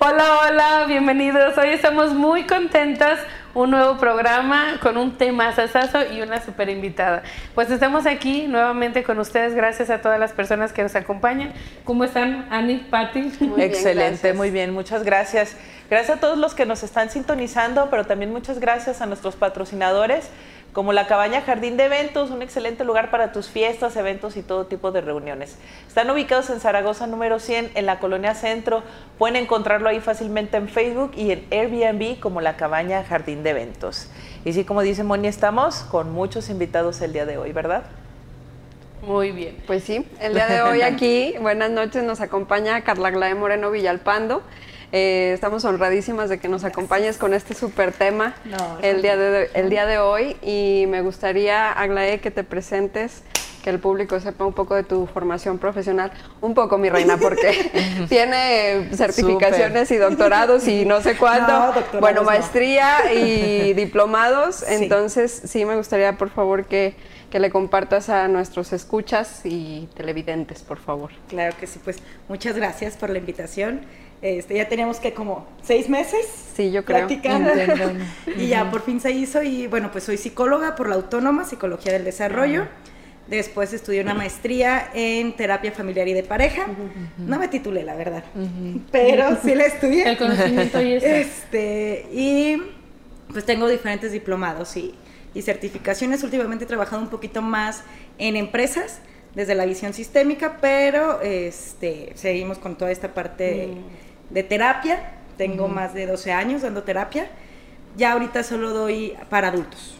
Hola, 0.00 0.40
hola, 0.42 0.84
bienvenidos. 0.88 1.56
Hoy 1.56 1.68
estamos 1.68 2.12
muy 2.14 2.46
contentas. 2.46 3.20
Un 3.54 3.70
nuevo 3.70 3.96
programa 3.98 4.80
con 4.82 4.96
un 4.96 5.16
tema 5.16 5.54
sasazo 5.54 6.00
y 6.12 6.20
una 6.20 6.42
super 6.44 6.68
invitada. 6.68 7.22
Pues 7.54 7.70
estamos 7.70 8.06
aquí 8.06 8.48
nuevamente 8.48 9.04
con 9.04 9.20
ustedes. 9.20 9.54
Gracias 9.54 9.88
a 9.90 10.00
todas 10.00 10.18
las 10.18 10.32
personas 10.32 10.72
que 10.72 10.82
nos 10.82 10.96
acompañan. 10.96 11.52
¿Cómo 11.84 12.02
están, 12.02 12.48
Ani, 12.50 12.78
Patti? 12.78 13.30
Excelente, 13.56 14.32
muy 14.32 14.50
bien. 14.50 14.72
Muchas 14.72 15.04
gracias. 15.04 15.56
Gracias 15.88 16.16
a 16.16 16.20
todos 16.20 16.36
los 16.36 16.54
que 16.54 16.66
nos 16.66 16.82
están 16.82 17.08
sintonizando, 17.08 17.90
pero 17.90 18.06
también 18.06 18.32
muchas 18.32 18.58
gracias 18.58 19.00
a 19.00 19.06
nuestros 19.06 19.36
patrocinadores 19.36 20.28
como 20.74 20.92
la 20.92 21.06
Cabaña 21.06 21.40
Jardín 21.40 21.76
de 21.76 21.84
Eventos, 21.84 22.32
un 22.32 22.42
excelente 22.42 22.82
lugar 22.84 23.12
para 23.12 23.30
tus 23.30 23.48
fiestas, 23.48 23.94
eventos 23.94 24.36
y 24.36 24.42
todo 24.42 24.66
tipo 24.66 24.90
de 24.90 25.00
reuniones. 25.00 25.56
Están 25.86 26.10
ubicados 26.10 26.50
en 26.50 26.58
Zaragoza 26.58 27.06
número 27.06 27.38
100, 27.38 27.70
en 27.76 27.86
la 27.86 28.00
Colonia 28.00 28.34
Centro. 28.34 28.82
Pueden 29.16 29.36
encontrarlo 29.36 29.88
ahí 29.88 30.00
fácilmente 30.00 30.56
en 30.56 30.68
Facebook 30.68 31.12
y 31.16 31.30
en 31.30 31.46
Airbnb 31.52 32.18
como 32.18 32.40
la 32.40 32.56
Cabaña 32.56 33.04
Jardín 33.04 33.44
de 33.44 33.50
Eventos. 33.50 34.08
Y 34.44 34.52
sí, 34.52 34.64
como 34.64 34.82
dice 34.82 35.04
Moni, 35.04 35.28
estamos 35.28 35.76
con 35.76 36.12
muchos 36.12 36.50
invitados 36.50 37.00
el 37.02 37.12
día 37.12 37.24
de 37.24 37.38
hoy, 37.38 37.52
¿verdad? 37.52 37.84
Muy 39.06 39.30
bien. 39.30 39.62
Pues 39.68 39.84
sí, 39.84 40.04
el 40.20 40.34
día 40.34 40.48
de 40.48 40.60
hoy 40.60 40.82
aquí, 40.82 41.36
buenas 41.40 41.70
noches, 41.70 42.02
nos 42.02 42.20
acompaña 42.20 42.82
Carla 42.82 43.12
Glae 43.12 43.36
Moreno 43.36 43.70
Villalpando. 43.70 44.42
Eh, 44.96 45.32
estamos 45.32 45.64
honradísimas 45.64 46.28
de 46.28 46.38
que 46.38 46.46
nos 46.46 46.62
acompañes 46.62 47.18
con 47.18 47.34
este 47.34 47.52
súper 47.52 47.90
tema 47.90 48.36
el, 48.80 49.02
día 49.02 49.16
de, 49.16 49.50
el 49.54 49.68
día 49.68 49.86
de 49.86 49.98
hoy. 49.98 50.36
Y 50.40 50.86
me 50.86 51.02
gustaría, 51.02 51.72
Aglae, 51.72 52.20
que 52.20 52.30
te 52.30 52.44
presentes 52.44 53.24
que 53.64 53.70
el 53.70 53.80
público 53.80 54.20
sepa 54.20 54.46
un 54.46 54.52
poco 54.52 54.76
de 54.76 54.84
tu 54.84 55.06
formación 55.08 55.58
profesional, 55.58 56.12
un 56.40 56.54
poco 56.54 56.78
mi 56.78 56.90
reina, 56.90 57.16
porque 57.16 57.72
tiene 58.08 58.88
certificaciones 58.94 59.90
y 59.90 59.96
doctorados 59.96 60.68
y 60.68 60.84
no 60.84 61.00
sé 61.00 61.16
cuándo, 61.16 61.74
bueno, 61.98 62.22
maestría 62.22 63.12
y 63.12 63.72
diplomados, 63.74 64.62
entonces 64.62 65.42
sí 65.46 65.64
me 65.64 65.74
gustaría 65.74 66.16
por 66.18 66.30
favor 66.30 66.66
que, 66.66 66.94
que 67.30 67.40
le 67.40 67.50
compartas 67.50 68.10
a 68.10 68.28
nuestros 68.28 68.72
escuchas 68.72 69.40
y 69.44 69.88
televidentes, 69.96 70.62
por 70.62 70.78
favor. 70.78 71.10
Claro 71.28 71.56
que 71.58 71.66
sí, 71.66 71.80
pues 71.82 71.96
muchas 72.28 72.54
gracias 72.54 72.96
por 72.96 73.10
la 73.10 73.18
invitación. 73.18 73.80
Este, 74.24 74.54
ya 74.54 74.66
teníamos 74.66 75.00
que 75.00 75.12
como 75.12 75.46
seis 75.62 75.90
meses 75.90 76.24
sí, 76.56 76.72
yo 76.72 76.82
creo. 76.82 77.06
practicando 77.06 77.50
y 78.38 78.46
ya 78.46 78.70
por 78.70 78.80
fin 78.80 78.98
se 78.98 79.10
hizo 79.10 79.42
y 79.42 79.66
bueno, 79.66 79.92
pues 79.92 80.04
soy 80.04 80.16
psicóloga 80.16 80.76
por 80.76 80.88
la 80.88 80.94
Autónoma, 80.94 81.44
Psicología 81.44 81.92
del 81.92 82.04
Desarrollo. 82.04 82.66
Después 83.28 83.74
estudié 83.74 84.00
una 84.00 84.14
maestría 84.14 84.88
en 84.94 85.36
terapia 85.36 85.72
familiar 85.72 86.08
y 86.08 86.14
de 86.14 86.22
pareja. 86.22 86.66
No 87.18 87.38
me 87.38 87.48
titulé, 87.48 87.84
la 87.84 87.96
verdad, 87.96 88.24
pero 88.90 89.36
sí 89.44 89.54
la 89.54 89.66
estudié. 89.66 90.08
El 90.08 90.16
conocimiento 90.16 90.80
y 90.80 90.94
eso. 90.94 91.06
Este, 91.06 92.06
y 92.10 92.62
pues 93.30 93.44
tengo 93.44 93.68
diferentes 93.68 94.10
diplomados 94.10 94.74
y, 94.78 94.94
y 95.34 95.42
certificaciones. 95.42 96.22
Últimamente 96.22 96.64
he 96.64 96.66
trabajado 96.66 97.02
un 97.02 97.08
poquito 97.08 97.42
más 97.42 97.82
en 98.16 98.36
empresas 98.36 99.02
desde 99.34 99.54
la 99.54 99.66
visión 99.66 99.92
sistémica, 99.92 100.58
pero 100.62 101.20
este, 101.20 102.12
seguimos 102.14 102.58
con 102.58 102.76
toda 102.76 102.90
esta 102.90 103.12
parte 103.12 103.44
de 103.44 103.74
terapia. 104.42 105.12
Tengo 105.36 105.68
más 105.68 105.94
de 105.94 106.06
12 106.06 106.32
años 106.32 106.62
dando 106.62 106.82
terapia. 106.82 107.28
Ya 107.96 108.12
ahorita 108.12 108.42
solo 108.42 108.70
doy 108.70 109.14
para 109.28 109.48
adultos 109.48 109.94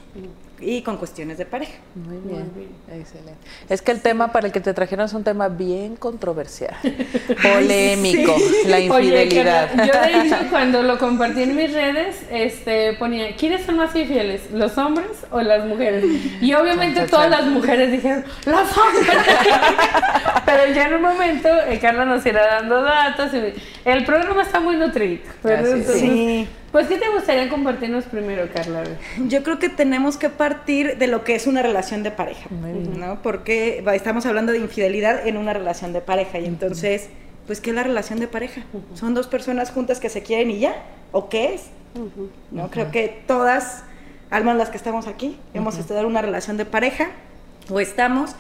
y 0.65 0.83
con 0.83 0.97
cuestiones 0.97 1.39
de 1.39 1.47
pareja. 1.47 1.75
Muy 1.95 2.17
bien, 2.19 2.51
excelente. 2.89 3.35
Es 3.69 3.83
que 3.83 3.93
el 3.93 4.01
tema 4.01 4.33
para 4.33 4.47
el 4.47 4.53
que 4.53 4.61
te 4.61 4.73
trajeron 4.73 5.07
es 5.07 5.13
un 5.13 5.25
tema 5.25 5.49
bien 5.49 5.97
controversial, 5.97 6.75
polémico, 7.43 8.35
la 8.67 8.81
infidelidad. 8.81 9.71
Oye, 9.75 9.87
yo 9.87 10.01
de 10.01 10.27
hecho 10.27 10.37
cuando 10.51 10.83
lo 10.83 10.99
compartí 10.99 11.43
en 11.43 11.57
mis 11.57 11.73
redes, 11.73 12.17
este 12.31 12.95
ponía, 12.95 13.37
¿quiénes 13.37 13.65
son 13.67 13.77
más 13.77 13.95
infieles, 13.95 14.51
los 14.53 14.77
hombres 14.79 15.09
o 15.31 15.41
las 15.41 15.67
mujeres? 15.67 16.05
Y 16.41 16.55
obviamente 16.55 17.07
todas 17.07 17.31
las 17.31 17.47
mujeres 17.47 17.93
dijeron, 17.93 18.25
los 18.47 18.79
hombres. 18.79 19.17
Pero 20.47 20.75
ya 20.75 20.89
en 20.89 20.95
un 20.95 21.03
momento 21.03 21.49
eh, 21.69 21.79
Carla 21.81 22.05
nos 22.05 22.25
irá 22.25 22.47
dando 22.47 22.83
datos 22.83 23.31
y 23.35 23.53
el 23.89 24.05
programa 24.05 24.43
está 24.43 24.61
muy 24.61 24.77
nutrido. 24.77 25.23
sí. 25.95 26.49
Pues, 26.75 26.89
¿qué 26.89 26.99
te 26.99 27.09
gustaría 27.09 27.49
compartirnos 27.49 28.05
primero, 28.07 28.49
Carla? 28.53 28.83
Yo 29.29 29.45
creo 29.45 29.61
que 29.61 29.69
tenemos 29.69 30.17
que 30.17 30.29
partir 30.29 30.99
de 30.99 31.07
lo 31.07 31.23
que 31.23 31.37
es 31.37 31.47
una 31.47 31.63
relación 31.63 32.03
de 32.03 32.11
pareja, 32.11 32.49
¿no? 32.51 33.23
Porque 33.23 33.85
estamos 33.95 34.27
hablando 34.27 34.51
de 34.51 34.59
infidelidad 34.59 35.25
en 35.25 35.37
una 35.37 35.53
relación 35.53 35.93
de 35.93 36.01
pareja 36.01 36.41
y 36.41 36.47
entonces, 36.47 37.11
pues, 37.47 37.61
¿qué 37.61 37.71
es 37.71 37.77
la 37.77 37.85
relación 37.85 38.19
de 38.19 38.27
pareja? 38.27 38.63
¿Son 38.95 39.15
dos 39.15 39.29
personas 39.29 39.71
juntas 39.71 40.01
que 40.01 40.09
se 40.09 40.25
quieren 40.25 40.51
y 40.51 40.59
ya? 40.59 40.75
¿O 41.13 41.29
qué 41.29 41.55
es? 41.55 41.67
¿No? 42.51 42.69
Creo 42.73 42.91
que 42.91 43.23
todas, 43.29 43.85
almas 44.31 44.57
las 44.57 44.71
que 44.71 44.77
estamos 44.77 45.07
aquí, 45.07 45.39
hemos 45.55 45.79
estudiado 45.79 46.09
una 46.09 46.23
relación 46.23 46.57
de 46.57 46.65
pareja 46.65 47.11
o 47.71 47.79
estamos 47.79 48.35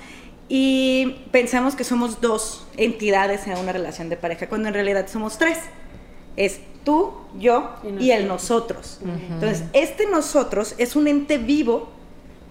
y 0.49 1.23
pensamos 1.31 1.77
que 1.77 1.85
somos 1.85 2.21
dos 2.21 2.67
entidades 2.79 3.47
en 3.47 3.57
una 3.59 3.71
relación 3.71 4.09
de 4.09 4.17
pareja, 4.17 4.49
cuando 4.49 4.67
en 4.67 4.75
realidad 4.75 5.07
somos 5.07 5.39
tres. 5.39 5.61
Es 6.37 6.61
tú, 6.85 7.13
yo 7.39 7.77
y, 7.99 8.11
el 8.11 8.29
nosotros. 8.29 9.01
Entonces, 9.03 9.65
este 9.73 10.07
nosotros 10.07 10.75
es 10.79 10.97
un 10.97 11.09
ente 11.09 11.39
vivo 11.39 11.89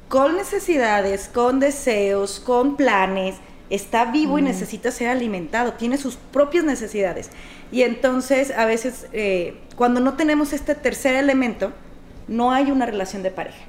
con 0.09 0.35
necesidades, 0.35 1.27
con 1.27 1.59
deseos, 1.59 2.39
con 2.39 2.75
planes, 2.75 3.35
está 3.69 4.05
vivo 4.05 4.37
y 4.37 4.41
necesita 4.41 4.91
ser 4.91 5.07
alimentado, 5.07 5.73
tiene 5.73 5.97
sus 5.97 6.15
propias 6.15 6.63
necesidades. 6.63 7.31
Y 7.71 7.81
entonces, 7.81 8.51
a 8.51 8.65
veces, 8.65 9.07
eh, 9.13 9.57
cuando 9.75 9.99
no 9.99 10.13
tenemos 10.13 10.53
este 10.53 10.75
tercer 10.75 11.15
elemento, 11.15 11.71
no 12.27 12.51
hay 12.51 12.71
una 12.71 12.85
relación 12.85 13.23
de 13.23 13.31
pareja. 13.31 13.63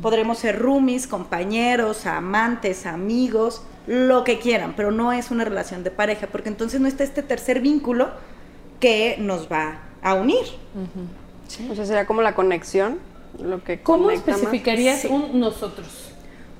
Podremos 0.00 0.38
ser 0.38 0.58
roomies, 0.60 1.06
compañeros, 1.06 2.06
amantes, 2.06 2.86
amigos, 2.86 3.62
lo 3.86 4.22
que 4.22 4.38
quieran, 4.38 4.74
pero 4.76 4.92
no 4.92 5.12
es 5.12 5.30
una 5.30 5.44
relación 5.44 5.82
de 5.82 5.90
pareja, 5.90 6.28
porque 6.30 6.48
entonces 6.48 6.80
no 6.80 6.86
está 6.86 7.02
este 7.02 7.22
tercer 7.22 7.60
vínculo 7.60 8.10
que 8.80 9.16
nos 9.18 9.50
va 9.50 9.80
a 10.02 10.14
unir. 10.14 10.44
O 11.70 11.74
sea, 11.74 11.86
sería 11.86 12.06
como 12.06 12.22
la 12.22 12.34
conexión, 12.34 12.98
lo 13.42 13.62
que 13.62 13.80
¿Cómo 13.80 14.10
especificarías 14.10 15.04
un 15.04 15.40
nosotros? 15.40 16.12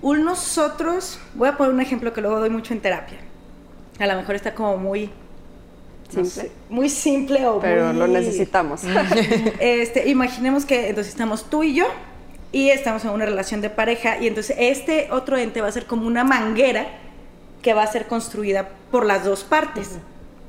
Un 0.02 0.24
nosotros, 0.24 1.18
voy 1.34 1.48
a 1.48 1.56
poner 1.56 1.72
un 1.72 1.80
ejemplo 1.80 2.12
que 2.12 2.20
luego 2.20 2.38
doy 2.38 2.50
mucho 2.50 2.74
en 2.74 2.80
terapia. 2.80 3.18
A 3.98 4.06
lo 4.06 4.14
mejor 4.14 4.34
está 4.34 4.54
como 4.54 4.76
muy 4.76 5.10
simple, 6.10 6.50
muy 6.68 6.88
simple 6.88 7.46
o 7.46 7.60
pero 7.60 7.92
lo 7.92 8.06
necesitamos. 8.06 8.82
este, 9.60 10.08
imaginemos 10.08 10.64
que 10.64 10.88
entonces 10.88 11.12
estamos 11.12 11.48
tú 11.48 11.62
y 11.62 11.74
yo 11.74 11.86
y 12.52 12.68
estamos 12.70 13.04
en 13.04 13.10
una 13.10 13.24
relación 13.24 13.60
de 13.60 13.70
pareja 13.70 14.18
y 14.18 14.26
entonces 14.26 14.56
este 14.58 15.08
otro 15.10 15.36
ente 15.36 15.60
va 15.60 15.68
a 15.68 15.72
ser 15.72 15.86
como 15.86 16.06
una 16.06 16.24
manguera 16.24 16.86
que 17.62 17.74
va 17.74 17.82
a 17.82 17.86
ser 17.86 18.06
construida 18.06 18.68
por 18.90 19.04
las 19.06 19.24
dos 19.24 19.44
partes. 19.44 19.98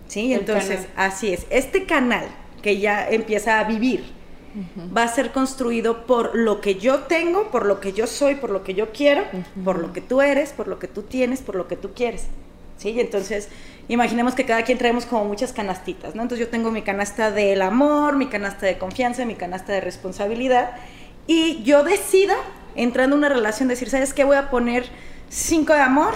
¿Sí? 0.08 0.34
entonces 0.34 0.88
así 0.96 1.34
es. 1.34 1.46
Este 1.50 1.86
canal 1.86 2.28
que 2.62 2.80
ya 2.80 3.08
empieza 3.10 3.60
a 3.60 3.64
vivir, 3.66 4.04
va 4.96 5.04
a 5.04 5.08
ser 5.08 5.32
construido 5.32 6.06
por 6.08 6.36
lo 6.36 6.62
que 6.62 6.76
yo 6.76 7.02
tengo, 7.02 7.52
por 7.52 7.66
lo 7.66 7.80
que 7.80 7.94
yo 7.94 8.08
soy, 8.08 8.36
por 8.36 8.50
lo 8.50 8.64
que 8.64 8.74
yo 8.74 8.92
quiero, 8.92 9.24
por 9.64 9.80
lo 9.80 9.94
que 9.94 10.02
tú 10.02 10.22
eres, 10.22 10.52
por 10.52 10.68
lo 10.68 10.80
que 10.80 10.88
tú 10.88 11.04
tienes, 11.04 11.42
por 11.42 11.56
lo 11.56 11.68
que 11.68 11.76
tú 11.76 11.94
quieres. 11.94 12.28
¿Sí? 12.78 13.00
entonces, 13.00 13.50
imaginemos 13.88 14.36
que 14.36 14.46
cada 14.46 14.62
quien 14.62 14.78
traemos 14.78 15.08
como 15.08 15.26
muchas 15.26 15.52
canastitas, 15.52 16.14
¿no? 16.14 16.22
Entonces 16.22 16.46
yo 16.46 16.52
tengo 16.52 16.70
mi 16.70 16.84
canasta 16.84 17.32
del 17.32 17.64
amor, 17.64 18.16
mi 18.16 18.28
canasta 18.28 18.68
de 18.68 18.78
confianza, 18.78 19.26
mi 19.26 19.34
canasta 19.34 19.74
de 19.74 19.82
responsabilidad, 19.82 20.76
y 21.26 21.64
yo 21.64 21.84
decido, 21.84 22.36
entrando 22.76 23.16
en 23.16 23.20
una 23.20 23.30
relación, 23.30 23.68
decir, 23.68 23.90
¿sabes 23.90 24.14
qué? 24.14 24.24
Voy 24.24 24.38
a 24.38 24.52
poner 24.52 24.86
cinco 25.28 25.74
de 25.74 25.82
amor, 25.82 26.14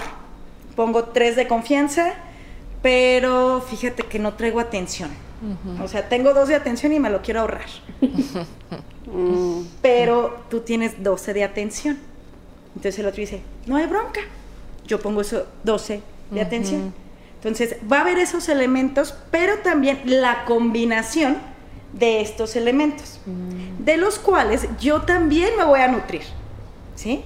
pongo 0.76 1.06
tres 1.06 1.34
de 1.34 1.48
confianza, 1.48 2.14
pero 2.82 3.64
fíjate 3.66 4.02
que 4.02 4.18
no 4.18 4.34
traigo 4.34 4.60
atención. 4.60 5.10
O 5.82 5.88
sea, 5.88 6.08
tengo 6.08 6.34
dos 6.34 6.48
de 6.48 6.54
atención 6.54 6.92
y 6.92 7.00
me 7.00 7.10
lo 7.10 7.20
quiero 7.22 7.40
ahorrar. 7.40 7.66
Pero 9.82 10.44
tú 10.48 10.60
tienes 10.60 11.02
12 11.02 11.34
de 11.34 11.44
atención. 11.44 11.98
Entonces 12.76 12.98
el 13.00 13.06
otro 13.06 13.20
dice, 13.20 13.42
no 13.66 13.76
hay 13.76 13.86
bronca. 13.86 14.20
Yo 14.86 15.00
pongo 15.00 15.20
eso 15.20 15.46
12 15.64 16.00
de 16.30 16.40
atención. 16.40 16.94
Entonces 17.36 17.76
va 17.90 17.98
a 17.98 18.00
haber 18.02 18.18
esos 18.18 18.48
elementos, 18.48 19.16
pero 19.32 19.58
también 19.58 20.00
la 20.04 20.44
combinación 20.44 21.38
de 21.92 22.20
estos 22.20 22.54
elementos, 22.54 23.20
mm. 23.26 23.84
de 23.84 23.96
los 23.96 24.18
cuales 24.20 24.68
yo 24.80 25.02
también 25.02 25.50
me 25.58 25.64
voy 25.64 25.80
a 25.80 25.88
nutrir. 25.88 26.22
¿Sí? 26.94 27.24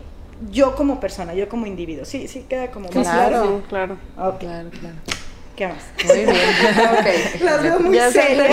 Yo 0.50 0.74
como 0.74 1.00
persona, 1.00 1.34
yo 1.34 1.48
como 1.48 1.66
individuo. 1.66 2.04
Sí, 2.04 2.28
sí, 2.28 2.46
queda 2.48 2.70
como 2.70 2.86
más 2.86 2.92
claro. 2.92 3.62
Claro, 3.68 3.98
claro. 4.16 4.38
claro, 4.38 4.70
claro. 4.70 4.96
¿Qué 5.56 5.66
más? 5.66 5.90
Muy 6.04 6.18
bien. 6.18 6.28
okay. 7.00 7.40
Las 7.42 7.62
veo 7.62 7.80
muy 7.80 7.98
serias. 7.98 8.50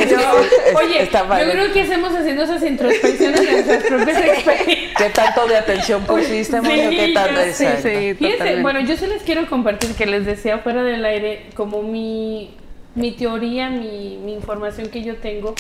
Oye, 0.75 1.09
yo 1.11 1.51
creo 1.51 1.73
que 1.73 1.81
hacemos 1.81 2.15
haciendo 2.15 2.43
esas 2.43 2.63
introspecciones 2.63 3.41
de 3.41 3.51
nuestras 3.51 3.83
propias 3.83 4.17
experiencias. 4.17 4.97
¿Qué 4.97 5.09
tanto 5.09 5.47
de 5.47 5.57
atención 5.57 6.03
pusiste, 6.05 6.61
sí, 6.61 6.67
¿Qué 6.67 7.11
tanto? 7.13 7.41
Sí, 7.51 7.65
sí, 7.81 8.13
Fíjense, 8.13 8.61
bueno, 8.61 8.79
yo 8.79 8.95
se 8.95 9.07
les 9.07 9.21
quiero 9.23 9.47
compartir 9.47 9.93
que 9.95 10.05
les 10.05 10.25
decía 10.25 10.59
fuera 10.59 10.81
del 10.83 11.03
aire 11.03 11.47
como 11.55 11.83
mi 11.83 12.55
mi 12.95 13.11
teoría, 13.11 13.69
mi, 13.69 14.19
mi 14.23 14.33
información 14.33 14.89
que 14.89 15.03
yo 15.03 15.15
tengo, 15.17 15.55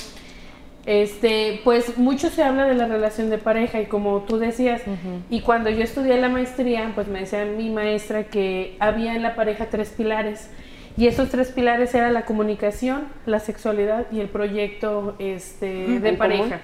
este, 0.85 1.61
pues 1.63 1.97
mucho 1.97 2.29
se 2.29 2.43
habla 2.43 2.65
de 2.65 2.75
la 2.75 2.87
relación 2.87 3.29
de 3.29 3.37
pareja 3.37 3.81
y 3.81 3.85
como 3.85 4.21
tú 4.21 4.37
decías, 4.37 4.81
y 5.29 5.41
cuando 5.41 5.69
yo 5.69 5.83
estudié 5.83 6.17
la 6.19 6.29
maestría, 6.29 6.91
pues 6.93 7.07
me 7.07 7.21
decía 7.21 7.45
mi 7.45 7.69
maestra 7.69 8.25
que 8.25 8.75
había 8.79 9.15
en 9.15 9.23
la 9.23 9.35
pareja 9.35 9.67
tres 9.69 9.89
pilares. 9.89 10.49
Y 10.95 11.07
esos 11.07 11.29
tres 11.29 11.51
pilares 11.51 11.93
eran 11.95 12.13
la 12.13 12.25
comunicación, 12.25 13.07
la 13.25 13.39
sexualidad 13.39 14.05
y 14.11 14.19
el 14.19 14.29
proyecto 14.29 15.15
este, 15.17 15.99
de 15.99 16.13
pareja. 16.13 16.59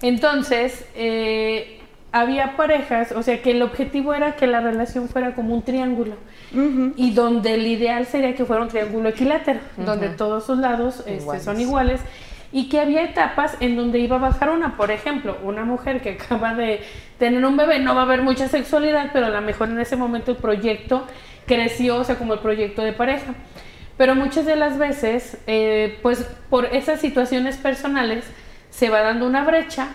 Entonces, 0.00 0.86
eh, 0.94 1.80
había 2.12 2.56
parejas, 2.56 3.12
o 3.12 3.22
sea 3.22 3.40
que 3.42 3.52
el 3.52 3.62
objetivo 3.62 4.14
era 4.14 4.34
que 4.34 4.46
la 4.46 4.60
relación 4.60 5.08
fuera 5.08 5.34
como 5.34 5.54
un 5.54 5.62
triángulo. 5.62 6.14
Y 6.96 7.12
donde 7.12 7.54
el 7.54 7.66
ideal 7.66 8.06
sería 8.06 8.34
que 8.34 8.44
fuera 8.44 8.62
un 8.62 8.68
triángulo 8.68 9.10
equilátero, 9.10 9.60
donde 9.76 10.08
todos 10.08 10.46
sus 10.46 10.58
lados 10.58 11.04
este, 11.06 11.40
son 11.40 11.60
iguales. 11.60 12.00
Y 12.52 12.68
que 12.68 12.80
había 12.80 13.04
etapas 13.04 13.56
en 13.60 13.76
donde 13.76 14.00
iba 14.00 14.16
a 14.16 14.18
bajar 14.18 14.50
una, 14.50 14.76
por 14.76 14.90
ejemplo, 14.90 15.36
una 15.44 15.64
mujer 15.64 16.00
que 16.00 16.10
acaba 16.20 16.54
de 16.54 16.80
tener 17.18 17.44
un 17.44 17.56
bebé, 17.56 17.78
no 17.78 17.94
va 17.94 18.00
a 18.00 18.04
haber 18.04 18.22
mucha 18.22 18.48
sexualidad, 18.48 19.10
pero 19.12 19.26
a 19.26 19.30
lo 19.30 19.40
mejor 19.40 19.68
en 19.68 19.78
ese 19.78 19.94
momento 19.94 20.32
el 20.32 20.38
proyecto 20.38 21.06
creció, 21.50 21.96
o 21.96 22.04
sea, 22.04 22.16
como 22.16 22.34
el 22.34 22.38
proyecto 22.38 22.82
de 22.82 22.92
pareja. 22.92 23.34
Pero 23.96 24.14
muchas 24.14 24.46
de 24.46 24.54
las 24.54 24.78
veces, 24.78 25.36
eh, 25.48 25.98
pues 26.00 26.24
por 26.48 26.66
esas 26.66 27.00
situaciones 27.00 27.56
personales, 27.56 28.24
se 28.70 28.88
va 28.88 29.00
dando 29.00 29.26
una 29.26 29.44
brecha 29.44 29.88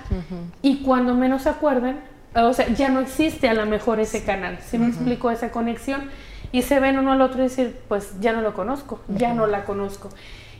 y 0.61 0.83
cuando 0.83 1.15
menos 1.15 1.43
se 1.43 1.49
acuerden, 1.49 1.97
o 2.35 2.51
sea, 2.53 2.67
ya 2.67 2.89
no 2.89 2.99
existe 2.99 3.47
a 3.47 3.53
lo 3.53 3.65
mejor 3.65 4.01
ese 4.01 4.25
canal, 4.25 4.59
¿sí 4.59 4.77
me 4.77 4.87
explico? 4.87 5.31
Esa 5.31 5.49
conexión 5.49 6.09
y 6.51 6.61
se 6.63 6.81
ven 6.81 6.99
uno 6.99 7.13
al 7.13 7.21
otro 7.21 7.39
y 7.39 7.43
decir, 7.43 7.77
pues 7.87 8.19
ya 8.19 8.33
no 8.33 8.41
lo 8.41 8.53
conozco, 8.53 8.99
ya 9.07 9.33
no 9.33 9.47
la 9.47 9.63
conozco. 9.63 10.09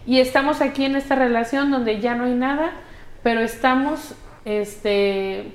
Y 0.07 0.19
estamos 0.21 0.61
aquí 0.61 0.85
en 0.85 0.95
esta 0.95 1.15
relación 1.15 1.71
donde 1.71 1.99
ya 1.99 2.15
no 2.15 2.23
hay 2.23 2.35
nada, 2.35 2.71
pero 3.21 3.41
estamos, 3.41 4.15
este, 4.45 5.51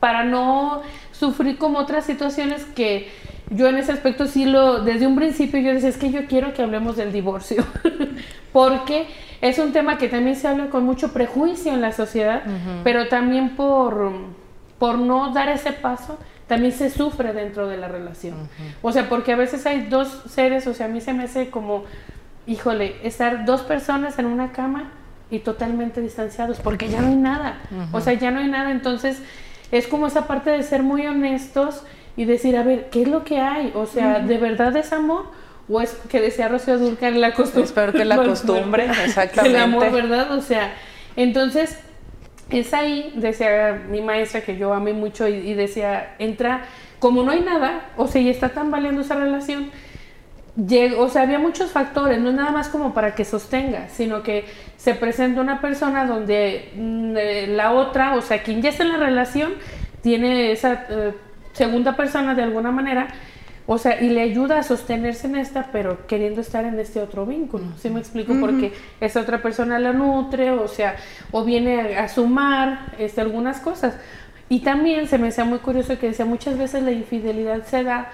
para 0.00 0.24
no 0.24 0.80
sufrir 1.12 1.58
como 1.58 1.78
otras 1.78 2.06
situaciones 2.06 2.64
que 2.64 3.10
yo 3.50 3.68
en 3.68 3.76
ese 3.76 3.92
aspecto 3.92 4.26
sí 4.26 4.44
lo, 4.44 4.82
desde 4.82 5.06
un 5.06 5.16
principio 5.16 5.60
yo 5.60 5.72
decía, 5.72 5.88
es 5.88 5.96
que 5.96 6.10
yo 6.10 6.26
quiero 6.26 6.54
que 6.54 6.62
hablemos 6.62 6.96
del 6.96 7.12
divorcio, 7.12 7.64
porque 8.52 9.06
es 9.40 9.58
un 9.58 9.72
tema 9.72 9.98
que 9.98 10.08
también 10.08 10.36
se 10.36 10.48
habla 10.48 10.70
con 10.70 10.84
mucho 10.84 11.12
prejuicio 11.12 11.72
en 11.72 11.80
la 11.80 11.92
sociedad, 11.92 12.42
pero 12.84 13.08
también 13.08 13.56
por, 13.56 14.12
por 14.78 14.98
no 14.98 15.32
dar 15.32 15.48
ese 15.48 15.72
paso, 15.72 16.18
también 16.46 16.72
se 16.72 16.90
sufre 16.90 17.32
dentro 17.32 17.68
de 17.68 17.76
la 17.76 17.88
relación. 17.88 18.48
O 18.82 18.92
sea, 18.92 19.08
porque 19.08 19.32
a 19.32 19.36
veces 19.36 19.66
hay 19.66 19.86
dos 19.86 20.22
seres, 20.28 20.66
o 20.66 20.74
sea, 20.74 20.86
a 20.86 20.88
mí 20.88 21.00
se 21.00 21.12
me 21.12 21.24
hace 21.24 21.50
como 21.50 21.84
híjole, 22.46 22.96
estar 23.04 23.44
dos 23.44 23.62
personas 23.62 24.18
en 24.18 24.26
una 24.26 24.52
cama 24.52 24.90
y 25.30 25.40
totalmente 25.40 26.00
distanciados, 26.00 26.58
porque 26.58 26.88
ya 26.88 27.00
no 27.00 27.08
hay 27.08 27.16
nada. 27.16 27.58
O 27.92 28.00
sea, 28.00 28.14
ya 28.14 28.30
no 28.30 28.40
hay 28.40 28.48
nada. 28.48 28.72
Entonces, 28.72 29.22
es 29.70 29.86
como 29.86 30.08
esa 30.08 30.26
parte 30.26 30.50
de 30.50 30.62
ser 30.62 30.82
muy 30.82 31.06
honestos 31.06 31.84
y 32.16 32.24
decir, 32.24 32.56
a 32.56 32.62
ver, 32.62 32.88
¿qué 32.90 33.02
es 33.02 33.08
lo 33.08 33.24
que 33.24 33.40
hay? 33.40 33.72
O 33.74 33.86
sea, 33.86 34.20
¿de 34.20 34.38
verdad 34.38 34.76
es 34.76 34.92
amor? 34.92 35.26
¿O 35.68 35.80
es 35.80 35.92
que 36.08 36.20
decía 36.20 36.48
Rocío 36.48 36.78
Durcan 36.78 37.20
la 37.20 37.32
costumbre? 37.32 37.64
Espero 37.64 37.92
que 37.92 38.04
la 38.04 38.16
costumbre, 38.24 38.86
exactamente. 39.04 39.56
El 39.56 39.62
amor, 39.62 39.90
¿verdad? 39.92 40.32
O 40.32 40.42
sea, 40.42 40.74
entonces, 41.16 41.78
es 42.50 42.74
ahí, 42.74 43.12
decía 43.16 43.82
mi 43.88 44.00
maestra, 44.00 44.40
que 44.40 44.56
yo 44.56 44.72
amé 44.72 44.92
mucho, 44.92 45.28
y, 45.28 45.34
y 45.34 45.54
decía, 45.54 46.16
entra, 46.18 46.64
como 46.98 47.22
no 47.22 47.30
hay 47.30 47.40
nada, 47.40 47.90
o 47.96 48.06
sea, 48.06 48.20
y 48.20 48.28
está 48.28 48.50
tan 48.50 48.70
valiendo 48.70 49.02
esa 49.02 49.14
relación, 49.14 49.70
o 50.98 51.08
sea, 51.08 51.22
había 51.22 51.38
muchos 51.38 51.70
factores, 51.70 52.20
no 52.20 52.30
es 52.30 52.34
nada 52.34 52.50
más 52.50 52.68
como 52.68 52.92
para 52.92 53.14
que 53.14 53.24
sostenga, 53.24 53.88
sino 53.88 54.22
que 54.22 54.44
se 54.76 54.94
presenta 54.94 55.40
una 55.40 55.60
persona 55.60 56.06
donde 56.06 56.70
mm, 56.74 57.16
eh, 57.16 57.46
la 57.48 57.72
otra, 57.72 58.14
o 58.16 58.22
sea, 58.22 58.42
quien 58.42 58.60
ya 58.62 58.70
está 58.70 58.82
en 58.82 58.90
la 58.90 58.98
relación, 58.98 59.54
tiene 60.02 60.52
esa 60.52 60.86
eh, 60.90 61.12
segunda 61.52 61.96
persona 61.96 62.34
de 62.34 62.42
alguna 62.42 62.70
manera, 62.70 63.08
o 63.66 63.78
sea, 63.78 64.00
y 64.00 64.08
le 64.08 64.22
ayuda 64.22 64.58
a 64.58 64.62
sostenerse 64.62 65.28
en 65.28 65.36
esta, 65.36 65.68
pero 65.70 66.06
queriendo 66.06 66.40
estar 66.40 66.64
en 66.64 66.78
este 66.80 67.00
otro 67.00 67.24
vínculo. 67.24 67.64
¿Sí 67.78 67.88
me 67.88 68.00
explico? 68.00 68.34
Porque 68.40 68.72
esa 69.00 69.20
otra 69.20 69.42
persona 69.42 69.78
la 69.78 69.92
nutre, 69.92 70.50
o 70.50 70.66
sea, 70.66 70.96
o 71.30 71.44
viene 71.44 71.96
a, 71.96 72.08
sumar 72.08 72.94
este, 72.98 73.20
algunas 73.20 73.60
cosas. 73.60 73.96
Y 74.48 74.60
también 74.60 75.06
se 75.06 75.18
me 75.18 75.28
hacía 75.28 75.44
muy 75.44 75.60
curioso 75.60 75.98
que 75.98 76.08
decía, 76.08 76.24
muchas 76.24 76.58
veces 76.58 76.82
la 76.82 76.90
infidelidad 76.90 77.64
se 77.64 77.84
da 77.84 78.10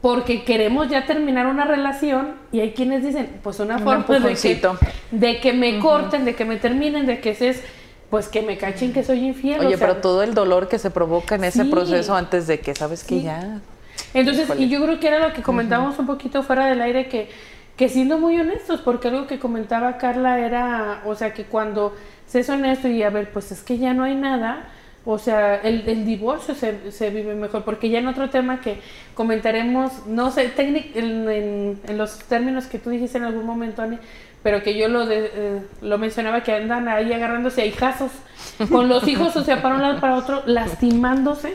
porque 0.00 0.44
queremos 0.44 0.88
ya 0.88 1.06
terminar 1.06 1.46
una 1.46 1.64
relación 1.64 2.34
y 2.50 2.60
hay 2.60 2.72
quienes 2.72 3.04
dicen, 3.04 3.40
pues 3.42 3.60
una 3.60 3.78
forma 3.78 4.04
de 4.18 4.34
que, 4.34 4.60
de 5.12 5.40
que, 5.40 5.52
me 5.52 5.78
corten, 5.78 6.24
de 6.24 6.34
que 6.34 6.44
me 6.44 6.56
terminen, 6.56 7.06
de 7.06 7.20
que 7.20 7.30
es 7.30 7.62
pues 8.12 8.28
que 8.28 8.42
me 8.42 8.58
cachen 8.58 8.92
que 8.92 9.02
soy 9.02 9.24
infiel. 9.24 9.64
Oye, 9.64 9.78
pero 9.78 9.96
todo 9.96 10.22
el 10.22 10.34
dolor 10.34 10.68
que 10.68 10.78
se 10.78 10.90
provoca 10.90 11.36
en 11.36 11.44
ese 11.44 11.64
proceso 11.64 12.14
antes 12.14 12.46
de 12.46 12.60
que 12.60 12.74
sabes 12.74 13.04
que 13.04 13.22
ya... 13.22 13.62
Entonces, 14.12 14.50
y 14.58 14.68
yo 14.68 14.82
creo 14.82 15.00
que 15.00 15.08
era 15.08 15.26
lo 15.26 15.32
que 15.32 15.40
comentábamos 15.40 15.98
un 15.98 16.04
poquito 16.04 16.42
fuera 16.42 16.66
del 16.66 16.82
aire, 16.82 17.08
que, 17.08 17.30
que 17.74 17.88
siendo 17.88 18.18
muy 18.18 18.38
honestos, 18.38 18.82
porque 18.82 19.08
algo 19.08 19.26
que 19.26 19.38
comentaba 19.38 19.96
Carla 19.96 20.38
era, 20.40 21.00
o 21.06 21.14
sea, 21.14 21.32
que 21.32 21.44
cuando 21.44 21.96
se 22.26 22.40
es 22.40 22.50
honesto 22.50 22.86
y 22.86 23.02
a 23.02 23.08
ver, 23.08 23.32
pues 23.32 23.50
es 23.50 23.62
que 23.62 23.78
ya 23.78 23.94
no 23.94 24.04
hay 24.04 24.14
nada, 24.14 24.68
o 25.06 25.18
sea, 25.18 25.54
el, 25.56 25.88
el 25.88 26.04
divorcio 26.04 26.54
se, 26.54 26.92
se, 26.92 27.08
vive 27.08 27.34
mejor, 27.34 27.64
porque 27.64 27.88
ya 27.88 27.98
en 27.98 28.08
otro 28.08 28.28
tema 28.28 28.60
que 28.60 28.76
comentaremos, 29.14 30.06
no 30.06 30.30
sé, 30.30 30.52
en, 30.58 31.78
en, 31.88 31.96
los 31.96 32.18
términos 32.18 32.66
que 32.66 32.78
tú 32.78 32.90
dijiste 32.90 33.16
en 33.16 33.24
algún 33.24 33.46
momento, 33.46 33.80
Ani, 33.80 33.98
pero 34.42 34.62
que 34.62 34.76
yo 34.76 34.88
lo, 34.88 35.06
de, 35.06 35.30
eh, 35.32 35.62
lo 35.80 35.98
mencionaba, 35.98 36.42
que 36.42 36.52
andan 36.52 36.88
ahí 36.88 37.12
agarrándose 37.12 37.62
a 37.62 37.66
hijazos 37.66 38.10
con 38.70 38.88
los 38.88 39.06
hijos, 39.06 39.36
o 39.36 39.44
sea, 39.44 39.62
para 39.62 39.76
un 39.76 39.82
lado 39.82 40.00
para 40.00 40.16
otro, 40.16 40.42
lastimándose, 40.46 41.54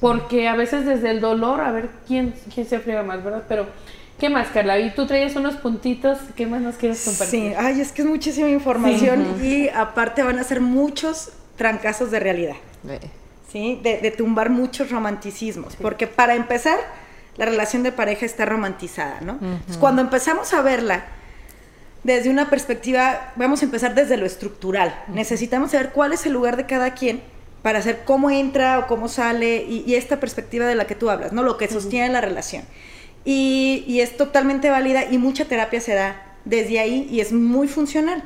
porque 0.00 0.48
a 0.48 0.54
veces 0.54 0.84
desde 0.84 1.10
el 1.10 1.20
dolor, 1.20 1.60
a 1.60 1.72
ver 1.72 1.88
quién, 2.06 2.34
quién 2.52 2.66
se 2.66 2.80
friega 2.80 3.02
más, 3.02 3.22
¿verdad? 3.24 3.44
Pero, 3.48 3.66
¿qué 4.18 4.28
más, 4.28 4.48
Carla? 4.48 4.78
Y 4.78 4.90
tú 4.90 5.06
traías 5.06 5.36
unos 5.36 5.54
puntitos, 5.56 6.18
¿qué 6.36 6.46
más 6.46 6.60
nos 6.60 6.76
quieres 6.76 7.02
compartir? 7.04 7.50
Sí, 7.50 7.54
ay, 7.56 7.80
es 7.80 7.92
que 7.92 8.02
es 8.02 8.08
muchísima 8.08 8.48
información 8.48 9.42
y 9.42 9.68
aparte 9.68 10.22
van 10.22 10.38
a 10.38 10.44
ser 10.44 10.60
muchos 10.60 11.32
trancazos 11.56 12.10
de 12.10 12.20
realidad. 12.20 12.56
¿sí? 13.50 13.80
De, 13.82 14.10
tumbar 14.10 14.50
muchos 14.50 14.90
romanticismos, 14.90 15.76
porque 15.76 16.06
para 16.06 16.34
empezar, 16.34 16.78
la 17.36 17.46
relación 17.46 17.84
de 17.84 17.92
pareja 17.92 18.26
está 18.26 18.44
romantizada, 18.44 19.20
¿no? 19.20 19.38
cuando 19.78 20.02
empezamos 20.02 20.52
a 20.52 20.60
verla 20.60 21.04
desde 22.08 22.30
una 22.30 22.48
perspectiva, 22.48 23.32
vamos 23.36 23.60
a 23.60 23.66
empezar 23.66 23.94
desde 23.94 24.16
lo 24.16 24.24
estructural, 24.24 25.04
necesitamos 25.08 25.72
saber 25.72 25.90
cuál 25.90 26.12
es 26.12 26.24
el 26.24 26.32
lugar 26.32 26.56
de 26.56 26.66
cada 26.66 26.94
quien 26.94 27.20
para 27.62 27.80
hacer 27.80 28.02
cómo 28.04 28.30
entra 28.30 28.78
o 28.78 28.86
cómo 28.86 29.08
sale 29.08 29.64
y, 29.68 29.94
esta 29.94 30.18
perspectiva 30.18 30.66
de 30.66 30.74
la 30.74 30.86
que 30.86 30.94
tú 30.94 31.10
hablas, 31.10 31.32
¿no? 31.32 31.42
Lo 31.42 31.58
que 31.58 31.68
sostiene 31.68 32.08
la 32.08 32.20
relación. 32.20 32.64
Y, 33.24 33.84
y 33.86 34.00
es 34.00 34.16
totalmente 34.16 34.70
válida 34.70 35.04
y 35.10 35.18
mucha 35.18 35.44
terapia 35.44 35.80
se 35.80 35.94
da 35.94 36.36
desde 36.44 36.78
ahí 36.78 37.06
y 37.10 37.20
es 37.20 37.32
muy 37.32 37.68
funcional. 37.68 38.24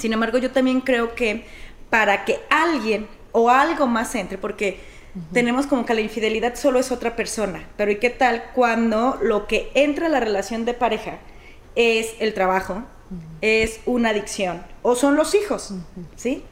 Sin 0.00 0.12
embargo, 0.12 0.38
yo 0.38 0.50
también 0.50 0.80
creo 0.80 1.14
que 1.14 1.44
para 1.90 2.24
que 2.24 2.40
alguien 2.50 3.06
o 3.30 3.50
algo 3.50 3.86
más 3.86 4.14
entre, 4.16 4.36
porque 4.36 4.80
tenemos 5.32 5.66
como 5.66 5.86
que 5.86 5.94
la 5.94 6.00
infidelidad 6.00 6.56
solo 6.56 6.80
es 6.80 6.90
otra 6.90 7.14
persona, 7.14 7.68
pero 7.76 7.92
¿y 7.92 7.96
qué 7.96 8.10
tal 8.10 8.42
cuando 8.54 9.18
lo 9.22 9.46
que 9.46 9.70
entra 9.74 10.06
a 10.06 10.10
la 10.10 10.18
relación 10.18 10.64
de 10.64 10.74
pareja 10.74 11.18
es 11.76 12.14
el 12.18 12.34
trabajo, 12.34 12.82
es 13.40 13.80
una 13.86 14.10
adicción 14.10 14.62
o 14.82 14.94
son 14.96 15.16
los 15.16 15.34
hijos, 15.34 15.74
¿sí? 16.16 16.42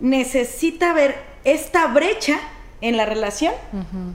Necesita 0.00 0.90
haber 0.90 1.16
esta 1.44 1.86
brecha 1.86 2.38
en 2.80 2.96
la 2.96 3.06
relación, 3.06 3.54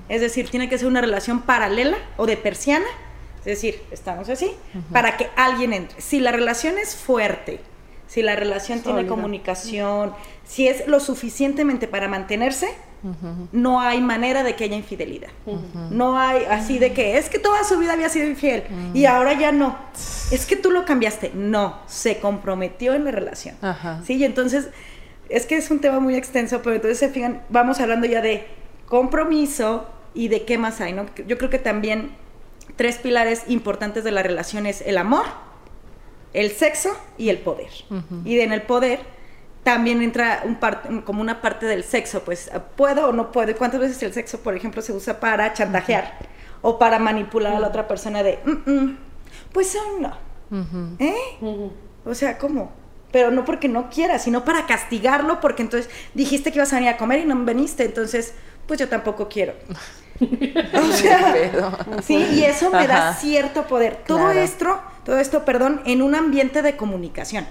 es 0.10 0.22
decir, 0.22 0.50
tiene 0.50 0.70
que 0.70 0.78
ser 0.78 0.88
una 0.88 1.02
relación 1.02 1.42
paralela 1.42 1.98
o 2.18 2.26
de 2.26 2.38
persiana, 2.38 2.86
es 3.40 3.46
decir, 3.46 3.82
estamos 3.92 4.30
así, 4.30 4.52
para 4.92 5.18
que 5.18 5.30
alguien 5.36 5.74
entre. 5.74 6.00
Si 6.02 6.20
la 6.20 6.32
relación 6.32 6.78
es 6.78 6.96
fuerte, 6.96 7.60
si 8.08 8.22
la 8.22 8.36
relación 8.36 8.82
tiene 8.82 9.08
comunicación, 9.08 10.14
si 10.46 10.68
es 10.68 10.88
lo 10.88 11.00
suficientemente 11.00 11.88
para 11.88 12.08
mantenerse, 12.08 12.70
no 13.52 13.82
hay 13.82 14.02
manera 14.02 14.44
de 14.44 14.56
que 14.56 14.66
haya 14.66 14.76
infidelidad. 14.76 15.30
No 15.90 16.18
hay 16.18 16.46
así 16.46 16.80
de 16.80 16.94
que 16.94 17.18
es 17.18 17.30
que 17.30 17.40
toda 17.40 17.64
su 17.64 17.78
vida 17.78 17.94
había 17.94 18.10
sido 18.10 18.28
infiel 18.28 18.64
y 18.94 19.06
ahora 19.06 19.34
ya 19.34 19.52
no. 19.52 19.78
Es 20.32 20.46
que 20.46 20.56
tú 20.56 20.72
lo 20.72 20.86
cambiaste. 20.86 21.32
No, 21.34 21.80
se 21.88 22.20
comprometió 22.20 22.94
en 22.94 23.06
la 23.06 23.12
relación. 23.12 23.56
Sí, 24.06 24.16
y 24.16 24.24
entonces 24.24 24.70
es 25.30 25.46
que 25.46 25.56
es 25.58 25.72
un 25.72 25.80
tema 25.80 26.00
muy 26.00 26.16
extenso, 26.16 26.62
pero 26.62 26.76
entonces 26.76 27.00
se 27.00 27.10
fijan, 27.10 27.42
vamos 27.50 27.80
hablando 27.80 28.06
ya 28.06 28.22
de 28.22 28.46
compromiso 28.86 29.88
y 30.14 30.28
de 30.28 30.44
qué 30.44 30.58
más 30.58 30.82
hay, 30.82 30.94
¿no? 30.94 31.06
Yo 31.26 31.38
creo 31.38 31.50
que 31.50 31.60
también 31.60 32.12
tres 32.76 32.98
pilares 32.98 33.44
importantes 33.48 34.04
de 34.04 34.12
la 34.12 34.24
relación 34.24 34.66
es 34.66 34.82
el 34.82 34.98
amor, 34.98 35.26
el 36.34 36.52
sexo 36.52 36.98
y 37.18 37.30
el 37.30 37.38
poder. 37.40 37.70
Y 38.26 38.40
en 38.40 38.52
el 38.52 38.62
poder 38.64 39.00
también 39.64 40.02
entra 40.02 40.44
un 40.44 41.02
como 41.02 41.22
una 41.22 41.42
parte 41.42 41.66
del 41.66 41.84
sexo, 41.84 42.24
pues 42.24 42.50
puedo 42.76 43.10
o 43.10 43.14
no 43.14 43.32
puedo. 43.32 43.56
¿Cuántas 43.56 43.80
veces 43.80 44.02
el 44.04 44.14
sexo, 44.14 44.40
por 44.40 44.56
ejemplo, 44.56 44.82
se 44.82 44.92
usa 44.92 45.20
para 45.20 45.54
chantajear 45.54 46.18
o 46.62 46.80
para 46.80 47.00
manipular 47.00 47.54
a 47.54 47.60
la 47.60 47.68
otra 47.68 47.88
persona 47.88 48.24
de, 48.24 48.40
mm, 48.44 48.72
mm, 48.72 48.98
pues 49.54 49.76
aún 49.76 50.02
no? 50.02 50.32
¿Eh? 51.00 51.72
O 52.06 52.14
sea, 52.14 52.38
¿cómo? 52.38 52.72
Pero 53.12 53.30
no 53.30 53.46
porque 53.46 53.68
no 53.68 53.90
quieras, 53.90 54.24
sino 54.24 54.44
para 54.44 54.66
castigarlo, 54.66 55.40
porque 55.40 55.62
entonces 55.62 55.92
dijiste 56.14 56.52
que 56.52 56.58
ibas 56.58 56.74
a 56.74 56.78
venir 56.78 56.90
a 56.90 56.98
comer 56.98 57.20
y 57.20 57.26
no 57.26 57.44
veniste, 57.46 57.86
entonces, 57.86 58.34
pues 58.68 58.80
yo 58.80 58.90
tampoco 58.90 59.30
quiero. 59.30 59.54
o 60.22 60.92
sea, 60.94 61.36
sí, 62.04 62.16
y 62.16 62.44
eso 62.44 62.70
me 62.72 62.88
da 62.88 63.14
cierto 63.14 63.64
poder. 63.68 64.04
Todo 64.08 64.32
esto, 64.32 64.80
todo 65.04 65.20
esto, 65.20 65.46
perdón, 65.46 65.82
en 65.86 66.02
un 66.02 66.16
ambiente 66.16 66.62
de 66.62 66.76
comunicación, 66.76 67.46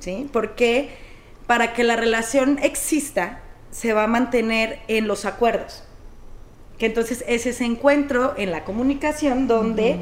¿sí? 0.00 0.28
Porque 0.32 1.03
para 1.46 1.72
que 1.72 1.84
la 1.84 1.96
relación 1.96 2.58
exista, 2.62 3.40
se 3.70 3.92
va 3.92 4.04
a 4.04 4.06
mantener 4.06 4.78
en 4.88 5.08
los 5.08 5.24
acuerdos. 5.24 5.82
Que 6.78 6.86
entonces 6.86 7.24
es 7.26 7.46
ese 7.46 7.64
encuentro 7.64 8.34
en 8.36 8.50
la 8.50 8.64
comunicación 8.64 9.46
donde 9.46 9.98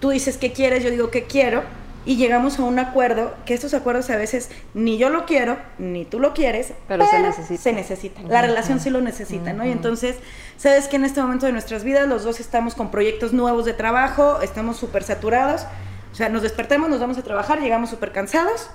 tú 0.00 0.10
dices 0.10 0.36
que 0.36 0.52
quieres, 0.52 0.84
yo 0.84 0.90
digo 0.90 1.10
que 1.10 1.24
quiero, 1.24 1.62
y 2.06 2.16
llegamos 2.16 2.58
a 2.58 2.64
un 2.64 2.78
acuerdo, 2.78 3.34
que 3.46 3.54
estos 3.54 3.72
acuerdos 3.72 4.10
a 4.10 4.16
veces 4.16 4.50
ni 4.74 4.98
yo 4.98 5.08
lo 5.08 5.24
quiero, 5.24 5.56
ni 5.78 6.04
tú 6.04 6.20
lo 6.20 6.34
quieres, 6.34 6.74
pero, 6.86 7.06
se 7.06 7.18
necesita. 7.18 7.62
Se 7.62 7.72
necesita. 7.72 8.22
La 8.22 8.42
relación 8.42 8.78
sí 8.78 8.90
lo 8.90 9.00
necesita, 9.00 9.54
¿no? 9.54 9.64
Y 9.64 9.70
entonces, 9.70 10.16
sabes 10.58 10.86
que 10.88 10.96
en 10.96 11.04
este 11.04 11.22
momento 11.22 11.46
de 11.46 11.52
nuestras 11.52 11.82
vidas 11.82 12.06
los 12.06 12.24
dos 12.24 12.40
estamos 12.40 12.74
con 12.74 12.90
proyectos 12.90 13.32
nuevos 13.32 13.64
de 13.64 13.72
trabajo, 13.72 14.42
estamos 14.42 14.76
súper 14.76 15.02
saturados, 15.02 15.66
o 16.12 16.14
sea, 16.14 16.28
nos 16.28 16.42
despertamos, 16.42 16.90
nos 16.90 17.00
vamos 17.00 17.16
a 17.16 17.22
trabajar, 17.22 17.60
llegamos 17.60 17.88
súper 17.88 18.12
cansados, 18.12 18.68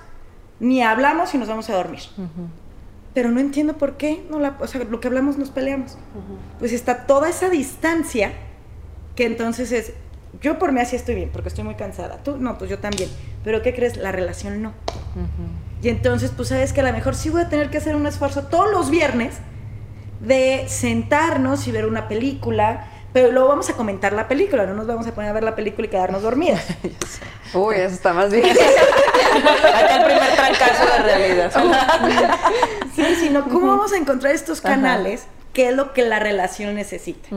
ni 0.60 0.82
hablamos 0.82 1.34
y 1.34 1.38
nos 1.38 1.48
vamos 1.48 1.70
a 1.70 1.76
dormir. 1.76 2.02
Pero 3.14 3.32
no 3.32 3.40
entiendo 3.40 3.78
por 3.78 3.98
qué, 3.98 4.24
no 4.30 4.40
la, 4.40 4.58
o 4.60 4.68
sea, 4.68 4.84
lo 4.84 5.00
que 5.00 5.08
hablamos 5.08 5.38
nos 5.38 5.50
peleamos. 5.50 5.98
Pues 6.60 6.74
está 6.74 7.06
toda 7.06 7.30
esa 7.30 7.50
distancia 7.50 8.34
que 9.16 9.26
entonces 9.26 9.72
es, 9.72 9.94
yo 10.42 10.60
por 10.60 10.72
mí 10.72 10.80
así 10.80 10.96
estoy 10.96 11.16
bien, 11.16 11.30
porque 11.32 11.50
estoy 11.50 11.64
muy 11.64 11.76
cansada. 11.76 12.18
Tú, 12.24 12.38
no, 12.38 12.58
pues 12.58 12.70
yo 12.70 12.80
también. 12.80 13.10
Pero 13.44 13.62
¿qué 13.62 13.74
crees? 13.74 13.98
La 13.98 14.12
relación 14.12 14.62
no. 14.62 14.74
Y 15.82 15.90
entonces, 15.90 16.32
pues 16.36 16.50
sabes 16.50 16.74
que 16.74 16.82
a 16.82 16.84
lo 16.84 16.92
mejor 16.92 17.16
sí 17.16 17.30
voy 17.30 17.42
a 17.42 17.50
tener 17.50 17.70
que 17.70 17.78
hacer 17.78 17.96
un 17.96 18.06
esfuerzo 18.06 18.44
todos 18.44 18.72
los 18.72 18.90
viernes 18.90 19.36
de 20.22 20.66
sentarnos 20.68 21.68
y 21.68 21.72
ver 21.72 21.86
una 21.86 22.08
película, 22.08 22.89
pero 23.14 23.32
luego 23.32 23.50
vamos 23.50 23.70
a 23.70 23.74
comentar 23.74 24.14
la 24.14 24.28
película, 24.28 24.66
no 24.66 24.74
nos 24.74 24.88
vamos 24.88 25.08
a 25.08 25.14
poner 25.14 25.32
a 25.32 25.34
ver 25.34 25.44
la 25.44 25.56
película 25.56 25.88
y 25.88 25.90
quedarnos 25.90 26.22
dormidas. 26.22 26.64
Uy, 27.54 27.76
eso 27.76 27.96
está 27.96 28.14
más 28.14 28.32
bien. 28.32 28.46
Acá 28.46 29.98
el 29.98 30.06
primer 30.06 30.32
trancazo 30.36 30.86
de 30.86 31.16
realidad. 31.16 31.52
sí, 32.96 33.16
sino 33.20 33.46
cómo 33.46 33.68
vamos 33.68 33.92
a 33.94 33.98
encontrar 33.98 34.34
estos 34.34 34.62
canales, 34.62 35.24
qué 35.54 35.70
es 35.70 35.76
lo 35.76 35.94
que 35.94 36.04
la 36.04 36.20
relación 36.20 36.76
necesita. 36.76 37.30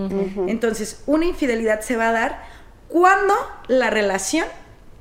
Entonces, 0.46 1.02
una 1.06 1.24
infidelidad 1.24 1.80
se 1.80 1.96
va 1.96 2.08
a 2.08 2.12
dar 2.12 2.42
cuando 2.88 3.34
la 3.68 3.88
relación 3.88 4.46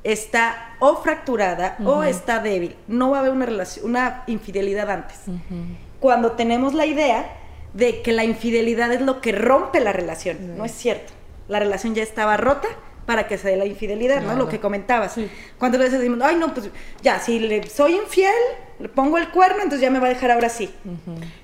está 0.04 0.76
o 0.80 0.96
fracturada 0.98 1.76
o 1.86 2.04
está 2.04 2.40
débil. 2.40 2.76
No 2.88 3.12
va 3.12 3.18
a 3.18 3.20
haber 3.20 3.32
una, 3.32 3.46
relación, 3.46 3.86
una 3.86 4.24
infidelidad 4.28 4.90
antes. 4.90 5.20
Cuando 6.00 6.32
tenemos 6.32 6.74
la 6.74 6.86
idea 6.86 7.41
de 7.74 8.02
que 8.02 8.12
la 8.12 8.24
infidelidad 8.24 8.92
es 8.92 9.02
lo 9.02 9.22
que 9.22 9.32
rompe 9.32 9.80
la 9.80 9.94
relación. 9.94 10.58
No 10.58 10.66
es 10.66 10.72
cierto. 10.72 11.14
La 11.48 11.60
relación 11.60 11.96
ya 11.96 12.04
estaba 12.04 12.38
rota 12.38 12.68
para 13.06 13.28
que 13.28 13.38
se 13.38 13.50
dé 13.50 13.58
la 13.58 13.66
infidelidad, 13.66 14.22
¿no? 14.22 14.36
Lo 14.36 14.48
que 14.48 14.60
comentabas. 14.60 15.16
¿Cuántas 15.58 15.80
veces 15.80 16.00
decimos, 16.00 16.20
ay, 16.24 16.36
no, 16.36 16.54
pues 16.54 16.70
ya, 17.02 17.20
si 17.20 17.40
le 17.40 17.68
soy 17.68 17.96
infiel, 17.96 18.34
le 18.80 18.90
pongo 18.90 19.18
el 19.18 19.30
cuerno, 19.30 19.58
entonces 19.58 19.82
ya 19.82 19.90
me 19.90 20.00
va 20.00 20.08
a 20.08 20.10
dejar 20.10 20.32
ahora 20.32 20.50
sí. 20.50 20.70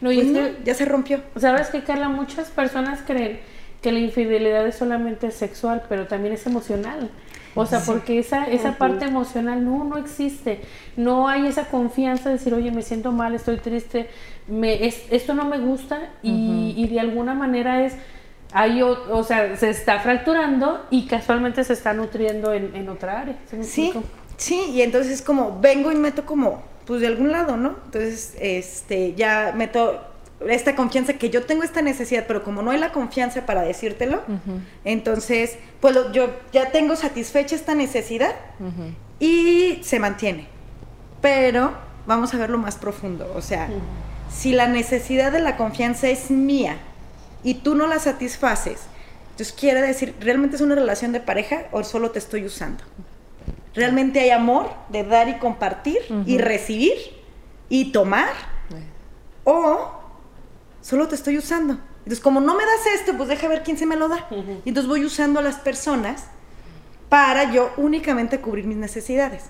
no, 0.02 0.12
pues 0.12 0.64
ya 0.64 0.74
se 0.74 0.86
rompió. 0.86 1.22
¿Sabes 1.36 1.68
qué, 1.70 1.84
Carla? 1.84 2.10
Muchas 2.10 2.50
personas 2.50 3.02
creen 3.06 3.40
que 3.82 3.92
la 3.92 4.00
infidelidad 4.00 4.66
es 4.68 4.76
solamente 4.76 5.32
sexual, 5.32 5.84
pero 5.90 6.08
también 6.08 6.34
es 6.34 6.46
emocional. 6.46 7.10
O 7.58 7.66
sea, 7.66 7.82
porque 7.82 8.20
esa, 8.20 8.46
esa 8.46 8.78
parte 8.78 9.06
emocional 9.06 9.66
no, 9.66 9.84
no 9.84 9.98
existe. 9.98 10.62
No 10.96 11.28
hay 11.28 11.48
esa 11.48 11.66
confianza 11.66 12.30
de 12.30 12.38
decir, 12.38 12.54
oye, 12.54 12.72
me 12.72 12.82
siento 12.82 13.12
mal, 13.12 13.36
estoy 13.36 13.58
triste, 13.58 14.10
me, 14.48 14.86
es, 14.86 15.04
esto 15.12 15.34
no 15.34 15.46
me 15.46 15.60
gusta 15.60 16.12
y, 16.24 16.74
y 16.78 16.88
de 16.88 17.00
alguna 17.00 17.34
manera 17.34 17.84
es 17.86 17.96
hay, 18.54 18.82
o, 18.82 19.24
sea, 19.24 19.58
se 19.58 19.70
está 19.70 20.00
fracturando 20.00 20.86
y 20.90 21.06
casualmente 21.08 21.64
se 21.64 21.74
está 21.74 21.94
nutriendo 21.94 22.54
en, 22.54 22.88
otra 22.90 23.22
área. 23.22 23.36
sí, 23.62 23.92
sí, 24.38 24.72
y 24.74 24.82
entonces 24.82 25.22
como 25.22 25.60
vengo 25.60 25.92
y 25.92 25.96
meto 25.96 26.26
como, 26.26 26.64
pues 26.86 27.02
de 27.02 27.08
algún 27.08 27.32
lado, 27.32 27.58
¿no? 27.58 27.76
Entonces, 27.86 28.36
este, 28.40 29.14
ya 29.16 29.54
meto 29.56 30.02
esta 30.48 30.76
confianza 30.76 31.14
que 31.14 31.30
yo 31.30 31.46
tengo 31.46 31.64
esta 31.64 31.82
necesidad, 31.82 32.26
pero 32.28 32.44
como 32.44 32.62
no 32.62 32.72
hay 32.72 32.80
la 32.80 32.92
confianza 32.92 33.46
para 33.46 33.62
decírtelo, 33.62 34.22
entonces, 34.86 35.58
pues 35.80 35.96
yo 36.14 36.30
ya 36.52 36.72
tengo 36.72 36.96
satisfecha 36.96 37.56
esta 37.56 37.76
necesidad 37.76 38.36
y 39.20 39.80
se 39.84 40.00
mantiene. 40.00 40.48
Pero 41.22 41.74
vamos 42.06 42.34
a 42.34 42.38
verlo 42.38 42.58
más 42.58 42.76
profundo, 42.76 43.32
o 43.36 43.42
sea, 43.42 43.70
si 44.32 44.54
la 44.54 44.68
necesidad 44.68 45.32
de 45.32 45.40
la 45.40 45.58
confianza 45.58 46.08
es 46.08 46.30
mía, 46.30 46.78
y 47.44 47.56
tú 47.56 47.76
no 47.76 47.88
la 47.88 48.00
satisfaces, 48.00 48.82
entonces 49.32 49.56
quiere 49.58 49.82
decir, 49.82 50.16
¿realmente 50.20 50.56
es 50.56 50.62
una 50.62 50.76
relación 50.76 51.12
de 51.12 51.20
pareja 51.20 51.66
o 51.72 51.84
solo 51.84 52.12
te 52.12 52.20
estoy 52.20 52.46
usando? 52.46 52.84
¿Realmente 53.74 54.20
hay 54.20 54.32
amor 54.32 54.70
de 54.90 55.04
dar 55.04 55.30
y 55.30 55.36
compartir 55.36 56.00
y 56.26 56.40
recibir 56.40 56.96
y 57.70 57.92
tomar? 57.92 58.34
¿O 59.44 59.92
solo 60.88 61.10
te 61.10 61.16
estoy 61.16 61.38
usando? 61.38 61.78
Entonces, 61.98 62.22
como 62.22 62.40
no 62.40 62.56
me 62.56 62.64
das 62.64 63.02
esto, 63.02 63.18
pues 63.18 63.28
deja 63.28 63.50
ver 63.50 63.62
quién 63.64 63.78
se 63.78 63.86
me 63.86 63.98
lo 63.98 64.08
da. 64.08 64.26
Y 64.64 64.70
entonces 64.70 64.88
voy 64.88 65.04
usando 65.04 65.40
a 65.40 65.44
las 65.44 65.58
personas 65.58 66.28
para 67.10 67.52
yo 67.52 67.72
únicamente 67.76 68.40
cubrir 68.40 68.66
mis 68.66 68.78
necesidades. 68.78 69.44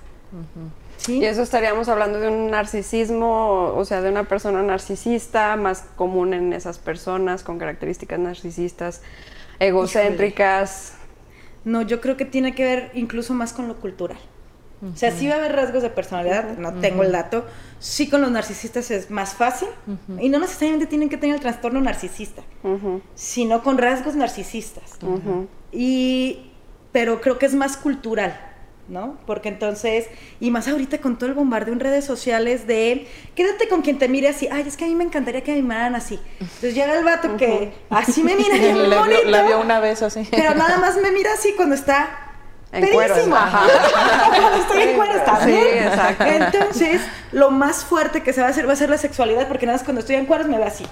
Y 1.07 1.23
eso 1.25 1.43
estaríamos 1.43 1.89
hablando 1.89 2.19
de 2.19 2.27
un 2.27 2.49
narcisismo, 2.49 3.71
o 3.75 3.85
sea, 3.85 4.01
de 4.01 4.09
una 4.09 4.23
persona 4.23 4.63
narcisista, 4.63 5.55
más 5.57 5.85
común 5.95 6.33
en 6.33 6.53
esas 6.53 6.79
personas 6.79 7.43
con 7.43 7.59
características 7.59 8.17
narcisistas, 8.17 9.03
egocéntricas. 9.59 10.93
No, 11.65 11.83
yo 11.83 12.01
creo 12.01 12.17
que 12.17 12.25
tiene 12.25 12.55
que 12.55 12.63
ver 12.63 12.91
incluso 12.95 13.35
más 13.35 13.53
con 13.53 13.67
lo 13.67 13.75
cultural. 13.75 14.17
O 14.81 14.95
sea, 14.95 15.11
sí 15.11 15.27
va 15.27 15.35
a 15.35 15.37
haber 15.37 15.55
rasgos 15.55 15.81
de 15.81 15.89
personalidad, 15.89 16.57
no 16.57 16.73
tengo 16.75 17.03
el 17.03 17.11
dato. 17.11 17.45
Sí 17.79 18.09
con 18.09 18.21
los 18.21 18.29
narcisistas 18.29 18.91
es 18.91 19.09
más 19.09 19.33
fácil 19.33 19.67
y 20.19 20.29
no 20.29 20.39
necesariamente 20.39 20.85
tienen 20.85 21.09
que 21.09 21.17
tener 21.17 21.35
el 21.35 21.41
trastorno 21.41 21.81
narcisista, 21.81 22.43
sino 23.15 23.63
con 23.63 23.77
rasgos 23.77 24.15
narcisistas. 24.15 24.97
Y 25.71 26.51
pero 26.91 27.21
creo 27.21 27.37
que 27.37 27.45
es 27.45 27.55
más 27.55 27.77
cultural. 27.77 28.39
¿no? 28.89 29.17
Porque 29.25 29.49
entonces, 29.49 30.07
y 30.39 30.49
más 30.49 30.67
ahorita 30.67 30.99
con 30.99 31.17
todo 31.17 31.27
el 31.27 31.35
bombardeo 31.35 31.73
en 31.73 31.81
redes 31.81 32.05
sociales 32.05 32.67
de 32.67 33.05
quédate 33.35 33.67
con 33.67 33.81
quien 33.81 33.97
te 33.99 34.07
mire 34.07 34.29
así, 34.29 34.47
ay, 34.49 34.63
es 34.65 34.77
que 34.77 34.85
a 34.85 34.87
mí 34.87 34.95
me 34.95 35.03
encantaría 35.03 35.43
que 35.43 35.53
me 35.55 35.61
miraran 35.61 35.95
así. 35.95 36.17
Entonces 36.39 36.73
llega 36.73 36.97
el 36.97 37.03
vato 37.03 37.35
que 37.35 37.73
así 37.89 38.23
me 38.23 38.35
mira 38.35 38.55
bien 38.57 38.75
bonito. 38.75 39.25
La 39.25 39.43
vio 39.43 39.59
una 39.59 39.79
vez 39.79 40.01
así. 40.01 40.25
Pero 40.31 40.53
nada 40.55 40.77
más 40.77 40.95
me 41.01 41.11
mira 41.11 41.33
así 41.33 41.53
cuando 41.57 41.75
está 41.75 42.26
en 42.71 42.81
pedísimo. 42.81 43.35
cuando 44.29 44.57
estoy 44.57 44.81
en 44.81 44.95
cuero 44.95 45.13
sí, 45.43 45.51
Exacto. 45.51 46.23
Entonces, 46.25 47.01
lo 47.31 47.51
más 47.51 47.85
fuerte 47.85 48.23
que 48.23 48.33
se 48.33 48.41
va 48.41 48.47
a 48.47 48.49
hacer 48.49 48.67
va 48.67 48.73
a 48.73 48.75
ser 48.75 48.89
la 48.89 48.97
sexualidad, 48.97 49.47
porque 49.47 49.65
nada 49.65 49.77
más 49.77 49.83
cuando 49.83 50.01
estoy 50.01 50.15
en 50.15 50.25
cueros 50.25 50.47
me 50.47 50.57
ve 50.57 50.65
así. 50.65 50.85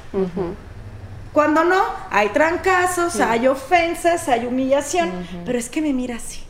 Cuando 1.33 1.63
no, 1.65 1.83
hay 2.11 2.29
trancazos, 2.29 3.19
hay 3.19 3.47
ofensas, 3.47 4.29
hay 4.29 4.45
humillación, 4.45 5.11
pero 5.45 5.57
es 5.59 5.69
que 5.69 5.81
me 5.81 5.93
mira 5.93 6.15
así. 6.15 6.41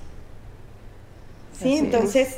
Sí, 1.59 1.77
entonces 1.77 2.37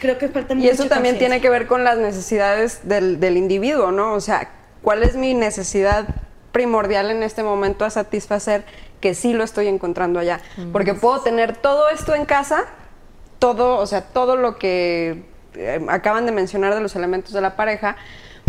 creo 0.00 0.18
que 0.18 0.28
falta 0.28 0.54
Y 0.54 0.66
eso 0.68 0.86
también 0.86 1.18
tiene 1.18 1.40
que 1.40 1.50
ver 1.50 1.66
con 1.66 1.84
las 1.84 1.98
necesidades 1.98 2.80
del, 2.88 3.20
del 3.20 3.36
individuo, 3.36 3.92
¿no? 3.92 4.14
O 4.14 4.20
sea, 4.20 4.50
¿cuál 4.82 5.02
es 5.02 5.14
mi 5.14 5.34
necesidad 5.34 6.06
primordial 6.52 7.10
en 7.10 7.22
este 7.22 7.42
momento 7.42 7.84
a 7.84 7.90
satisfacer 7.90 8.64
que 9.00 9.14
sí 9.14 9.32
lo 9.32 9.44
estoy 9.44 9.68
encontrando 9.68 10.18
allá? 10.18 10.40
Porque 10.72 10.94
puedo 10.94 11.20
tener 11.20 11.56
todo 11.56 11.88
esto 11.88 12.14
en 12.14 12.26
casa, 12.26 12.64
todo, 13.38 13.78
o 13.78 13.86
sea, 13.86 14.02
todo 14.02 14.36
lo 14.36 14.58
que 14.58 15.24
eh, 15.54 15.86
acaban 15.88 16.26
de 16.26 16.32
mencionar 16.32 16.74
de 16.74 16.80
los 16.80 16.96
elementos 16.96 17.32
de 17.32 17.40
la 17.40 17.56
pareja, 17.56 17.96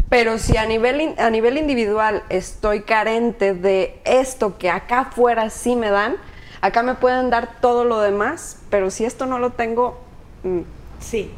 pero 0.09 0.37
si 0.37 0.57
a 0.57 0.65
nivel, 0.65 1.15
a 1.17 1.29
nivel 1.29 1.57
individual 1.57 2.23
estoy 2.29 2.81
carente 2.81 3.53
de 3.53 3.99
esto 4.03 4.57
que 4.57 4.69
acá 4.69 5.01
afuera 5.01 5.49
sí 5.49 5.75
me 5.75 5.89
dan, 5.89 6.17
Acá 6.61 6.83
me 6.83 6.93
pueden 6.93 7.31
dar 7.31 7.59
todo 7.59 7.83
lo 7.85 7.99
demás, 8.01 8.59
pero 8.69 8.91
si 8.91 9.03
esto 9.03 9.25
no 9.25 9.39
lo 9.39 9.49
tengo... 9.51 9.99
Mm. 10.43 10.61
Sí, 10.99 11.31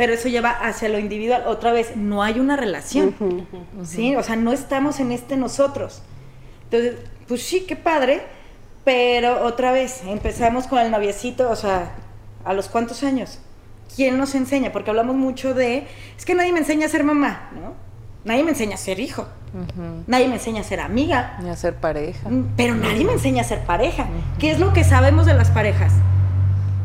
pero 0.00 0.14
eso 0.14 0.30
lleva 0.30 0.48
hacia 0.52 0.88
lo 0.88 0.98
individual. 0.98 1.42
Otra 1.46 1.72
vez, 1.72 1.94
no 1.94 2.22
hay 2.22 2.40
una 2.40 2.56
relación, 2.56 3.14
¿sí? 3.84 4.16
O 4.16 4.22
sea, 4.22 4.34
no 4.34 4.50
estamos 4.50 4.98
en 4.98 5.12
este 5.12 5.36
nosotros. 5.36 6.00
Entonces, 6.64 6.94
pues 7.28 7.42
sí, 7.42 7.66
qué 7.68 7.76
padre, 7.76 8.22
pero 8.82 9.44
otra 9.44 9.72
vez, 9.72 10.00
empezamos 10.06 10.66
con 10.68 10.78
el 10.78 10.90
noviecito, 10.90 11.50
o 11.50 11.54
sea, 11.54 11.92
¿a 12.46 12.54
los 12.54 12.70
cuántos 12.70 13.02
años? 13.04 13.40
¿Quién 13.94 14.16
nos 14.16 14.34
enseña? 14.34 14.72
Porque 14.72 14.88
hablamos 14.88 15.16
mucho 15.16 15.52
de, 15.52 15.86
es 16.16 16.24
que 16.24 16.34
nadie 16.34 16.54
me 16.54 16.60
enseña 16.60 16.86
a 16.86 16.88
ser 16.88 17.04
mamá, 17.04 17.50
¿no? 17.54 17.74
Nadie 18.24 18.42
me 18.42 18.52
enseña 18.52 18.76
a 18.76 18.78
ser 18.78 19.00
hijo. 19.00 19.28
Nadie 20.06 20.28
me 20.28 20.36
enseña 20.36 20.62
a 20.62 20.64
ser 20.64 20.80
amiga. 20.80 21.36
Ni 21.42 21.50
a 21.50 21.56
ser 21.56 21.74
pareja. 21.74 22.26
Mm, 22.26 22.54
pero 22.56 22.74
nadie 22.74 23.04
me 23.04 23.12
enseña 23.12 23.42
a 23.42 23.44
ser 23.44 23.66
pareja. 23.66 24.06
¿Qué 24.38 24.50
es 24.50 24.60
lo 24.60 24.72
que 24.72 24.82
sabemos 24.82 25.26
de 25.26 25.34
las 25.34 25.50
parejas? 25.50 25.92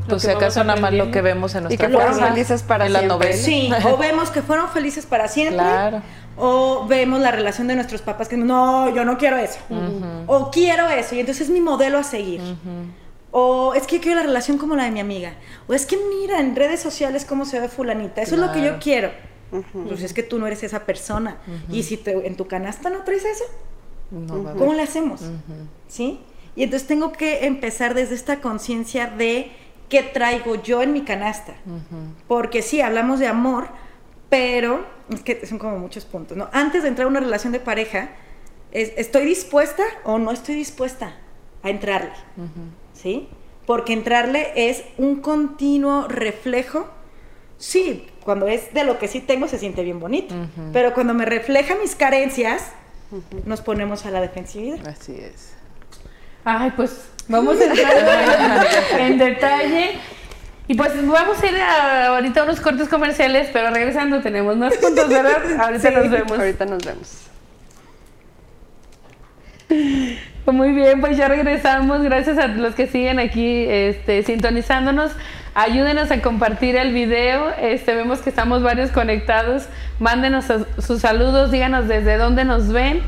Pues 0.08 0.22
si 0.22 0.30
acaso 0.30 0.64
nada 0.64 0.80
más 0.80 0.94
lo 0.94 1.12
que 1.12 1.22
vemos 1.22 1.56
en 1.56 1.64
nuestra 1.64 1.88
Y 1.88 1.90
que 1.90 1.96
fueron 1.96 2.20
felices 2.20 2.64
para 2.64 2.88
siempre. 2.88 3.34
Sí, 3.34 3.70
o 3.84 3.98
vemos 4.00 4.30
que 4.30 4.42
fueron 4.42 4.70
felices 4.70 5.06
para 5.06 5.28
siempre. 5.28 5.58
Claro. 5.58 6.02
O 6.38 6.86
vemos 6.88 7.22
la 7.22 7.32
relación 7.32 7.68
de 7.68 7.76
nuestros 7.76 8.02
papás 8.02 8.28
que 8.28 8.38
no, 8.38 8.94
yo 8.94 9.06
no 9.06 9.18
quiero 9.18 9.38
eso. 9.38 9.60
O 10.28 10.52
quiero 10.52 10.90
eso. 10.90 11.16
Y 11.16 11.20
entonces 11.20 11.48
es 11.48 11.50
mi 11.50 11.62
modelo 11.62 11.98
a 11.98 12.04
seguir. 12.04 12.42
O 13.32 13.74
es 13.74 13.88
que 13.88 13.98
yo 13.98 14.02
quiero 14.02 14.20
la 14.20 14.26
relación 14.26 14.58
como 14.58 14.76
la 14.76 14.84
de 14.84 14.92
mi 14.92 15.00
amiga. 15.00 15.34
O 15.68 15.74
es 15.74 15.86
que 15.86 15.98
mira 15.98 16.40
en 16.40 16.56
redes 16.56 16.80
sociales 16.82 17.26
cómo 17.26 17.46
se 17.46 17.60
ve 17.60 17.68
fulanita. 17.68 18.22
Eso 18.22 18.36
es 18.36 18.42
lo 18.42 18.52
que 18.52 18.62
yo 18.62 18.80
quiero. 18.80 19.12
Pues 19.88 20.02
es 20.04 20.14
que 20.14 20.24
tú 20.24 20.40
no 20.40 20.48
eres 20.48 20.64
esa 20.64 20.82
persona. 20.86 21.38
Y 21.70 21.84
si 21.84 21.98
te, 21.98 22.28
en 22.28 22.36
tu 22.36 22.48
canasta 22.48 22.90
no 22.90 23.04
traes 23.04 23.26
eso, 23.26 23.44
¿cómo 24.58 24.74
le 24.74 24.84
hacemos? 24.84 25.22
¿Sí? 25.88 26.20
Y 26.56 26.64
entonces 26.64 26.88
tengo 26.88 27.12
que 27.12 27.46
empezar 27.46 27.94
desde 27.94 28.16
esta 28.16 28.40
conciencia 28.40 29.08
de 29.08 29.52
qué 29.90 30.04
traigo 30.04 30.62
yo 30.62 30.82
en 30.82 30.94
mi 30.94 31.02
canasta. 31.02 31.56
Porque 32.28 32.62
sí, 32.62 32.82
hablamos 32.82 33.20
de 33.20 33.28
amor, 33.28 33.68
pero 34.30 34.86
es 35.10 35.22
que 35.22 35.46
son 35.46 35.60
como 35.60 35.78
muchos 35.78 36.06
puntos, 36.06 36.38
¿no? 36.38 36.50
Antes 36.52 36.84
de 36.84 36.90
entrar 36.90 37.06
a 37.06 37.10
una 37.10 37.20
relación 37.20 37.54
de 37.54 37.60
pareja, 37.60 38.10
¿estoy 38.72 39.26
dispuesta 39.26 39.84
o 40.04 40.18
no 40.20 40.32
estoy 40.32 40.56
dispuesta 40.56 41.16
a 41.64 41.70
entrarle? 41.70 42.12
¿Sí? 42.94 43.30
Porque 43.66 43.94
entrarle 43.94 44.52
es 44.56 44.84
un 44.98 45.22
continuo 45.22 46.08
reflejo. 46.08 46.88
Sí, 47.58 48.08
cuando 48.24 48.48
es 48.48 48.74
de 48.74 48.84
lo 48.84 49.00
que 49.00 49.08
sí 49.08 49.22
tengo 49.22 49.48
se 49.48 49.58
siente 49.58 49.84
bien 49.84 50.00
bonito, 50.00 50.36
pero 50.74 50.94
cuando 50.94 51.14
me 51.14 51.26
refleja 51.26 51.76
mis 51.76 51.96
carencias, 51.96 52.72
nos 53.46 53.62
ponemos 53.62 54.06
a 54.06 54.12
la 54.12 54.20
defensividad. 54.20 54.86
Así 54.88 55.16
es. 55.16 55.54
Ay, 56.44 56.74
pues 56.76 57.10
vamos 57.28 57.60
a 57.60 57.66
entrar 57.66 58.68
en 59.00 59.18
detalle. 59.18 60.00
Y 60.68 60.74
pues 60.74 60.94
vamos 61.06 61.42
a 61.44 61.48
ir 61.48 61.56
a, 61.58 62.08
ahorita 62.08 62.42
a 62.42 62.44
unos 62.46 62.60
cortes 62.60 62.90
comerciales, 62.90 63.50
pero 63.54 63.70
regresando 63.70 64.22
tenemos 64.22 64.58
más 64.58 64.76
puntos, 64.78 65.08
¿verdad? 65.10 65.60
Ahorita 65.60 65.92
nos 65.92 66.10
vemos. 66.10 66.40
Ahorita 66.40 66.66
nos 66.66 66.84
vemos. 66.84 67.22
Muy 70.48 70.72
bien, 70.72 71.02
pues 71.02 71.18
ya 71.18 71.28
regresamos. 71.28 72.02
Gracias 72.02 72.38
a 72.38 72.48
los 72.48 72.74
que 72.74 72.88
siguen 72.88 73.20
aquí 73.20 73.66
este, 73.68 74.24
sintonizándonos. 74.24 75.12
Ayúdenos 75.54 76.12
a 76.12 76.22
compartir 76.22 76.76
el 76.76 76.94
video. 76.94 77.50
Este, 77.60 77.96
vemos 77.96 78.20
que 78.20 78.30
estamos 78.30 78.64
varios 78.64 78.92
conectados. 78.92 79.68
Mándenos 80.00 80.46
sus 80.80 81.02
saludos, 81.02 81.52
díganos 81.52 81.88
desde 81.88 82.18
dónde 82.18 82.44
nos 82.44 82.72
ven. 82.72 83.02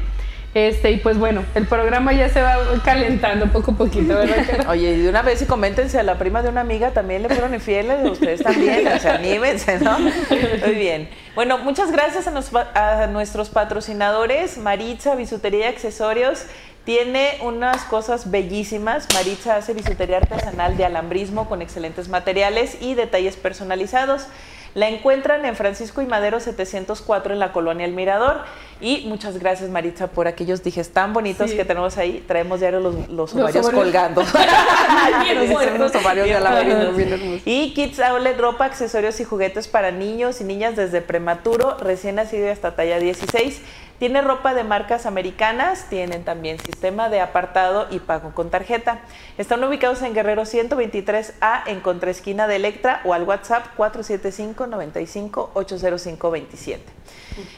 Este, 0.54 0.92
y 0.92 0.98
pues 0.98 1.18
bueno, 1.20 1.44
el 1.56 1.68
programa 1.68 2.14
ya 2.14 2.30
se 2.30 2.42
va 2.42 2.58
calentando 2.84 3.48
poco 3.48 3.72
a 3.72 3.76
poquito, 3.76 4.16
¿verdad? 4.16 4.66
Oye, 4.70 4.94
y 4.94 5.02
de 5.02 5.10
una 5.10 5.22
vez 5.22 5.42
y 5.42 5.46
coméntense 5.46 6.00
a 6.00 6.04
la 6.04 6.18
prima 6.18 6.42
de 6.42 6.50
una 6.50 6.62
amiga, 6.62 6.92
también 6.92 7.22
le 7.22 7.30
fueron 7.30 7.54
infieles, 7.54 8.04
ustedes 8.10 8.42
también, 8.42 8.88
o 8.88 9.00
sea, 9.00 9.16
anímense, 9.16 9.80
¿no? 9.80 10.00
Muy 10.00 10.76
bien. 10.76 11.10
Bueno, 11.36 11.60
muchas 11.60 11.92
gracias 11.92 12.28
a, 12.28 13.04
a 13.04 13.08
nuestros 13.08 13.50
patrocinadores, 13.50 14.58
Maritza, 14.58 15.16
Bisutería 15.16 15.66
y 15.68 15.70
Accesorios. 15.70 16.46
Tiene 16.88 17.38
unas 17.42 17.84
cosas 17.84 18.32
bellísimas. 18.32 19.10
Maritza 19.14 19.58
hace 19.58 19.74
bisutería 19.74 20.20
artesanal 20.20 20.78
de 20.78 20.86
alambrismo 20.86 21.50
con 21.50 21.62
excelentes 21.62 22.08
materiales 22.08 22.78
y 22.80 22.94
detalles 22.94 23.36
personalizados. 23.36 24.28
La 24.74 24.88
encuentran 24.88 25.44
en 25.44 25.58
Francisco 25.58 26.02
y 26.02 26.06
Madero 26.06 26.40
704 26.40 27.34
en 27.34 27.40
la 27.40 27.52
colonia 27.52 27.86
El 27.86 27.92
Mirador. 27.92 28.38
Y 28.80 29.06
muchas 29.08 29.38
gracias, 29.38 29.70
Maritza, 29.70 30.08
por 30.08 30.30
aquellos 30.30 30.64
dijes 30.64 30.92
tan 30.92 31.12
bonitos 31.12 31.52
que 31.52 31.66
tenemos 31.66 31.98
ahí. 31.98 32.24
Traemos 32.26 32.62
diario 32.62 32.80
los, 32.80 33.10
los, 33.10 33.36
ovarios 33.36 33.70
colgando. 33.70 34.22
los 35.78 35.96
ovarios 35.96 36.28
de 36.30 37.42
y 37.44 37.74
Kids 37.74 38.00
Outlet, 38.00 38.40
ropa, 38.40 38.64
accesorios 38.64 39.20
y 39.20 39.26
juguetes 39.26 39.68
para 39.68 39.92
niños 39.92 40.40
y 40.40 40.46
niñas 40.46 40.78
desde 40.78 41.02
prematuro, 41.02 41.76
recién 41.80 42.16
nacido 42.16 42.50
hasta 42.50 42.78
talla 42.78 43.00
16. 43.00 43.62
Tiene 44.00 44.22
ropa 44.22 44.54
de 44.54 44.64
marcas 44.64 45.08
americanas, 45.08 45.88
tienen 45.90 46.24
también 46.24 46.60
sistema 46.60 47.10
de 47.10 47.20
apartado 47.20 47.88
y 47.90 47.98
pago 47.98 48.32
con 48.36 48.52
tarjeta. 48.52 49.00
Están 49.40 49.64
ubicados 49.64 50.04
en 50.04 50.14
Guerrero 50.14 50.44
123A 50.44 51.64
en 51.66 51.80
contraesquina 51.80 52.48
de 52.48 52.58
Electra 52.58 53.02
o 53.06 53.16
al 53.16 53.24
WhatsApp 53.24 53.66
475 53.76 54.68
95 54.68 55.52
805 55.56 56.32
27. 56.32 56.84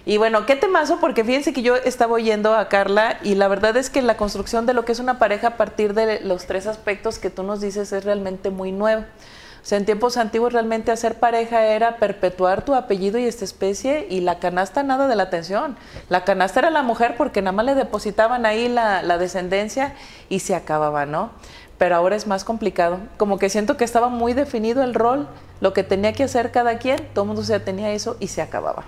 Y 0.06 0.18
bueno, 0.18 0.46
qué 0.46 0.56
temazo, 0.56 1.00
porque 1.02 1.26
fíjense 1.26 1.52
que 1.52 1.62
yo 1.62 1.76
estaba 1.76 2.13
oyendo 2.13 2.56
a 2.56 2.70
Carla 2.70 3.20
y 3.22 3.36
la 3.36 3.50
verdad 3.50 3.76
es 3.76 3.90
que 3.90 4.02
la 4.02 4.16
construcción 4.16 4.66
de 4.66 4.74
lo 4.74 4.86
que 4.86 4.94
es 4.94 5.00
una 5.00 5.20
pareja 5.20 5.48
a 5.48 5.58
partir 5.58 5.94
de 5.94 6.22
los 6.22 6.46
tres 6.46 6.68
aspectos 6.68 7.20
que 7.20 7.30
tú 7.30 7.44
nos 7.44 7.60
dices 7.60 7.92
es 7.92 8.06
realmente 8.06 8.50
muy 8.50 8.72
nuevo. 8.72 9.04
O 9.60 9.76
en 9.76 9.86
tiempos 9.86 10.17
antiguos 10.17 10.54
realmente 10.54 10.91
hacer 10.91 11.19
pareja 11.19 11.65
era 11.65 11.98
perpetuar 11.98 12.63
tu 12.63 12.74
apellido 12.74 13.19
y 13.19 13.26
esta 13.26 13.45
especie 13.45 14.08
y 14.10 14.22
la 14.22 14.39
canasta 14.39 14.84
nada 14.84 15.08
de 15.08 15.15
la 15.15 15.24
atención. 15.24 15.78
La 16.10 16.24
canasta 16.24 16.60
era 16.60 16.69
la 16.69 16.82
mujer 16.82 17.15
porque 17.17 17.41
nada 17.41 17.52
más 17.52 17.65
le 17.65 17.76
depositaban 17.76 18.45
ahí 18.45 18.69
la, 18.69 19.17
descendencia 19.17 19.93
y 20.30 20.39
se 20.39 20.56
acababa, 20.56 21.06
¿no? 21.06 21.32
Pero 21.78 21.95
ahora 21.95 22.15
es 22.15 22.28
más 22.28 22.43
complicado. 22.43 23.00
Como 23.17 23.38
que 23.38 23.50
siento 23.50 23.78
que 23.78 23.84
estaba 23.84 24.10
muy 24.10 24.34
definido 24.34 24.84
el 24.84 24.93
rol, 24.93 25.28
lo 25.62 25.74
que 25.74 25.84
tenía 25.84 26.13
que 26.13 26.24
hacer 26.24 26.52
cada 26.52 26.78
quien, 26.78 27.08
todo 27.13 27.24
el 27.24 27.28
mundo 27.28 27.43
ya 27.43 27.60
tenía 27.60 27.91
eso 27.91 28.17
y 28.19 28.28
se 28.28 28.41
acababa. 28.41 28.86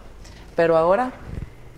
Pero 0.56 0.78
ahora 0.78 1.14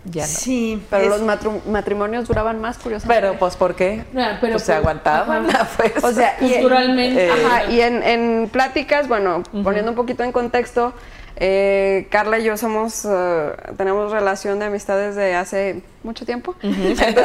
ya 0.04 0.22
no. 0.22 0.28
Sí, 0.28 0.82
pero 0.90 1.08
los 1.08 1.22
matrimonios 1.66 2.28
duraban 2.28 2.60
más, 2.60 2.78
curiosamente. 2.78 3.20
Pero, 3.20 3.38
pues, 3.38 3.56
¿por 3.56 3.74
qué? 3.74 4.04
Ah, 4.16 4.38
pero 4.40 4.54
pues, 4.54 4.64
se 4.64 4.72
aguantaban. 4.72 5.46
Pues, 5.76 6.04
o 6.04 6.12
sea, 6.12 6.36
culturalmente. 6.36 7.26
Y, 7.26 7.30
ajá, 7.30 7.70
y 7.70 7.80
en, 7.80 8.02
en, 8.02 8.48
pláticas, 8.50 9.08
bueno, 9.08 9.42
poniendo 9.62 9.90
un 9.90 9.96
poquito 9.96 10.22
en 10.24 10.32
contexto, 10.32 10.92
eh, 11.36 12.06
Carla 12.10 12.38
y 12.38 12.44
yo 12.44 12.56
somos, 12.56 13.04
uh, 13.04 13.50
tenemos 13.76 14.12
relación 14.12 14.60
de 14.60 14.66
amistad 14.66 14.96
desde 14.96 15.34
hace 15.34 15.82
mucho 16.04 16.24
tiempo. 16.24 16.54
Uh 16.62 16.66
-huh. 16.68 17.24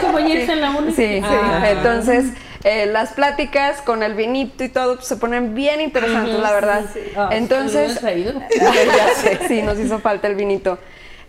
como 0.00 0.18
en 0.18 0.60
la 0.60 0.72
Sí, 0.86 0.92
sí. 0.96 1.22
Ah. 1.22 1.70
Entonces, 1.70 2.32
eh, 2.64 2.86
las 2.86 3.12
pláticas 3.12 3.80
con 3.82 4.02
el 4.02 4.14
vinito 4.14 4.64
y 4.64 4.68
todo 4.68 4.96
pues, 4.96 5.06
se 5.06 5.16
ponen 5.16 5.54
bien 5.54 5.80
interesantes, 5.80 6.34
uh 6.34 6.38
-huh, 6.38 6.42
la 6.42 6.52
verdad. 6.52 6.84
Sí, 6.92 7.00
sí. 7.04 7.10
Oh, 7.16 7.28
Entonces, 7.30 8.00
sí, 9.48 9.62
nos 9.62 9.78
hizo 9.78 10.00
falta 10.00 10.26
el 10.26 10.34
vinito. 10.34 10.78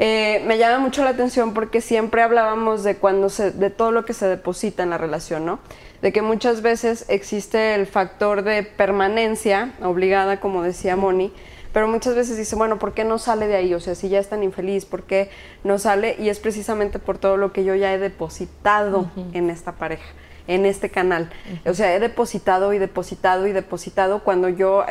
Eh, 0.03 0.41
me 0.47 0.57
llama 0.57 0.79
mucho 0.79 1.03
la 1.03 1.11
atención 1.11 1.53
porque 1.53 1.79
siempre 1.79 2.23
hablábamos 2.23 2.83
de 2.83 2.95
cuando 2.95 3.29
se, 3.29 3.51
de 3.51 3.69
todo 3.69 3.91
lo 3.91 4.03
que 4.03 4.13
se 4.13 4.25
deposita 4.25 4.81
en 4.81 4.89
la 4.89 4.97
relación, 4.97 5.45
¿no? 5.45 5.59
De 6.01 6.11
que 6.11 6.23
muchas 6.23 6.63
veces 6.63 7.05
existe 7.07 7.75
el 7.75 7.85
factor 7.85 8.41
de 8.41 8.63
permanencia 8.63 9.73
obligada, 9.83 10.39
como 10.39 10.63
decía 10.63 10.95
Moni, 10.95 11.31
pero 11.71 11.87
muchas 11.87 12.15
veces 12.15 12.35
dice, 12.35 12.55
bueno, 12.55 12.79
¿por 12.79 12.95
qué 12.95 13.03
no 13.03 13.19
sale 13.19 13.45
de 13.45 13.55
ahí? 13.57 13.75
O 13.75 13.79
sea, 13.79 13.93
si 13.93 14.09
ya 14.09 14.17
es 14.17 14.27
tan 14.27 14.41
infeliz, 14.41 14.85
¿por 14.85 15.03
qué 15.03 15.29
no 15.63 15.77
sale? 15.77 16.15
Y 16.17 16.29
es 16.29 16.39
precisamente 16.39 16.97
por 16.97 17.19
todo 17.19 17.37
lo 17.37 17.53
que 17.53 17.63
yo 17.63 17.75
ya 17.75 17.93
he 17.93 17.99
depositado 17.99 19.01
uh 19.01 19.07
-huh. 19.15 19.35
en 19.35 19.51
esta 19.51 19.73
pareja 19.73 20.07
en 20.53 20.65
este 20.65 20.89
canal. 20.89 21.23
Uh 21.31 21.67
-huh. 21.67 21.71
O 21.71 21.73
sea, 21.73 21.95
he 21.95 21.99
depositado 21.99 22.73
y 22.73 22.77
depositado 22.77 23.47
y 23.47 23.51
depositado 23.53 24.23
cuando 24.23 24.49
yo 24.49 24.83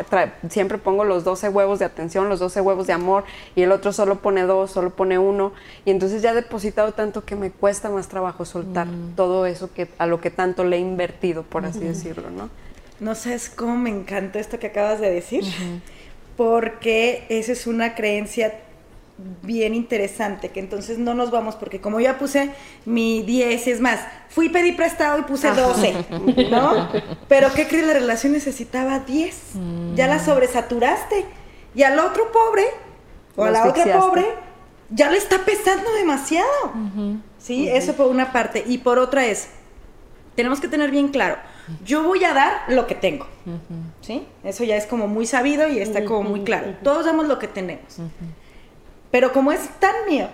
siempre 0.49 0.79
pongo 0.79 1.05
los 1.05 1.23
12 1.25 1.49
huevos 1.51 1.79
de 1.79 1.85
atención, 1.85 2.29
los 2.29 2.41
12 2.41 2.61
huevos 2.61 2.87
de 2.87 2.93
amor 2.95 3.25
y 3.55 3.63
el 3.63 3.73
otro 3.73 3.93
solo 3.93 4.17
pone 4.17 4.43
dos, 4.43 4.71
solo 4.71 4.91
pone 4.91 5.19
uno. 5.19 5.53
Y 5.85 5.91
entonces 5.91 6.23
ya 6.23 6.31
he 6.31 6.35
depositado 6.35 6.93
tanto 6.93 7.25
que 7.25 7.37
me 7.37 7.51
cuesta 7.51 7.91
más 7.91 8.09
trabajo 8.09 8.45
soltar 8.45 8.89
uh 8.89 8.91
-huh. 8.91 9.15
todo 9.17 9.47
eso 9.47 9.73
que 9.75 9.89
a 9.99 10.07
lo 10.07 10.21
que 10.21 10.31
tanto 10.31 10.65
le 10.65 10.77
he 10.77 10.81
invertido, 10.81 11.43
por 11.43 11.65
así 11.65 11.79
uh 11.79 11.83
-huh. 11.83 11.87
decirlo, 11.89 12.31
¿no? 12.31 12.49
No 13.01 13.15
sabes 13.15 13.49
cómo 13.49 13.77
me 13.77 13.91
encanta 13.91 14.39
esto 14.39 14.59
que 14.59 14.67
acabas 14.69 15.01
de 15.01 15.11
decir, 15.11 15.45
porque 16.37 17.25
esa 17.29 17.53
es 17.53 17.67
una 17.67 17.95
creencia 17.95 18.53
bien 19.43 19.75
interesante, 19.75 20.51
que 20.51 20.61
entonces 20.61 20.99
no 20.99 21.15
nos 21.15 21.31
vamos, 21.31 21.57
porque 21.57 21.81
como 21.81 22.01
ya 22.01 22.19
puse 22.19 22.51
mi 22.85 23.23
10, 23.23 23.67
es 23.67 23.81
más, 23.81 24.01
fui 24.29 24.49
pedí 24.49 24.73
prestado 24.73 25.19
y 25.19 25.23
puse 25.23 25.51
12, 25.51 25.95
¿no? 26.51 26.89
Pero 27.29 27.53
¿qué 27.55 27.67
crees? 27.67 27.87
La 27.87 27.95
relación 27.95 28.33
necesitaba 28.33 29.01
10, 29.01 29.37
mm. 29.55 29.95
ya 29.95 30.07
la 30.07 30.19
sobresaturaste, 30.19 31.25
y 31.75 31.83
al 31.83 31.99
otro 31.99 32.31
pobre, 32.33 32.65
o 33.37 33.45
a 33.45 33.51
la 33.51 33.67
otra 33.67 33.99
pobre, 33.99 34.25
ya 34.91 35.11
le 35.11 35.19
está 35.19 35.45
pesando 35.45 35.93
demasiado, 35.95 36.49
uh 36.75 36.99
-huh. 36.99 37.21
¿sí? 37.39 37.63
Uh 37.63 37.73
-huh. 37.73 37.77
Eso 37.77 37.95
por 37.95 38.09
una 38.09 38.33
parte, 38.33 38.65
y 38.67 38.79
por 38.79 38.99
otra 38.99 39.25
es, 39.27 39.49
tenemos 40.35 40.61
que 40.61 40.69
tener 40.69 40.91
bien 40.91 41.09
claro, 41.09 41.37
yo 41.85 42.03
voy 42.03 42.25
a 42.25 42.35
dar 42.35 42.53
lo 42.69 42.87
que 42.87 42.97
tengo, 42.97 43.27
uh 43.47 43.51
-huh. 43.51 43.83
¿sí? 44.01 44.27
Eso 44.43 44.65
ya 44.65 44.77
es 44.77 44.87
como 44.87 45.07
muy 45.07 45.27
sabido 45.27 45.69
y 45.69 45.79
está 45.79 46.05
como 46.05 46.29
muy 46.29 46.41
claro, 46.41 46.75
todos 46.83 47.05
damos 47.07 47.27
lo 47.29 47.39
que 47.39 47.49
tenemos. 47.49 47.99
Pero 49.11 49.33
como 49.33 49.53
es 49.53 49.69
tan 49.81 49.95
mío, 50.09 50.29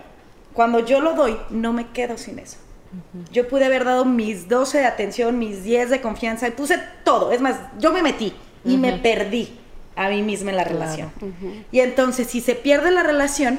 cuando 0.52 0.80
yo 0.80 1.00
lo 1.00 1.14
doy, 1.14 1.36
no 1.50 1.72
me 1.72 1.88
quedo 1.88 2.16
sin 2.18 2.38
eso. 2.38 2.58
Uh 2.92 3.18
-huh. 3.18 3.30
Yo 3.32 3.48
pude 3.48 3.64
haber 3.64 3.84
dado 3.84 4.04
mis 4.04 4.48
12 4.48 4.78
de 4.78 4.86
atención, 4.86 5.38
mis 5.38 5.64
10 5.64 5.90
de 5.90 6.00
confianza, 6.00 6.48
y 6.48 6.52
puse 6.52 6.78
todo. 7.04 7.32
Es 7.32 7.40
más, 7.40 7.56
yo 7.78 7.92
me 7.92 8.02
metí 8.02 8.32
y 8.64 8.70
uh 8.70 8.76
-huh. 8.76 8.78
me 8.78 8.92
perdí 8.98 9.58
a 9.96 10.08
mí 10.08 10.22
misma 10.22 10.50
en 10.50 10.56
la 10.56 10.64
claro. 10.64 10.78
relación. 10.80 11.10
Uh 11.20 11.26
-huh. 11.26 11.64
Y 11.72 11.80
entonces, 11.80 12.26
si 12.28 12.40
se 12.40 12.54
pierde 12.54 12.90
la 12.90 13.02
relación, 13.02 13.58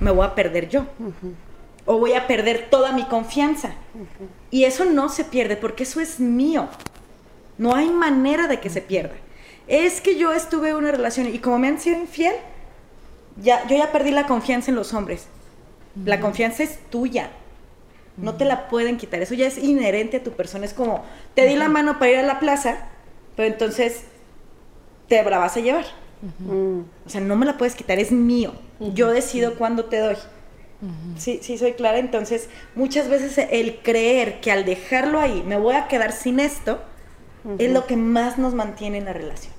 me 0.00 0.10
voy 0.10 0.26
a 0.26 0.34
perder 0.34 0.68
yo. 0.68 0.86
O 1.86 1.98
voy 1.98 2.14
a 2.14 2.26
perder 2.26 2.68
toda 2.70 2.92
mi 2.92 3.04
confianza. 3.04 3.74
Y 4.50 4.64
eso 4.64 4.84
no 4.84 5.08
se 5.08 5.24
pierde 5.24 5.56
porque 5.56 5.84
eso 5.84 6.00
es 6.00 6.20
mío. 6.20 6.68
No 7.58 7.74
hay 7.74 7.90
manera 7.90 8.46
de 8.48 8.60
que 8.60 8.70
se 8.70 8.80
pierda. 8.80 9.14
Es 9.66 10.00
que 10.00 10.16
yo 10.16 10.32
estuve 10.32 10.70
en 10.70 10.76
una 10.76 10.90
relación 10.90 11.28
y 11.28 11.38
como 11.38 11.58
me 11.58 11.68
han 11.68 11.78
sido 11.78 11.98
infiel, 11.98 12.34
ya, 13.42 13.66
yo 13.66 13.76
ya 13.76 13.92
perdí 13.92 14.10
la 14.10 14.26
confianza 14.26 14.70
en 14.70 14.76
los 14.76 14.94
hombres. 14.94 15.26
La 16.04 16.20
confianza 16.20 16.62
es 16.62 16.78
tuya. 16.90 17.30
No 18.16 18.34
te 18.34 18.44
la 18.44 18.68
pueden 18.68 18.96
quitar. 18.96 19.22
Eso 19.22 19.34
ya 19.34 19.46
es 19.46 19.58
inherente 19.58 20.18
a 20.18 20.22
tu 20.22 20.32
persona. 20.32 20.64
Es 20.64 20.74
como, 20.74 21.04
te 21.34 21.46
di 21.46 21.56
la 21.56 21.68
mano 21.68 21.98
para 21.98 22.10
ir 22.10 22.18
a 22.18 22.22
la 22.22 22.38
plaza, 22.38 22.88
pero 23.36 23.48
entonces 23.48 24.04
te 25.08 25.22
la 25.22 25.38
vas 25.38 25.56
a 25.56 25.60
llevar. 25.60 25.84
O 27.06 27.08
sea, 27.08 27.20
no 27.20 27.36
me 27.36 27.46
la 27.46 27.56
puedes 27.56 27.74
quitar, 27.74 27.98
es 27.98 28.12
mío. 28.12 28.52
Yo 28.78 29.10
decido 29.10 29.56
cuándo 29.56 29.86
te 29.86 29.98
doy. 29.98 30.16
Sí, 31.16 31.40
sí, 31.42 31.58
soy 31.58 31.72
clara. 31.72 31.98
Entonces, 31.98 32.48
muchas 32.74 33.08
veces 33.08 33.46
el 33.50 33.78
creer 33.78 34.40
que 34.40 34.50
al 34.52 34.64
dejarlo 34.64 35.18
ahí 35.18 35.42
me 35.46 35.58
voy 35.58 35.74
a 35.74 35.88
quedar 35.88 36.12
sin 36.12 36.40
esto 36.40 36.80
es 37.58 37.72
lo 37.72 37.86
que 37.86 37.96
más 37.96 38.38
nos 38.38 38.54
mantiene 38.54 38.98
en 38.98 39.06
la 39.06 39.12
relación. 39.12 39.52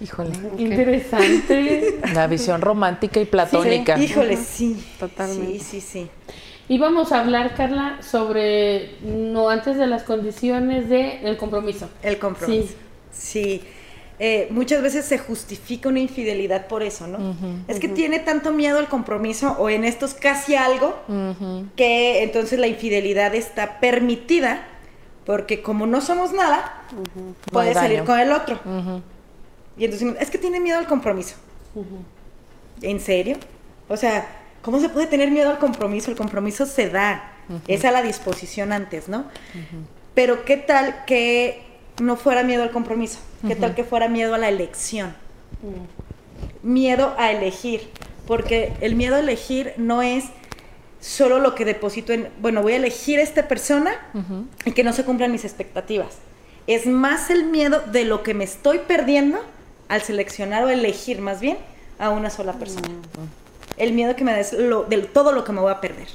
Híjole. 0.00 0.30
Interesante. 0.58 2.00
La 2.14 2.26
visión 2.26 2.60
romántica 2.60 3.20
y 3.20 3.24
platónica. 3.24 3.98
híjole, 3.98 4.36
sí. 4.36 4.82
Totalmente. 4.98 5.58
Sí, 5.58 5.60
sí, 5.60 5.80
sí. 5.80 6.10
Y 6.68 6.78
vamos 6.78 7.10
a 7.10 7.20
hablar, 7.20 7.54
Carla, 7.56 7.98
sobre, 8.00 8.92
no 9.02 9.50
antes 9.50 9.76
de 9.76 9.88
las 9.88 10.04
condiciones 10.04 10.88
del 10.88 11.36
compromiso. 11.36 11.88
El 12.02 12.18
compromiso. 12.18 12.74
Sí. 13.10 13.62
Eh, 14.22 14.48
muchas 14.50 14.82
veces 14.82 15.06
se 15.06 15.18
justifica 15.18 15.88
una 15.88 15.98
infidelidad 15.98 16.66
por 16.66 16.82
eso, 16.82 17.06
¿no? 17.06 17.34
es 17.68 17.80
que 17.80 17.88
tiene 17.88 18.18
tanto 18.18 18.52
miedo 18.52 18.78
al 18.78 18.86
compromiso 18.86 19.56
o 19.58 19.70
en 19.70 19.82
estos 19.82 20.12
casi 20.12 20.56
algo 20.56 20.94
que 21.74 22.22
entonces 22.22 22.58
la 22.58 22.66
infidelidad 22.66 23.34
está 23.34 23.80
permitida 23.80 24.66
porque 25.24 25.62
como 25.62 25.86
no 25.86 26.02
somos 26.02 26.34
nada, 26.34 26.82
puede 27.50 27.72
salir 27.72 28.04
con 28.04 28.20
el 28.20 28.32
otro. 28.32 28.60
Y 29.76 29.84
entonces 29.84 30.14
es 30.20 30.30
que 30.30 30.38
tiene 30.38 30.60
miedo 30.60 30.78
al 30.78 30.86
compromiso. 30.86 31.36
¿En 32.82 33.00
serio? 33.00 33.36
O 33.88 33.96
sea, 33.96 34.26
¿cómo 34.62 34.80
se 34.80 34.88
puede 34.88 35.06
tener 35.06 35.30
miedo 35.30 35.50
al 35.50 35.58
compromiso? 35.58 36.10
El 36.10 36.16
compromiso 36.16 36.66
se 36.66 36.88
da. 36.90 37.32
Es 37.66 37.84
a 37.84 37.90
la 37.90 38.02
disposición 38.02 38.72
antes, 38.72 39.08
¿no? 39.08 39.24
Pero 40.14 40.44
¿qué 40.44 40.56
tal 40.56 41.04
que 41.04 41.62
no 42.00 42.16
fuera 42.16 42.42
miedo 42.42 42.62
al 42.62 42.70
compromiso? 42.70 43.18
¿Qué 43.46 43.56
tal 43.56 43.74
que 43.74 43.84
fuera 43.84 44.08
miedo 44.08 44.34
a 44.34 44.38
la 44.38 44.48
elección? 44.48 45.14
Miedo 46.62 47.14
a 47.18 47.32
elegir, 47.32 47.88
porque 48.26 48.72
el 48.80 48.94
miedo 48.94 49.16
a 49.16 49.20
elegir 49.20 49.72
no 49.76 50.02
es 50.02 50.26
solo 51.00 51.38
lo 51.38 51.54
que 51.54 51.64
deposito 51.64 52.12
en, 52.12 52.28
bueno, 52.40 52.62
voy 52.62 52.74
a 52.74 52.76
elegir 52.76 53.18
a 53.18 53.22
esta 53.22 53.48
persona 53.48 53.92
y 54.64 54.72
que 54.72 54.84
no 54.84 54.92
se 54.92 55.04
cumplan 55.04 55.32
mis 55.32 55.44
expectativas. 55.44 56.18
Es 56.66 56.86
más 56.86 57.30
el 57.30 57.44
miedo 57.44 57.80
de 57.80 58.04
lo 58.04 58.22
que 58.22 58.34
me 58.34 58.44
estoy 58.44 58.80
perdiendo 58.86 59.40
al 59.90 60.02
seleccionar 60.02 60.62
o 60.64 60.68
elegir 60.68 61.20
más 61.20 61.40
bien 61.40 61.58
a 61.98 62.10
una 62.10 62.30
sola 62.30 62.54
persona. 62.54 62.88
El 63.76 63.92
miedo 63.92 64.14
que 64.14 64.24
me 64.24 64.30
da 64.30 64.38
es 64.38 64.52
lo, 64.52 64.84
de 64.84 64.98
todo 64.98 65.32
lo 65.32 65.44
que 65.44 65.52
me 65.52 65.60
voy 65.60 65.72
a 65.72 65.80
perder. 65.80 66.06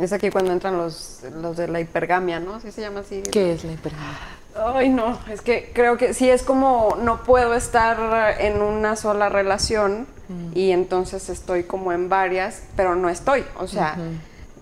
Es 0.00 0.12
aquí 0.12 0.30
cuando 0.30 0.52
entran 0.52 0.76
los, 0.76 1.22
los 1.42 1.56
de 1.56 1.66
la 1.66 1.80
hipergamia, 1.80 2.38
¿no? 2.38 2.60
¿Sí 2.60 2.70
se 2.70 2.80
llama 2.80 3.00
así? 3.00 3.22
¿Qué 3.32 3.52
es 3.52 3.64
la 3.64 3.72
hipergamia? 3.72 4.16
Ay, 4.54 4.88
no, 4.90 5.18
es 5.28 5.42
que 5.42 5.72
creo 5.74 5.96
que 5.96 6.14
sí 6.14 6.30
es 6.30 6.44
como 6.44 6.96
no 7.02 7.24
puedo 7.24 7.54
estar 7.54 8.40
en 8.40 8.62
una 8.62 8.94
sola 8.94 9.28
relación 9.28 10.06
mm. 10.28 10.56
y 10.56 10.70
entonces 10.70 11.28
estoy 11.30 11.64
como 11.64 11.92
en 11.92 12.08
varias, 12.08 12.62
pero 12.76 12.94
no 12.94 13.08
estoy. 13.08 13.44
O 13.58 13.66
sea, 13.66 13.96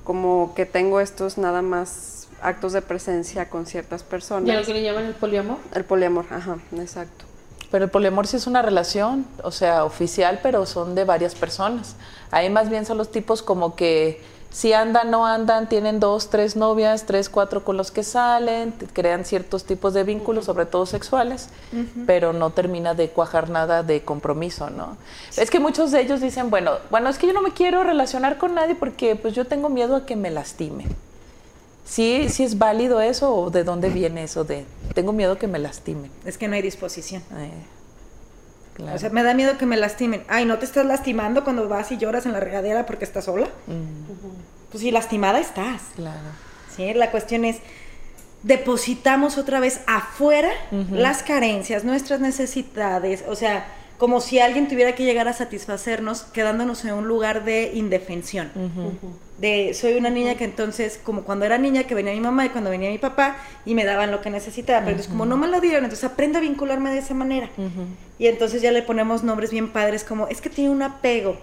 como 0.04 0.54
que 0.54 0.64
tengo 0.64 1.00
estos 1.00 1.36
nada 1.36 1.60
más 1.60 2.28
actos 2.40 2.72
de 2.72 2.80
presencia 2.80 3.50
con 3.50 3.66
ciertas 3.66 4.02
personas. 4.02 4.48
¿Y 4.48 4.52
a 4.52 4.60
lo 4.60 4.64
que 4.64 4.72
le 4.72 4.82
llaman 4.82 5.04
el 5.04 5.14
poliamor? 5.14 5.58
El 5.74 5.84
poliamor, 5.84 6.24
ajá, 6.30 6.56
exacto. 6.76 7.27
Pero 7.70 7.84
el 7.84 7.90
poliamor 7.90 8.26
sí 8.26 8.36
es 8.36 8.46
una 8.46 8.62
relación, 8.62 9.26
o 9.42 9.50
sea, 9.50 9.84
oficial, 9.84 10.40
pero 10.42 10.64
son 10.64 10.94
de 10.94 11.04
varias 11.04 11.34
personas. 11.34 11.96
Ahí 12.30 12.48
más 12.48 12.70
bien 12.70 12.86
son 12.86 12.96
los 12.96 13.10
tipos 13.10 13.42
como 13.42 13.76
que 13.76 14.22
si 14.50 14.72
andan, 14.72 15.10
no 15.10 15.26
andan, 15.26 15.68
tienen 15.68 16.00
dos, 16.00 16.30
tres 16.30 16.56
novias, 16.56 17.04
tres, 17.04 17.28
cuatro 17.28 17.64
con 17.64 17.76
los 17.76 17.90
que 17.90 18.02
salen, 18.02 18.72
crean 18.94 19.24
ciertos 19.26 19.64
tipos 19.64 19.92
de 19.92 20.04
vínculos, 20.04 20.46
sobre 20.46 20.64
todo 20.64 20.86
sexuales, 20.86 21.50
pero 22.06 22.32
no 22.32 22.50
termina 22.50 22.94
de 22.94 23.10
cuajar 23.10 23.50
nada 23.50 23.82
de 23.82 24.02
compromiso, 24.02 24.70
¿no? 24.70 24.96
Es 25.36 25.50
que 25.50 25.60
muchos 25.60 25.90
de 25.90 26.00
ellos 26.00 26.22
dicen, 26.22 26.48
bueno, 26.48 26.72
bueno, 26.90 27.10
es 27.10 27.18
que 27.18 27.26
yo 27.26 27.34
no 27.34 27.42
me 27.42 27.52
quiero 27.52 27.84
relacionar 27.84 28.38
con 28.38 28.54
nadie 28.54 28.74
porque 28.74 29.16
pues 29.16 29.34
yo 29.34 29.44
tengo 29.44 29.68
miedo 29.68 29.96
a 29.96 30.06
que 30.06 30.16
me 30.16 30.30
lastime. 30.30 30.86
¿Sí, 31.88 32.28
sí 32.28 32.44
es 32.44 32.58
válido 32.58 33.00
eso 33.00 33.34
o 33.34 33.50
de 33.50 33.64
dónde 33.64 33.88
viene 33.88 34.24
eso 34.24 34.44
de 34.44 34.66
tengo 34.94 35.12
miedo 35.12 35.38
que 35.38 35.46
me 35.46 35.58
lastimen? 35.58 36.10
Es 36.24 36.36
que 36.36 36.46
no 36.46 36.54
hay 36.54 36.62
disposición. 36.62 37.22
Eh. 37.36 37.50
O 38.94 38.98
sea, 38.98 39.10
me 39.10 39.22
da 39.22 39.34
miedo 39.34 39.58
que 39.58 39.66
me 39.66 39.76
lastimen. 39.76 40.22
Ay, 40.28 40.44
¿no 40.44 40.58
te 40.58 40.66
estás 40.66 40.86
lastimando 40.86 41.42
cuando 41.42 41.68
vas 41.68 41.90
y 41.90 41.96
lloras 41.96 42.26
en 42.26 42.32
la 42.32 42.40
regadera 42.40 42.86
porque 42.86 43.04
estás 43.04 43.24
sola? 43.24 43.46
Mm. 43.66 44.70
Pues 44.70 44.82
sí, 44.82 44.90
lastimada 44.90 45.40
estás. 45.40 45.82
Claro. 45.96 46.18
Sí, 46.76 46.92
la 46.94 47.10
cuestión 47.10 47.44
es, 47.44 47.56
depositamos 48.42 49.38
otra 49.38 49.58
vez 49.58 49.80
afuera 49.86 50.50
las 50.92 51.22
carencias, 51.22 51.84
nuestras 51.84 52.20
necesidades, 52.20 53.24
o 53.26 53.34
sea, 53.34 53.66
como 53.98 54.20
si 54.20 54.38
alguien 54.38 54.68
tuviera 54.68 54.94
que 54.94 55.04
llegar 55.04 55.26
a 55.26 55.32
satisfacernos 55.32 56.22
quedándonos 56.22 56.84
en 56.84 56.94
un 56.94 57.08
lugar 57.08 57.44
de 57.44 57.72
indefensión. 57.74 58.50
De 59.38 59.74
soy 59.74 59.94
una 59.94 60.08
niña 60.08 60.36
que 60.36 60.44
entonces, 60.44 61.00
como 61.02 61.22
cuando 61.22 61.44
era 61.44 61.58
niña, 61.58 61.84
que 61.84 61.94
venía 61.94 62.12
mi 62.12 62.20
mamá 62.20 62.46
y 62.46 62.48
cuando 62.48 62.70
venía 62.70 62.90
mi 62.90 62.98
papá 62.98 63.36
y 63.64 63.74
me 63.74 63.84
daban 63.84 64.10
lo 64.10 64.20
que 64.20 64.30
necesitaba, 64.30 64.80
pero 64.80 64.90
entonces 64.92 65.10
como 65.10 65.26
no 65.26 65.36
me 65.36 65.48
lo 65.48 65.60
dieron, 65.60 65.84
entonces 65.84 66.08
aprendo 66.10 66.38
a 66.38 66.40
vincularme 66.40 66.90
de 66.90 66.98
esa 66.98 67.14
manera. 67.14 67.50
Y 68.18 68.28
entonces 68.28 68.62
ya 68.62 68.70
le 68.70 68.82
ponemos 68.82 69.24
nombres 69.24 69.50
bien 69.50 69.68
padres 69.68 70.04
como, 70.04 70.28
es 70.28 70.40
que 70.40 70.48
tiene 70.48 70.70
un 70.70 70.82
apego. 70.82 71.36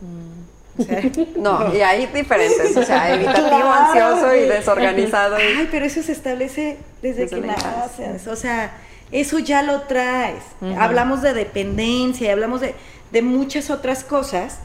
Mm. 0.00 0.46
no, 1.36 1.74
y 1.74 1.80
hay 1.80 2.06
diferentes, 2.06 2.76
o 2.76 2.82
sea, 2.82 3.14
evitativo, 3.14 3.70
ansioso 3.72 4.34
y 4.34 4.40
desorganizado. 4.40 5.36
Ay, 5.36 5.68
pero 5.70 5.86
eso 5.86 6.02
se 6.02 6.12
establece 6.12 6.78
desde, 7.00 7.28
que 7.28 7.40
naces, 7.40 8.26
o 8.26 8.36
sea, 8.36 8.72
eso 9.12 9.38
ya 9.38 9.62
lo 9.62 9.82
traes. 9.82 10.42
Hablamos 10.78 11.22
de 11.22 11.32
dependencia, 11.32 12.32
hablamos 12.32 12.60
de, 12.60 12.74
muchas 13.22 13.70
otras 13.70 14.04
cosas 14.04 14.58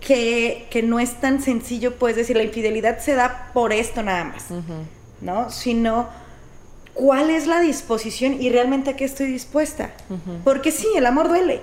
que, 0.00 0.84
no 0.84 0.98
es 1.00 1.20
tan 1.20 1.40
sencillo, 1.40 1.96
pues 1.96 2.16
decir, 2.16 2.36
la 2.36 2.42
infidelidad 2.42 2.98
se 2.98 3.14
da 3.14 3.50
por 3.52 3.72
esto 3.72 4.02
nada 4.02 4.24
más, 4.24 4.46
¿no? 5.20 5.50
Sino 5.50 6.08
cuál 6.94 7.30
es 7.30 7.46
la 7.46 7.60
disposición 7.60 8.40
y 8.40 8.50
realmente 8.50 8.90
a 8.90 8.96
qué 8.96 9.04
estoy 9.04 9.26
dispuesta. 9.26 9.92
Porque 10.44 10.70
sí, 10.70 10.88
el 10.96 11.06
amor 11.06 11.28
duele. 11.28 11.60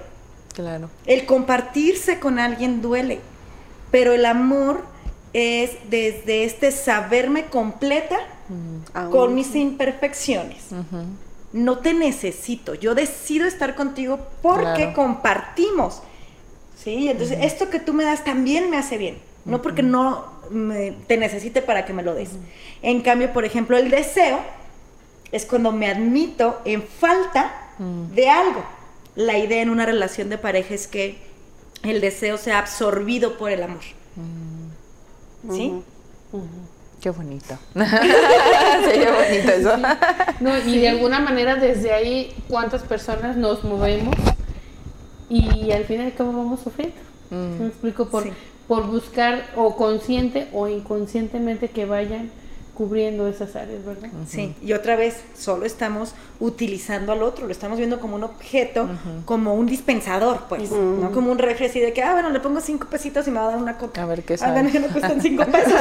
Claro. 0.53 0.89
El 1.05 1.25
compartirse 1.25 2.19
con 2.19 2.39
alguien 2.39 2.81
duele. 2.81 3.19
Pero 3.89 4.13
el 4.13 4.25
amor 4.25 4.83
es 5.33 5.71
desde 5.89 6.43
este 6.43 6.71
saberme 6.71 7.45
completa 7.45 8.17
con 9.11 9.33
mis 9.33 9.55
imperfecciones 9.55 10.65
no 11.53 11.79
te 11.79 11.93
necesito, 11.93 12.75
yo 12.75 12.95
decido 12.95 13.45
estar 13.45 13.75
contigo 13.75 14.19
porque 14.41 14.93
compartimos. 14.93 16.01
¿Sí? 16.77 17.09
Entonces, 17.09 17.37
esto 17.41 17.69
que 17.69 17.79
tú 17.79 17.93
me 17.93 18.03
das 18.03 18.23
también 18.23 18.69
me 18.69 18.77
hace 18.77 18.97
bien, 18.97 19.19
no 19.45 19.61
porque 19.61 19.83
no 19.83 20.25
te 21.07 21.17
necesite 21.17 21.61
para 21.61 21.85
que 21.85 21.93
me 21.93 22.03
lo 22.03 22.13
des. 22.13 22.31
En 22.81 23.01
cambio, 23.01 23.31
por 23.33 23.45
ejemplo, 23.45 23.77
el 23.77 23.89
deseo 23.89 24.39
es 25.31 25.45
cuando 25.45 25.71
me 25.71 25.87
admito 25.87 26.59
en 26.65 26.83
falta 26.83 27.53
de 28.13 28.29
algo. 28.29 28.63
La 29.15 29.37
idea 29.37 29.61
en 29.61 29.69
una 29.69 29.85
relación 29.85 30.29
de 30.29 30.37
pareja 30.37 30.73
es 30.73 30.87
que 30.87 31.17
el 31.83 32.01
deseo 32.01 32.37
sea 32.37 32.59
absorbido 32.59 33.37
por 33.37 33.51
el 33.51 33.63
amor. 33.63 33.81
¿Sí? 35.51 35.73
Qué 37.01 37.09
bonito. 37.09 37.57
Sería 37.73 39.11
bonito 39.11 39.51
eso. 39.51 39.75
No, 40.39 40.57
y 40.59 40.77
de 40.77 40.89
alguna 40.89 41.19
manera 41.19 41.55
desde 41.55 41.91
ahí, 41.91 42.31
¿cuántas 42.47 42.83
personas 42.83 43.35
nos 43.35 43.63
movemos? 43.63 44.15
Y 45.27 45.71
al 45.71 45.85
final, 45.85 46.13
¿cómo 46.15 46.33
vamos 46.33 46.59
sufriendo? 46.59 46.95
Mm. 47.31 47.59
Me 47.59 47.67
explico, 47.67 48.05
por, 48.07 48.25
por 48.67 48.85
buscar 48.85 49.47
o 49.55 49.75
consciente 49.75 50.47
o 50.53 50.67
inconscientemente 50.67 51.69
que 51.69 51.85
vayan 51.85 52.29
cubriendo 52.73 53.27
esas 53.27 53.55
áreas, 53.55 53.83
¿verdad? 53.85 54.09
Sí, 54.27 54.55
y 54.61 54.73
otra 54.73 54.95
vez, 54.95 55.17
solo 55.37 55.65
estamos 55.65 56.13
utilizando 56.39 57.11
al 57.11 57.21
otro, 57.21 57.45
lo 57.45 57.51
estamos 57.51 57.77
viendo 57.77 57.99
como 57.99 58.15
un 58.15 58.23
objeto, 58.23 58.89
como 59.25 59.53
un 59.53 59.65
dispensador, 59.65 60.45
pues, 60.47 60.71
no 60.71 61.11
como 61.11 61.31
un 61.31 61.37
refri 61.37 61.65
así 61.65 61.79
de 61.79 61.93
que, 61.93 62.01
ah, 62.01 62.13
bueno, 62.13 62.29
le 62.29 62.39
pongo 62.39 62.61
cinco 62.61 62.87
pesitos 62.89 63.27
y 63.27 63.31
me 63.31 63.39
va 63.39 63.47
a 63.47 63.51
dar 63.51 63.57
una 63.57 63.77
coca. 63.77 64.03
A 64.03 64.05
ver 64.05 64.23
qué 64.23 64.35
ah, 64.35 64.37
sabe. 64.37 64.51
Ah, 64.51 64.53
bueno, 64.53 64.71
que 64.71 64.79
no 64.79 64.87
cuestan 64.87 65.21
cinco 65.21 65.45
pesos. 65.45 65.73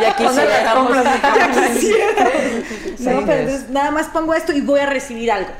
y 0.00 0.04
aquí 0.04 0.24
sí 1.78 1.92
No, 3.00 3.26
pero 3.26 3.32
entonces 3.40 3.70
nada 3.70 3.90
más 3.90 4.08
pongo 4.08 4.34
esto 4.34 4.52
y 4.52 4.60
voy 4.60 4.80
a 4.80 4.86
recibir 4.86 5.30
algo. 5.30 5.50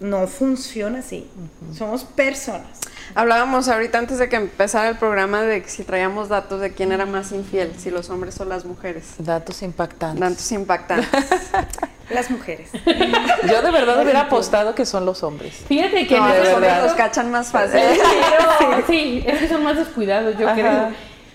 No 0.00 0.26
funciona 0.26 0.98
así. 0.98 1.28
Somos 1.72 2.04
personas. 2.04 2.80
Hablábamos 3.14 3.68
ahorita 3.68 3.98
antes 3.98 4.18
de 4.18 4.28
que 4.28 4.36
empezara 4.36 4.88
el 4.88 4.96
programa 4.96 5.42
de 5.42 5.62
que 5.62 5.68
si 5.68 5.84
traíamos 5.84 6.28
datos 6.28 6.60
de 6.60 6.72
quién 6.72 6.92
era 6.92 7.06
más 7.06 7.32
infiel, 7.32 7.72
si 7.78 7.90
los 7.90 8.10
hombres 8.10 8.40
o 8.40 8.44
las 8.44 8.64
mujeres. 8.64 9.14
Datos 9.18 9.62
impactantes. 9.62 10.20
Datos 10.20 10.52
impactantes. 10.52 11.08
Las 12.08 12.30
mujeres. 12.30 12.70
Yo 13.50 13.62
de 13.62 13.70
verdad 13.72 14.00
hubiera 14.00 14.20
apostado 14.20 14.76
que 14.76 14.86
son 14.86 15.04
los 15.04 15.24
hombres. 15.24 15.54
Fíjate 15.66 16.06
que 16.06 16.16
no, 16.16 16.32
en 16.32 16.60
los 16.60 16.82
los 16.84 16.92
cachan 16.92 17.32
más 17.32 17.48
fácil. 17.48 17.80
sí, 18.86 19.24
es 19.26 19.40
que 19.40 19.48
son 19.48 19.64
más 19.64 19.76
descuidados, 19.76 20.38
yo 20.38 20.46
creo. 20.54 20.92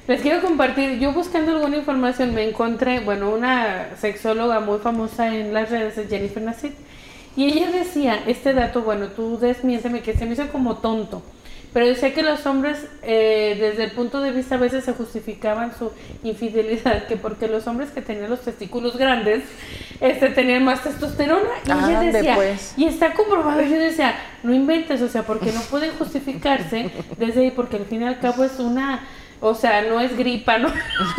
Les 0.07 0.21
quiero 0.21 0.41
compartir, 0.41 0.97
yo 0.97 1.11
buscando 1.13 1.51
alguna 1.51 1.77
información 1.77 2.33
me 2.33 2.47
encontré, 2.47 3.01
bueno, 3.01 3.29
una 3.29 3.89
sexóloga 3.99 4.59
muy 4.59 4.79
famosa 4.79 5.35
en 5.35 5.53
las 5.53 5.69
redes, 5.69 5.99
Jennifer 6.09 6.41
Nassit, 6.41 6.73
y 7.35 7.45
ella 7.45 7.71
decía, 7.71 8.23
este 8.25 8.53
dato, 8.53 8.81
bueno, 8.81 9.07
tú 9.07 9.37
desmiénteme, 9.37 10.01
que 10.01 10.13
se 10.13 10.25
me 10.25 10.33
hizo 10.33 10.47
como 10.51 10.77
tonto, 10.77 11.21
pero 11.73 11.85
decía 11.85 12.13
que 12.13 12.21
los 12.21 12.45
hombres, 12.45 12.85
eh, 13.01 13.57
desde 13.59 13.85
el 13.85 13.91
punto 13.91 14.19
de 14.21 14.31
vista, 14.31 14.55
a 14.55 14.57
veces 14.57 14.83
se 14.83 14.93
justificaban 14.93 15.73
su 15.77 15.91
infidelidad, 16.23 17.07
que 17.07 17.15
porque 17.15 17.47
los 17.47 17.65
hombres 17.67 17.91
que 17.91 18.01
tenían 18.01 18.29
los 18.29 18.41
testículos 18.41 18.97
grandes, 18.97 19.43
este, 20.01 20.29
tenían 20.29 20.65
más 20.65 20.83
testosterona. 20.83 21.49
Y 21.65 21.71
ella 21.71 22.01
decía, 22.01 22.35
pues. 22.35 22.73
y 22.75 22.85
está 22.85 23.13
comprobado, 23.13 23.61
yo 23.61 23.79
decía, 23.79 24.15
no 24.43 24.53
inventes, 24.53 25.01
o 25.01 25.07
sea, 25.07 25.23
porque 25.23 25.51
no 25.51 25.61
pueden 25.61 25.91
justificarse 25.91 26.91
desde 27.17 27.41
ahí, 27.41 27.51
porque 27.51 27.77
al 27.77 27.85
fin 27.85 28.01
y 28.01 28.05
al 28.05 28.19
cabo 28.19 28.43
es 28.43 28.59
una 28.59 29.01
o 29.41 29.55
sea, 29.55 29.81
no 29.81 29.99
es 29.99 30.15
gripa, 30.15 30.59
¿no? 30.59 30.67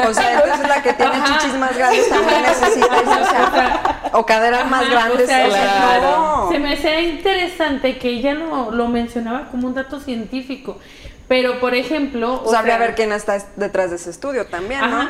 O 0.09 0.15
sea, 0.15 0.35
entonces 0.35 0.69
la 0.69 0.83
que 0.83 0.93
tiene 0.93 1.23
chichis 1.25 1.55
más 1.55 1.77
grandes 1.77 2.09
también 2.09 2.43
necesita 2.43 4.11
o, 4.13 4.19
o 4.21 4.27
caderas 4.27 4.71
más 4.71 4.89
grandes. 4.89 5.29
Se 5.29 6.59
me 6.61 6.75
hacía 6.75 7.01
interesante 7.01 7.99
que 7.99 8.11
ella 8.11 8.35
lo, 8.35 8.71
lo 8.71 8.89
mencionaba 8.89 9.49
como 9.51 9.67
un 9.67 9.75
dato 9.75 10.01
científico. 10.01 10.79
Pero, 11.27 11.61
por 11.61 11.75
ejemplo... 11.75 12.43
Pues 12.45 12.55
habría 12.55 12.79
ver 12.79 12.95
quién 12.95 13.11
está 13.11 13.39
detrás 13.57 13.91
de 13.91 13.97
ese 13.97 14.11
estudio 14.11 14.47
también, 14.47 14.83
¿no? 14.89 15.09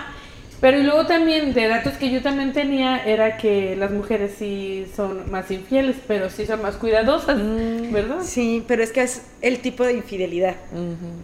Pero 0.63 0.79
y 0.79 0.85
luego 0.85 1.07
también, 1.07 1.55
de 1.55 1.67
datos 1.67 1.95
que 1.95 2.09
yo 2.09 2.23
también 2.23 2.53
tenía, 2.53 3.05
era 3.05 3.37
que 3.37 3.75
las 3.75 3.91
mujeres 3.91 4.37
sí 4.39 4.87
son 4.95 5.29
más 5.29 5.51
infieles, 5.51 5.97
pero 6.07 6.31
sí 6.31 6.47
son 6.47 6.63
más 6.63 6.77
cuidadosas, 6.77 7.37
mm. 7.37 7.93
¿verdad? 7.93 8.19
Sí, 8.23 8.65
pero 8.69 8.85
es 8.85 8.93
que 8.93 9.03
es 9.03 9.23
el 9.41 9.59
tipo 9.59 9.83
de 9.83 9.95
infidelidad. 9.95 10.55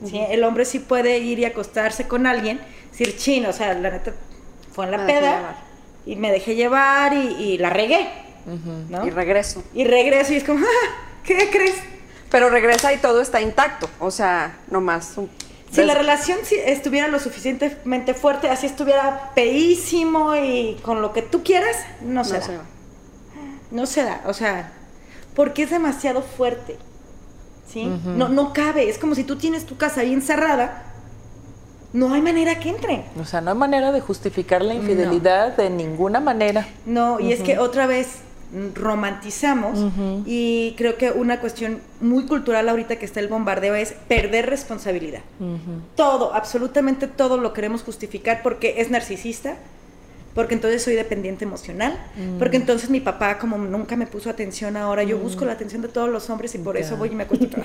¿sí? 0.04 0.20
El 0.28 0.42
hombre 0.42 0.64
sí 0.64 0.80
puede 0.80 1.18
ir 1.18 1.38
y 1.38 1.44
acostarse 1.44 2.08
con 2.08 2.26
alguien, 2.26 2.58
decir, 2.90 3.16
chino, 3.16 3.50
o 3.50 3.52
sea, 3.52 3.74
la 3.74 3.92
neta 3.92 4.12
fue 4.72 4.86
en 4.86 4.90
la 4.90 5.06
peda 5.06 5.56
y 6.04 6.16
me 6.16 6.32
dejé 6.32 6.56
llevar 6.56 7.12
y, 7.14 7.58
la 7.58 7.70
regué. 7.70 8.08
¿no? 8.88 9.06
Y 9.06 9.10
regreso. 9.10 9.62
Y 9.72 9.84
regreso 9.84 10.32
y 10.32 10.38
es 10.38 10.44
como, 10.44 10.66
ah, 10.66 10.90
¿qué 11.22 11.48
crees? 11.52 11.76
Pero 12.28 12.50
regresa 12.50 12.92
y 12.92 12.96
todo 12.96 13.20
está 13.20 13.40
intacto, 13.40 13.88
o 14.00 14.10
sea, 14.10 14.58
nomás 14.68 15.16
un 15.16 15.30
si 15.70 15.84
la 15.84 15.94
relación 15.94 16.38
estuviera 16.66 17.08
lo 17.08 17.18
suficientemente 17.18 18.14
fuerte, 18.14 18.48
así 18.48 18.66
estuviera 18.66 19.32
peísimo 19.34 20.34
y 20.34 20.78
con 20.82 21.02
lo 21.02 21.12
que 21.12 21.22
tú 21.22 21.42
quieras, 21.42 21.76
no 22.00 22.24
se 22.24 22.38
da. 22.38 22.64
No 23.70 23.86
se 23.86 24.02
da, 24.02 24.22
o 24.26 24.32
sea, 24.32 24.72
porque 25.34 25.62
es 25.64 25.70
demasiado 25.70 26.22
fuerte. 26.22 26.76
¿Sí? 27.66 27.84
no, 27.84 28.30
no 28.30 28.54
cabe, 28.54 28.88
es 28.88 28.96
como 28.96 29.14
si 29.14 29.24
tú 29.24 29.36
tienes 29.36 29.66
tu 29.66 29.76
casa 29.76 30.00
ahí 30.00 30.14
encerrada, 30.14 30.84
no 31.92 32.14
hay 32.14 32.22
manera 32.22 32.58
que 32.58 32.70
entre. 32.70 33.04
O 33.20 33.26
sea, 33.26 33.42
no 33.42 33.50
hay 33.50 33.56
manera 33.58 33.92
de 33.92 34.00
justificar 34.00 34.62
la 34.62 34.72
infidelidad 34.72 35.54
de 35.54 35.68
ninguna 35.68 36.18
manera. 36.20 36.66
No, 36.86 37.20
y 37.20 37.32
es 37.32 37.42
que 37.42 37.58
otra 37.58 37.86
vez 37.86 38.20
romantizamos 38.74 39.92
y 40.26 40.74
creo 40.76 40.96
que 40.96 41.10
una 41.10 41.40
cuestión 41.40 41.80
muy 42.00 42.26
cultural 42.26 42.68
ahorita 42.68 42.96
que 42.96 43.04
está 43.04 43.20
el 43.20 43.28
bombardeo 43.28 43.74
es 43.74 43.92
perder 44.08 44.46
responsabilidad. 44.46 45.20
Todo, 45.96 46.34
absolutamente 46.34 47.06
todo 47.06 47.36
lo 47.36 47.52
queremos 47.52 47.82
justificar 47.82 48.42
porque 48.42 48.76
es 48.78 48.90
narcisista, 48.90 49.56
porque 50.34 50.54
entonces 50.54 50.82
soy 50.82 50.94
dependiente 50.94 51.44
emocional, 51.44 51.98
porque 52.38 52.56
entonces 52.56 52.90
mi 52.90 53.00
papá 53.00 53.38
como 53.38 53.58
nunca 53.58 53.96
me 53.96 54.06
puso 54.06 54.30
atención 54.30 54.76
ahora, 54.76 55.02
yo 55.02 55.18
busco 55.18 55.44
la 55.44 55.52
atención 55.52 55.82
de 55.82 55.88
todos 55.88 56.08
los 56.08 56.30
hombres 56.30 56.54
y 56.54 56.58
por 56.58 56.76
eso 56.76 56.96
voy 56.96 57.10
y 57.10 57.14
me 57.14 57.24
acuesto. 57.24 57.48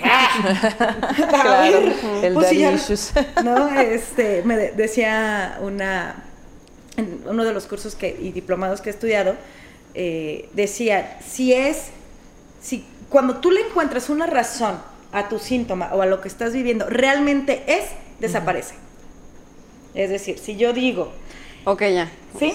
claro, 1.29 1.79
el 2.23 2.33
pues 2.33 3.13
no, 3.43 3.69
este, 3.79 4.41
me 4.43 4.57
decía 4.71 5.59
una 5.61 6.25
en 6.97 7.21
uno 7.27 7.43
de 7.43 7.53
los 7.53 7.65
cursos 7.65 7.95
que 7.95 8.15
y 8.19 8.31
diplomados 8.31 8.81
que 8.81 8.89
he 8.89 8.93
estudiado, 8.93 9.35
eh, 9.93 10.49
decía, 10.53 11.19
si 11.25 11.53
es, 11.53 11.89
si 12.61 12.85
cuando 13.09 13.37
tú 13.37 13.51
le 13.51 13.61
encuentras 13.61 14.09
una 14.09 14.25
razón 14.25 14.77
a 15.11 15.29
tu 15.29 15.39
síntoma 15.39 15.91
o 15.93 16.01
a 16.01 16.05
lo 16.05 16.21
que 16.21 16.27
estás 16.27 16.53
viviendo, 16.53 16.89
realmente 16.89 17.63
es, 17.67 17.85
desaparece. 18.19 18.75
Es 19.93 20.09
decir, 20.09 20.39
si 20.39 20.55
yo 20.55 20.73
digo... 20.73 21.11
Ok, 21.65 21.81
ya. 21.81 22.11
¿sí? 22.39 22.53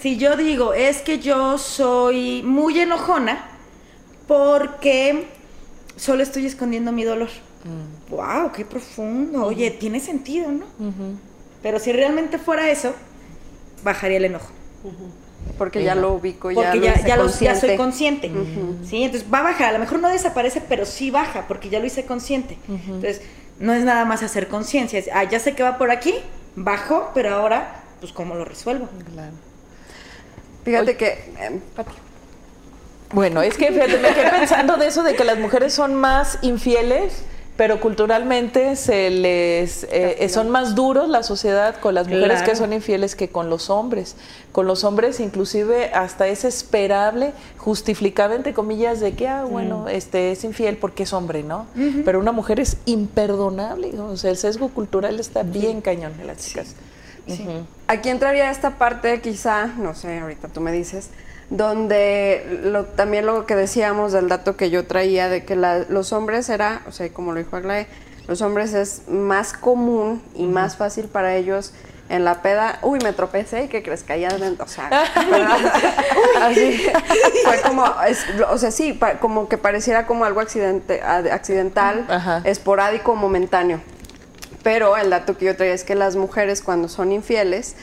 Si 0.00 0.16
yo 0.16 0.36
digo, 0.36 0.72
es 0.74 1.00
que 1.02 1.18
yo 1.18 1.58
soy 1.58 2.42
muy 2.44 2.78
enojona 2.78 3.48
porque 4.28 5.26
solo 5.96 6.22
estoy 6.22 6.46
escondiendo 6.46 6.92
mi 6.92 7.04
dolor. 7.04 7.28
¡Wow! 8.10 8.48
Mm. 8.48 8.52
¡Qué 8.52 8.64
profundo! 8.64 9.44
Oye, 9.44 9.70
tiene 9.72 9.98
sentido, 10.00 10.52
¿no? 10.52 10.66
Pero 11.62 11.78
si 11.80 11.92
realmente 11.92 12.38
fuera 12.38 12.70
eso, 12.70 12.94
bajaría 13.82 14.18
el 14.18 14.26
enojo. 14.26 14.50
Porque 15.58 15.82
ya 15.82 15.94
lo 15.94 16.12
ubico, 16.12 16.50
ya 16.50 16.72
porque 16.72 16.80
ya, 16.80 17.06
ya, 17.06 17.16
lo, 17.16 17.28
ya, 17.28 17.54
soy 17.54 17.76
consciente. 17.76 18.30
¿sí? 18.84 19.04
Entonces 19.04 19.28
va 19.32 19.38
a 19.38 19.42
bajar, 19.42 19.70
a 19.70 19.72
lo 19.72 19.78
mejor 19.78 20.00
no 20.00 20.08
desaparece, 20.08 20.60
pero 20.60 20.84
sí 20.84 21.10
baja, 21.10 21.46
porque 21.48 21.68
ya 21.68 21.80
lo 21.80 21.86
hice 21.86 22.04
consciente. 22.04 22.58
Entonces, 22.68 23.22
no 23.58 23.72
es 23.72 23.84
nada 23.84 24.04
más 24.04 24.22
hacer 24.22 24.48
conciencia, 24.48 25.02
ah, 25.14 25.24
ya 25.24 25.38
sé 25.38 25.54
que 25.54 25.62
va 25.62 25.78
por 25.78 25.90
aquí, 25.90 26.14
bajo, 26.56 27.10
pero 27.14 27.34
ahora, 27.34 27.82
pues, 28.00 28.12
¿cómo 28.12 28.34
lo 28.34 28.44
resuelvo? 28.44 28.88
Claro. 29.12 29.32
Fíjate 30.64 30.96
que, 30.96 31.32
em, 31.40 31.60
Bueno, 33.12 33.40
es 33.40 33.56
que 33.56 33.68
fíjate, 33.68 33.98
me 33.98 34.12
quedé 34.12 34.30
pensando 34.30 34.76
de 34.76 34.88
eso, 34.88 35.02
de 35.02 35.14
que 35.14 35.24
las 35.24 35.38
mujeres 35.38 35.72
son 35.72 35.94
más 35.94 36.38
infieles 36.42 37.24
pero 37.56 37.80
culturalmente 37.80 38.76
se 38.76 39.10
les 39.10 39.86
eh, 39.90 40.28
son 40.28 40.50
más 40.50 40.74
duros 40.74 41.08
la 41.08 41.22
sociedad 41.22 41.76
con 41.80 41.94
las 41.94 42.06
mujeres 42.06 42.42
que 42.42 42.54
son 42.54 42.72
infieles 42.72 43.16
que 43.16 43.28
con 43.28 43.48
los 43.48 43.70
hombres. 43.70 44.16
Con 44.52 44.66
los 44.66 44.84
hombres 44.84 45.20
inclusive 45.20 45.90
hasta 45.94 46.28
es 46.28 46.44
esperable, 46.44 47.32
justificable 47.56 48.36
entre 48.36 48.52
comillas 48.52 49.00
de 49.00 49.14
que 49.14 49.28
ah 49.28 49.44
bueno 49.44 49.88
este 49.88 50.32
es 50.32 50.44
infiel 50.44 50.76
porque 50.76 51.04
es 51.04 51.12
hombre, 51.12 51.42
¿no? 51.42 51.66
Pero 52.04 52.20
una 52.20 52.32
mujer 52.32 52.60
es 52.60 52.76
imperdonable, 52.84 53.98
o 53.98 54.16
sea 54.16 54.30
el 54.30 54.36
sesgo 54.36 54.68
cultural 54.68 55.18
está 55.18 55.42
bien 55.42 55.80
cañón 55.80 56.16
de 56.18 56.24
las 56.24 56.38
chicas. 56.38 56.74
Aquí 57.88 58.08
entraría 58.08 58.50
esta 58.50 58.78
parte 58.78 59.20
quizá, 59.20 59.66
no 59.66 59.94
sé, 59.94 60.18
ahorita 60.18 60.48
tú 60.48 60.60
me 60.60 60.72
dices, 60.72 61.10
donde 61.50 62.60
lo, 62.64 62.84
también 62.84 63.26
lo 63.26 63.46
que 63.46 63.54
decíamos 63.54 64.12
del 64.12 64.28
dato 64.28 64.56
que 64.56 64.70
yo 64.70 64.86
traía 64.86 65.28
de 65.28 65.44
que 65.44 65.56
los 65.56 66.12
hombres 66.12 66.48
era, 66.48 66.82
o 66.88 66.92
sea, 66.92 67.08
como 67.12 67.32
lo 67.32 67.38
dijo 67.38 67.56
Aglae, 67.56 67.86
los 68.26 68.42
hombres 68.42 68.74
es 68.74 69.02
más 69.08 69.52
común 69.52 70.22
y 70.34 70.46
más 70.46 70.76
fácil 70.76 71.06
para 71.06 71.36
ellos 71.36 71.72
en 72.08 72.24
la 72.24 72.42
peda, 72.42 72.78
uy, 72.82 72.98
me 73.02 73.12
tropecé 73.12 73.64
y 73.64 73.68
que 73.68 73.82
crees 73.82 74.02
que 74.02 74.12
allá 74.12 74.28
adentro, 74.28 74.64
o 74.64 74.68
sea, 74.68 74.88
así, 76.40 76.86
fue 77.44 77.60
como, 77.62 77.84
o 78.48 78.58
sea, 78.58 78.70
sí, 78.70 78.98
como 79.20 79.48
que 79.48 79.58
pareciera 79.58 80.06
como 80.06 80.24
algo 80.24 80.40
accidente, 80.40 81.02
accidental, 81.02 82.06
esporádico, 82.44 83.14
momentáneo. 83.16 83.80
Pero 84.62 84.96
el 84.96 85.10
dato 85.10 85.36
que 85.36 85.44
yo 85.46 85.56
traía 85.56 85.74
es 85.74 85.84
que 85.84 85.94
las 85.94 86.16
mujeres 86.16 86.62
cuando 86.62 86.88
son 86.88 87.12
infieles, 87.12 87.76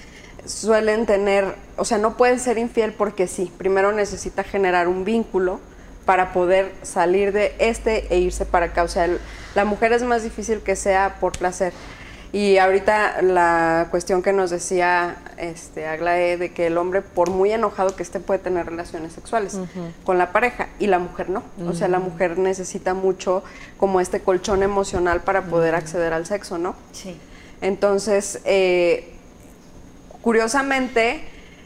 suelen 0.46 1.06
tener, 1.06 1.56
o 1.78 1.86
sea, 1.86 1.98
no 1.98 2.18
pueden 2.18 2.40
ser 2.40 2.58
infiel 2.58 2.94
porque 2.94 3.28
sí, 3.28 3.52
primero 3.58 3.92
necesita 3.92 4.44
generar 4.44 4.88
un 4.88 5.06
vínculo 5.06 5.60
para 6.06 6.34
poder 6.34 6.74
salir 6.82 7.32
de 7.32 7.56
este 7.60 8.14
e 8.14 8.20
irse 8.20 8.46
para 8.46 8.68
acá. 8.68 8.84
O 8.84 8.88
sea, 8.88 9.08
la 9.56 9.66
mujer 9.66 9.94
es 9.94 10.04
más 10.04 10.24
difícil 10.24 10.60
que 10.60 10.76
sea 10.76 11.18
por 11.20 11.38
placer. 11.38 11.74
Y 12.34 12.58
ahorita 12.58 13.22
la 13.22 13.90
cuestión 13.92 14.24
que 14.24 14.34
nos 14.34 14.50
decía 14.50 15.18
este, 15.38 15.86
Aglae 15.86 16.38
de 16.38 16.52
que 16.52 16.66
el 16.66 16.80
hombre, 16.80 17.04
por 17.04 17.30
muy 17.30 17.52
enojado 17.52 17.96
que 17.96 18.02
esté, 18.02 18.20
puede 18.20 18.40
tener 18.40 18.66
relaciones 18.66 19.14
sexuales 19.14 19.60
con 20.04 20.18
la 20.18 20.32
pareja 20.32 20.68
y 20.80 20.88
la 20.88 20.98
mujer 20.98 21.30
no. 21.30 21.44
O 21.68 21.74
sea, 21.74 21.88
la 21.88 22.00
mujer 22.00 22.40
necesita 22.40 22.96
mucho 22.96 23.44
como 23.78 24.02
este 24.02 24.22
colchón 24.22 24.64
emocional 24.64 25.22
para 25.22 25.44
poder 25.44 25.76
acceder 25.76 26.12
al 26.12 26.26
sexo, 26.26 26.58
¿no? 26.58 26.76
Sí. 26.92 27.16
Entonces, 27.62 28.42
eh, 28.46 29.13
Curiosamente, 30.24 31.22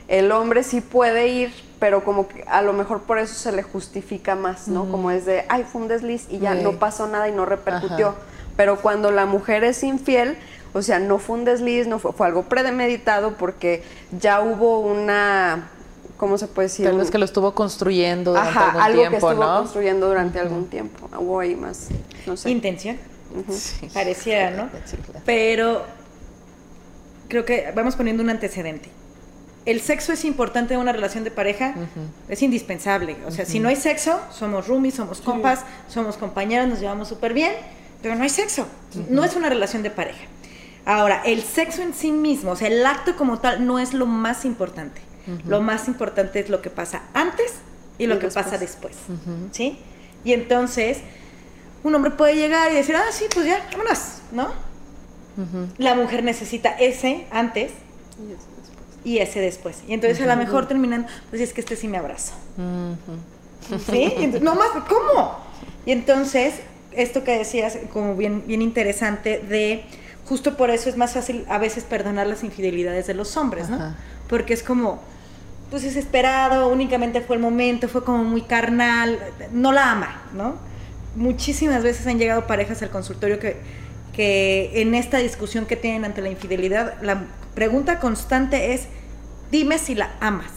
el 0.08 0.32
hombre 0.32 0.64
sí 0.64 0.82
puede 0.82 1.28
ir, 1.28 1.54
pero 1.80 2.04
como 2.04 2.28
que 2.28 2.44
a 2.48 2.62
lo 2.62 2.74
mejor 2.74 3.04
por 3.04 3.20
eso 3.20 3.36
se 3.36 3.52
le 3.52 3.62
justifica 3.62 4.36
más, 4.36 4.68
¿no? 4.68 4.90
Como 4.90 5.12
es 5.12 5.26
de, 5.26 5.46
ay, 5.48 5.64
fue 5.64 5.84
un 5.84 5.88
desliz 5.88 6.26
y 6.30 6.40
ya 6.40 6.56
no 6.56 6.74
pasó 6.74 7.08
nada 7.08 7.30
y 7.30 7.32
no 7.32 7.46
repercutió. 7.46 8.16
Pero 8.56 8.82
cuando 8.82 9.12
la 9.12 9.28
mujer 9.28 9.64
es 9.64 9.84
infiel, 9.84 10.38
o 10.74 10.82
sea, 10.82 10.98
no 10.98 11.20
fue 11.20 11.38
un 11.38 11.46
desliz, 11.46 11.88
no 11.88 12.00
fue, 12.00 12.14
fue 12.14 12.26
algo 12.26 12.44
premeditado 12.44 13.34
porque 13.38 13.84
ya 14.20 14.42
hubo 14.42 14.80
una 14.80 15.70
¿cómo 16.18 16.38
se 16.40 16.48
puede 16.48 16.68
decir? 16.68 16.88
Tal 16.88 16.98
vez 16.98 17.12
que 17.12 17.20
lo 17.20 17.26
estuvo 17.26 17.54
construyendo 17.54 18.32
durante 18.32 18.60
algún 18.60 18.82
algo 18.82 19.10
que 19.10 19.16
estuvo 19.18 19.58
construyendo 19.58 20.08
durante 20.08 20.40
algún 20.40 20.66
tiempo. 20.68 21.08
Hubo 21.18 21.40
ahí 21.40 21.56
más, 21.56 21.90
no 22.26 22.36
sé. 22.36 22.50
Intención. 22.50 22.98
Pareciera, 23.94 24.52
¿no? 24.52 24.70
Pero 25.26 25.84
creo 27.28 27.46
que 27.46 27.72
vamos 27.76 27.96
poniendo 27.96 28.24
un 28.24 28.30
antecedente. 28.30 28.90
el 29.66 29.82
sexo 29.82 30.14
es 30.14 30.24
importante 30.24 30.74
en 30.76 30.80
una 30.80 30.94
relación 30.94 31.26
de 31.26 31.32
pareja, 31.32 31.76
es 32.30 32.42
indispensable. 32.42 33.18
O 33.28 33.32
sea, 33.32 33.46
si 33.46 33.60
no 33.60 33.68
hay 33.68 33.76
sexo, 33.76 34.18
somos 34.32 34.66
roomies, 34.68 34.96
somos 34.96 35.20
compas, 35.20 35.66
somos 35.90 36.16
compañeros, 36.16 36.70
nos 36.70 36.80
llevamos 36.80 37.10
súper 37.10 37.34
bien, 37.34 37.52
pero 38.02 38.16
no 38.16 38.24
hay 38.24 38.30
sexo. 38.30 38.66
No 39.10 39.26
es 39.26 39.36
una 39.36 39.50
relación 39.50 39.84
de 39.84 39.90
pareja. 39.92 40.26
Ahora, 40.86 41.22
el 41.26 41.44
sexo 41.44 41.82
en 41.82 41.94
sí 41.94 42.14
mismo, 42.14 42.52
o 42.52 42.56
sea, 42.56 42.70
el 42.70 42.86
acto 42.86 43.18
como 43.18 43.40
tal, 43.40 43.66
no 43.66 43.78
es 43.78 43.94
lo 43.94 44.06
más 44.06 44.46
importante. 44.46 45.02
Lo 45.46 45.60
más 45.60 45.90
importante 45.90 46.40
es 46.40 46.50
lo 46.50 46.62
que 46.62 46.70
pasa 46.70 47.02
antes 47.14 47.56
y 47.98 48.08
lo 48.08 48.20
que 48.20 48.30
pasa 48.30 48.58
después. 48.58 48.96
¿Sí? 49.52 49.80
Y 50.24 50.32
entonces, 50.32 51.00
un 51.84 51.94
hombre 51.94 52.12
puede 52.12 52.36
llegar 52.36 52.72
y 52.72 52.76
decir, 52.76 52.96
ah, 52.96 53.12
sí, 53.12 53.26
pues 53.34 53.46
ya, 53.48 53.68
vámonos, 53.74 54.00
¿no? 54.32 54.48
La 55.78 55.96
mujer 55.96 56.24
necesita 56.24 56.70
ese 56.72 57.26
antes 57.32 57.72
y 59.04 59.20
ese 59.20 59.40
después. 59.40 59.84
Y 59.88 59.94
entonces 59.94 60.22
a 60.22 60.26
lo 60.28 60.36
mejor 60.36 60.68
terminan, 60.68 61.08
pues 61.30 61.42
es 61.42 61.54
que 61.54 61.62
este 61.62 61.76
sí 61.76 61.88
me 61.88 61.98
abrazo. 61.98 62.34
¿Sí? 63.90 64.14
no 64.42 64.56
más, 64.56 64.70
¿cómo? 64.88 65.38
Y 65.86 65.92
entonces, 65.92 66.56
esto 66.92 67.24
que 67.24 67.38
decías, 67.38 67.78
como 67.94 68.16
bien, 68.16 68.44
bien 68.48 68.62
interesante, 68.62 69.40
de 69.40 69.84
justo 70.28 70.58
por 70.58 70.70
eso 70.70 70.90
es 70.90 70.98
más 70.98 71.14
fácil 71.14 71.46
a 71.50 71.58
veces 71.58 71.84
perdonar 71.84 72.28
las 72.28 72.44
infidelidades 72.44 73.08
de 73.08 73.14
los 73.14 73.38
hombres, 73.38 73.70
¿no? 73.70 73.96
Porque 74.28 74.54
es 74.54 74.64
como, 74.64 75.00
pues 75.70 75.84
es 75.84 75.96
esperado, 75.96 76.68
únicamente 76.68 77.22
fue 77.22 77.38
el 77.38 77.42
momento, 77.42 77.88
fue 77.88 78.04
como 78.04 78.24
muy 78.24 78.42
carnal, 78.42 79.20
no 79.54 79.72
la 79.72 79.92
ama, 79.92 80.22
¿no? 80.34 80.56
Muchísimas 81.16 81.84
veces 81.84 82.06
han 82.08 82.20
llegado 82.20 82.46
parejas 82.46 82.82
al 82.82 82.90
consultorio 82.90 83.40
que, 83.40 83.56
que 84.18 84.82
en 84.82 84.96
esta 84.96 85.20
discusión 85.20 85.68
que 85.68 85.76
tienen 85.76 86.04
ante 86.04 86.24
la 86.24 86.30
infidelidad, 86.30 86.96
la 87.04 87.26
pregunta 87.54 88.00
constante 88.00 88.74
es, 88.74 88.88
dime 89.52 89.78
si 89.78 89.94
la 89.94 90.10
amas. 90.20 90.52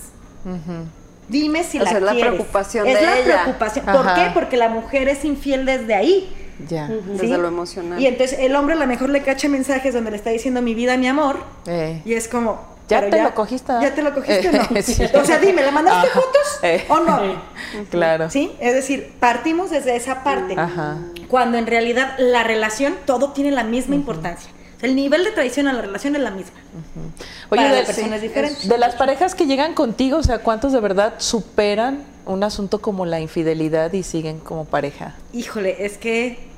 Dime 1.29 1.63
si 1.63 1.79
la 1.79 1.85
quieres. 1.85 2.09
Es 2.09 2.15
la 2.15 2.21
preocupación 2.21 2.87
es 2.89 2.95
de 2.99 3.07
la 3.07 3.19
ella. 3.19 3.43
preocupación. 3.43 3.85
¿Por 3.85 4.15
qué? 4.15 4.31
Porque 4.33 4.57
la 4.57 4.71
mujer 4.71 5.09
es 5.09 5.27
infiel 5.27 5.67
desde 5.67 5.95
ahí. 5.95 6.35
Ya. 6.69 6.89
Desde 6.89 7.37
lo 7.37 7.49
emocional. 7.49 8.01
Y 8.01 8.07
entonces 8.07 8.39
el 8.39 8.57
hombre 8.57 8.75
a 8.75 8.79
lo 8.79 8.87
mejor 8.87 9.11
le 9.11 9.21
cacha 9.23 9.49
mensajes 9.49 9.93
donde 9.93 10.11
le 10.11 10.17
está 10.17 10.31
diciendo 10.31 10.63
mi 10.63 10.75
vida, 10.75 10.97
mi 10.97 11.07
amor. 11.07 11.37
Eh. 11.67 12.01
Y 12.07 12.15
es 12.15 12.29
como. 12.29 12.80
¿Ya 12.91 13.09
te 13.09 13.23
lo 13.23 13.35
cogiste? 13.35 13.73
¿Ya 13.81 13.95
te 13.95 14.03
lo 14.03 14.15
cogiste 14.15 14.49
o 14.49 14.53
no? 14.53 14.69
Sí. 14.83 15.03
O 15.15 15.25
sea, 15.25 15.39
dime, 15.39 15.63
¿le 15.63 15.71
mandaste 15.71 16.09
Ajá. 16.09 16.21
fotos 16.21 16.59
Eh. 16.63 16.85
o 16.89 16.99
no? 17.01 17.21
Claro. 17.91 18.29
¿Sí? 18.31 18.53
Es 18.61 18.75
decir, 18.75 19.13
partimos 19.21 19.71
desde 19.71 19.97
esa 19.97 20.23
parte. 20.25 20.55
Ajá. 20.59 20.97
Cuando 21.29 21.59
en 21.59 21.67
realidad 21.67 22.15
la 22.19 22.43
relación, 22.43 22.95
todo 23.07 23.31
tiene 23.33 23.51
la 23.53 23.65
misma 23.65 23.95
importancia. 23.95 24.51
O 24.77 24.81
sea, 24.81 24.89
el 24.89 24.97
nivel 24.97 25.25
de 25.25 25.31
traición 25.31 25.69
a 25.69 25.73
la 25.73 25.83
relación 25.83 26.17
es 26.17 26.23
la 26.23 26.31
misma. 26.31 26.59
Oye, 27.51 27.63
Para 27.63 27.69
de, 27.71 27.77
las 27.83 27.87
personas 27.87 28.21
sí, 28.21 28.29
diferentes. 28.29 28.69
de 28.69 28.79
las 28.79 28.95
parejas 28.97 29.35
que 29.35 29.47
llegan 29.47 29.75
contigo, 29.75 30.19
o 30.19 30.23
sea, 30.23 30.39
¿cuántos 30.39 30.73
de 30.73 30.81
verdad 30.81 31.15
superan 31.19 32.03
un 32.27 32.43
asunto 32.45 32.81
como 32.81 33.07
la 33.07 33.21
infidelidad 33.21 33.93
y 33.93 34.03
siguen 34.03 34.39
como 34.41 34.65
pareja? 34.65 35.15
Híjole, 35.33 35.85
es 35.85 35.99
que. 35.99 36.50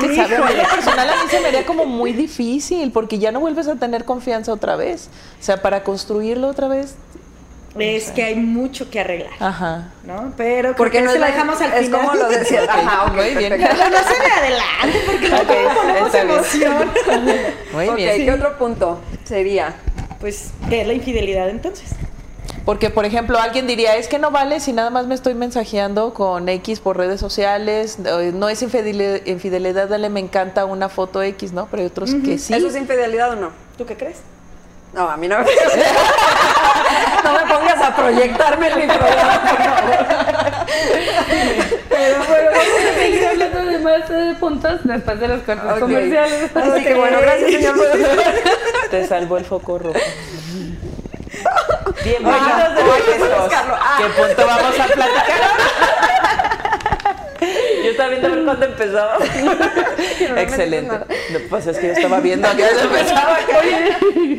Que 0.00 0.16
sabe, 0.16 0.36
a 0.36 0.40
mí 0.40 0.54
lo 0.56 0.68
personal 0.68 1.08
a 1.08 1.12
mí 1.24 1.30
se 1.30 1.40
me 1.40 1.48
haría 1.48 1.66
como 1.66 1.84
muy 1.84 2.12
difícil 2.12 2.90
porque 2.90 3.18
ya 3.18 3.30
no 3.32 3.40
vuelves 3.40 3.68
a 3.68 3.76
tener 3.76 4.04
confianza 4.04 4.52
otra 4.52 4.76
vez. 4.76 5.08
O 5.40 5.42
sea, 5.42 5.60
para 5.62 5.82
construirlo 5.84 6.48
otra 6.48 6.68
vez. 6.68 6.94
Es 7.78 8.12
que 8.12 8.22
hay 8.22 8.36
mucho 8.36 8.88
que 8.88 9.00
arreglar. 9.00 9.32
Ajá. 9.40 9.90
¿No? 10.04 10.32
Pero 10.36 10.76
Porque 10.76 10.98
creo 10.98 11.06
no 11.06 11.10
que 11.10 11.12
es 11.12 11.12
se 11.14 11.18
la 11.18 11.26
dejamos 11.26 11.60
al 11.60 11.72
es 11.72 11.84
final. 11.86 12.00
como 12.02 12.14
lo 12.14 12.28
decía. 12.28 12.62
Ajá, 12.68 13.04
ok, 13.06 13.14
Muy 13.14 13.34
bien. 13.34 13.50
perfecto. 13.50 13.76
No, 13.84 13.90
no 13.90 13.96
se 13.98 14.18
me 14.20 14.32
adelante, 14.32 15.00
porque 15.06 15.28
luego 15.28 15.42
Ok, 15.42 15.74
ponemos 15.76 16.06
está 16.14 16.24
bien. 16.24 16.36
emoción. 16.38 16.92
Muy 17.72 17.88
Ok, 17.88 17.96
bien. 17.96 18.24
¿qué 18.24 18.32
otro 18.32 18.58
punto 18.58 19.00
sería? 19.24 19.74
Pues, 20.20 20.50
¿qué 20.70 20.80
es 20.82 20.86
la 20.86 20.92
infidelidad 20.94 21.48
entonces? 21.50 21.90
Porque, 22.64 22.88
por 22.88 23.04
ejemplo, 23.04 23.38
alguien 23.38 23.66
diría, 23.66 23.96
es 23.96 24.08
que 24.08 24.18
no 24.18 24.30
vale 24.30 24.58
si 24.58 24.72
nada 24.72 24.88
más 24.88 25.06
me 25.06 25.14
estoy 25.14 25.34
mensajeando 25.34 26.14
con 26.14 26.48
X 26.48 26.80
por 26.80 26.96
redes 26.96 27.20
sociales, 27.20 27.98
eh, 28.04 28.32
no 28.34 28.48
es 28.48 28.62
infideli- 28.62 29.20
infidelidad, 29.26 29.88
dale, 29.88 30.08
me 30.08 30.20
encanta 30.20 30.64
una 30.64 30.88
foto 30.88 31.22
X, 31.22 31.52
¿no? 31.52 31.66
Pero 31.70 31.82
hay 31.82 31.88
otros 31.88 32.14
que 32.24 32.38
sí. 32.38 32.54
¿Eso 32.54 32.68
es 32.68 32.76
infidelidad 32.76 33.32
o 33.32 33.36
no? 33.36 33.50
¿Tú 33.76 33.84
qué 33.84 33.96
crees? 33.98 34.16
No, 34.94 35.10
a 35.10 35.16
mí 35.18 35.28
no 35.28 35.38
me 35.40 35.44
No 37.24 37.32
me 37.34 37.52
pongas 37.52 37.82
a 37.82 37.94
proyectarme 37.96 38.68
en 38.68 38.78
mi 38.78 38.86
programa, 38.86 39.42
por 39.42 39.58
favor. 39.58 39.94
Pero 41.90 42.16
bueno, 42.28 42.50
vamos 42.50 42.80
a 42.90 42.94
seguir 42.98 43.26
hablando 43.26 43.64
de 43.64 43.78
más 43.80 44.10
eh, 44.10 44.36
puntos 44.40 44.80
después 44.84 45.20
de 45.20 45.28
los 45.28 45.42
cortes 45.42 45.80
comerciales. 45.80 46.50
Así 46.56 46.82
que 46.84 46.94
bueno, 46.94 47.18
gracias, 47.20 47.50
señor. 47.50 47.74
Te 48.90 49.06
salvó 49.06 49.36
el 49.36 49.44
foco 49.44 49.78
rojo. 49.78 49.98
Bienvenidos 52.04 52.42
Ah, 52.44 52.68
de 52.74 52.82
regreso. 52.82 53.48
Ah. 53.50 53.98
¿Qué 53.98 54.04
punto 54.22 54.46
vamos 54.46 54.80
a 54.80 54.86
platicar? 54.86 55.40
Yo 57.84 57.90
estaba 57.90 58.08
viendo 58.08 58.26
a 58.28 58.30
ver 58.30 58.44
cuándo 58.44 58.66
empezaba. 58.66 59.18
no 59.18 60.36
Excelente. 60.38 60.94
No, 61.30 61.38
pues 61.50 61.66
es 61.66 61.78
que 61.78 61.86
yo 61.88 61.92
estaba 61.92 62.20
viendo 62.20 62.48
a 62.48 62.54
qué 62.56 62.66
empezaba. 62.68 63.38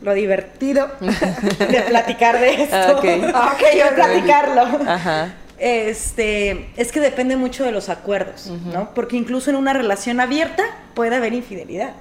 lo 0.00 0.14
divertido 0.14 0.88
de 1.00 1.82
platicar 1.82 2.40
de 2.40 2.62
esto. 2.62 2.76
Ah, 2.76 2.94
ok. 2.96 3.04
Ah, 3.34 3.54
ok, 3.54 3.84
de 3.84 3.94
platicarlo. 3.94 4.90
Ajá. 4.90 5.34
Este, 5.58 6.68
es 6.76 6.92
que 6.92 7.00
depende 7.00 7.36
mucho 7.36 7.64
de 7.64 7.72
los 7.72 7.88
acuerdos, 7.88 8.50
¿no? 8.72 8.94
Porque 8.94 9.16
incluso 9.16 9.50
en 9.50 9.56
una 9.56 9.72
relación 9.72 10.20
abierta 10.20 10.64
puede 10.94 11.16
haber 11.16 11.32
infidelidad. 11.32 11.92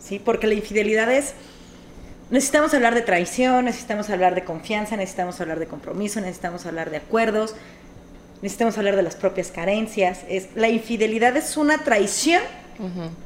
¿Sí? 0.00 0.20
Porque 0.24 0.46
la 0.46 0.54
infidelidad 0.54 1.12
es 1.12 1.34
necesitamos 2.30 2.74
hablar 2.74 2.94
de 2.94 3.02
traición, 3.02 3.66
necesitamos 3.66 4.10
hablar 4.10 4.34
de 4.34 4.44
confianza, 4.44 4.96
necesitamos 4.96 5.40
hablar 5.40 5.58
de 5.58 5.66
compromiso, 5.66 6.20
necesitamos 6.20 6.66
hablar 6.66 6.90
de 6.90 6.98
acuerdos, 6.98 7.54
necesitamos 8.42 8.76
hablar 8.78 8.96
de 8.96 9.02
las 9.02 9.16
propias 9.16 9.48
carencias. 9.48 10.20
Es, 10.28 10.48
la 10.54 10.68
infidelidad 10.68 11.36
es 11.36 11.56
una 11.56 11.78
traición 11.78 12.42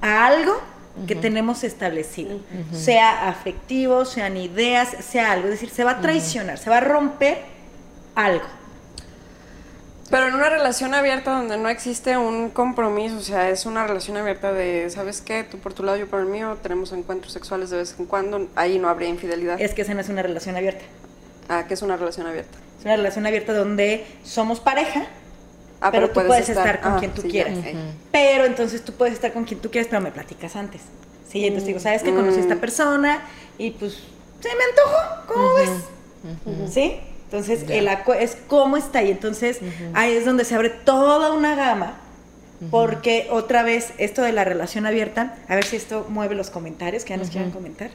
a 0.01 0.26
algo 0.26 0.61
que 1.07 1.16
tenemos 1.16 1.64
establecido, 1.64 2.40
sea 2.72 3.28
afectivo, 3.28 4.05
sean 4.05 4.36
ideas, 4.36 4.88
sea 5.03 5.32
algo, 5.32 5.46
es 5.46 5.53
decir, 5.53 5.70
se 5.70 5.84
va 5.84 5.92
a 5.92 6.01
traicionar, 6.01 6.59
se 6.59 6.68
va 6.68 6.78
a 6.78 6.80
romper 6.80 7.38
algo. 8.14 8.60
Pero 10.11 10.27
en 10.27 10.35
una 10.35 10.49
relación 10.51 10.93
abierta 10.93 11.31
donde 11.31 11.57
no 11.57 11.69
existe 11.69 12.17
un 12.19 12.51
compromiso, 12.51 13.17
o 13.17 13.21
sea, 13.21 13.49
es 13.49 13.65
una 13.65 13.87
relación 13.87 14.17
abierta 14.17 14.53
de, 14.53 14.91
¿sabes 14.91 15.21
qué? 15.21 15.45
Tú 15.45 15.59
por 15.59 15.73
tu 15.73 15.85
lado, 15.85 15.97
yo 15.99 16.09
por 16.09 16.19
el 16.19 16.27
mío, 16.27 16.59
tenemos 16.61 16.93
encuentros 16.93 17.33
sexuales 17.33 17.71
de 17.71 17.77
vez 17.77 17.95
en 17.97 18.07
cuando, 18.07 18.49
ahí 18.57 18.81
no 18.81 18.89
habría 18.89 19.09
infidelidad. 19.09 19.61
Es 19.61 19.73
que 19.73 19.83
esa 19.83 19.95
no 19.95 20.01
es 20.01 20.09
una 20.09 20.23
relación 20.23 20.57
abierta. 20.57 20.85
Ah, 21.49 21.65
¿qué 21.69 21.75
es 21.75 21.83
una 21.83 21.97
relación 21.97 22.27
abierta? 22.27 22.59
Es 22.81 22.85
una 22.85 22.97
relación 22.97 23.25
abierta 23.25 23.55
donde 23.55 24.05
somos 24.25 24.59
pareja, 24.59 25.07
ah, 25.81 25.93
pero, 25.93 26.09
tú 26.11 26.25
puedes, 26.27 26.49
estar, 26.49 26.81
con 26.81 26.95
ah, 26.95 26.97
quien 26.99 27.13
tú 27.13 27.23
quieras. 27.23 27.55
Pero 28.11 28.47
entonces 28.47 28.85
tú 28.85 28.93
puedes 28.95 29.15
estar 29.15 29.33
con 29.33 29.45
quien 29.45 29.61
tú 29.61 29.71
quieras, 29.71 29.87
pero 29.89 30.03
me 30.03 30.11
platicas 30.11 30.57
antes. 30.57 30.83
Sí, 31.31 31.45
entonces 31.45 31.69
digo, 31.69 31.79
¿sabes 31.79 32.03
que 32.03 32.13
Conocí 32.13 32.39
a 32.39 32.41
esta 32.41 32.57
mm. 32.57 32.61
persona 32.61 33.23
y 33.59 33.71
pues 33.71 33.93
se 34.41 34.49
me 34.49 34.65
antojó, 34.65 35.33
¿cómo 35.33 35.55
ves? 35.55 36.73
¿Sí? 36.73 37.01
Entonces, 37.31 37.64
el 37.68 37.89
es 38.18 38.37
cómo 38.49 38.76
está 38.76 38.99
ahí. 38.99 39.11
Entonces, 39.12 39.61
ahí 39.95 40.12
es 40.12 40.24
donde 40.24 40.45
se 40.45 40.57
abre 40.57 40.70
toda 40.70 41.33
una 41.33 41.55
gama. 41.55 41.95
Porque 42.70 43.26
otra 43.31 43.62
vez, 43.62 43.95
esto 43.97 44.20
de 44.20 44.33
la 44.33 44.45
relación 44.45 44.85
abierta, 44.85 45.39
a 45.49 45.55
ver 45.55 45.64
si 45.64 45.76
esto 45.76 46.05
mueve 46.11 46.35
los 46.35 46.51
comentarios, 46.51 47.05
que 47.05 47.11
ya 47.11 47.16
nos 47.16 47.31
quieran 47.31 47.53
comentar. 47.53 47.91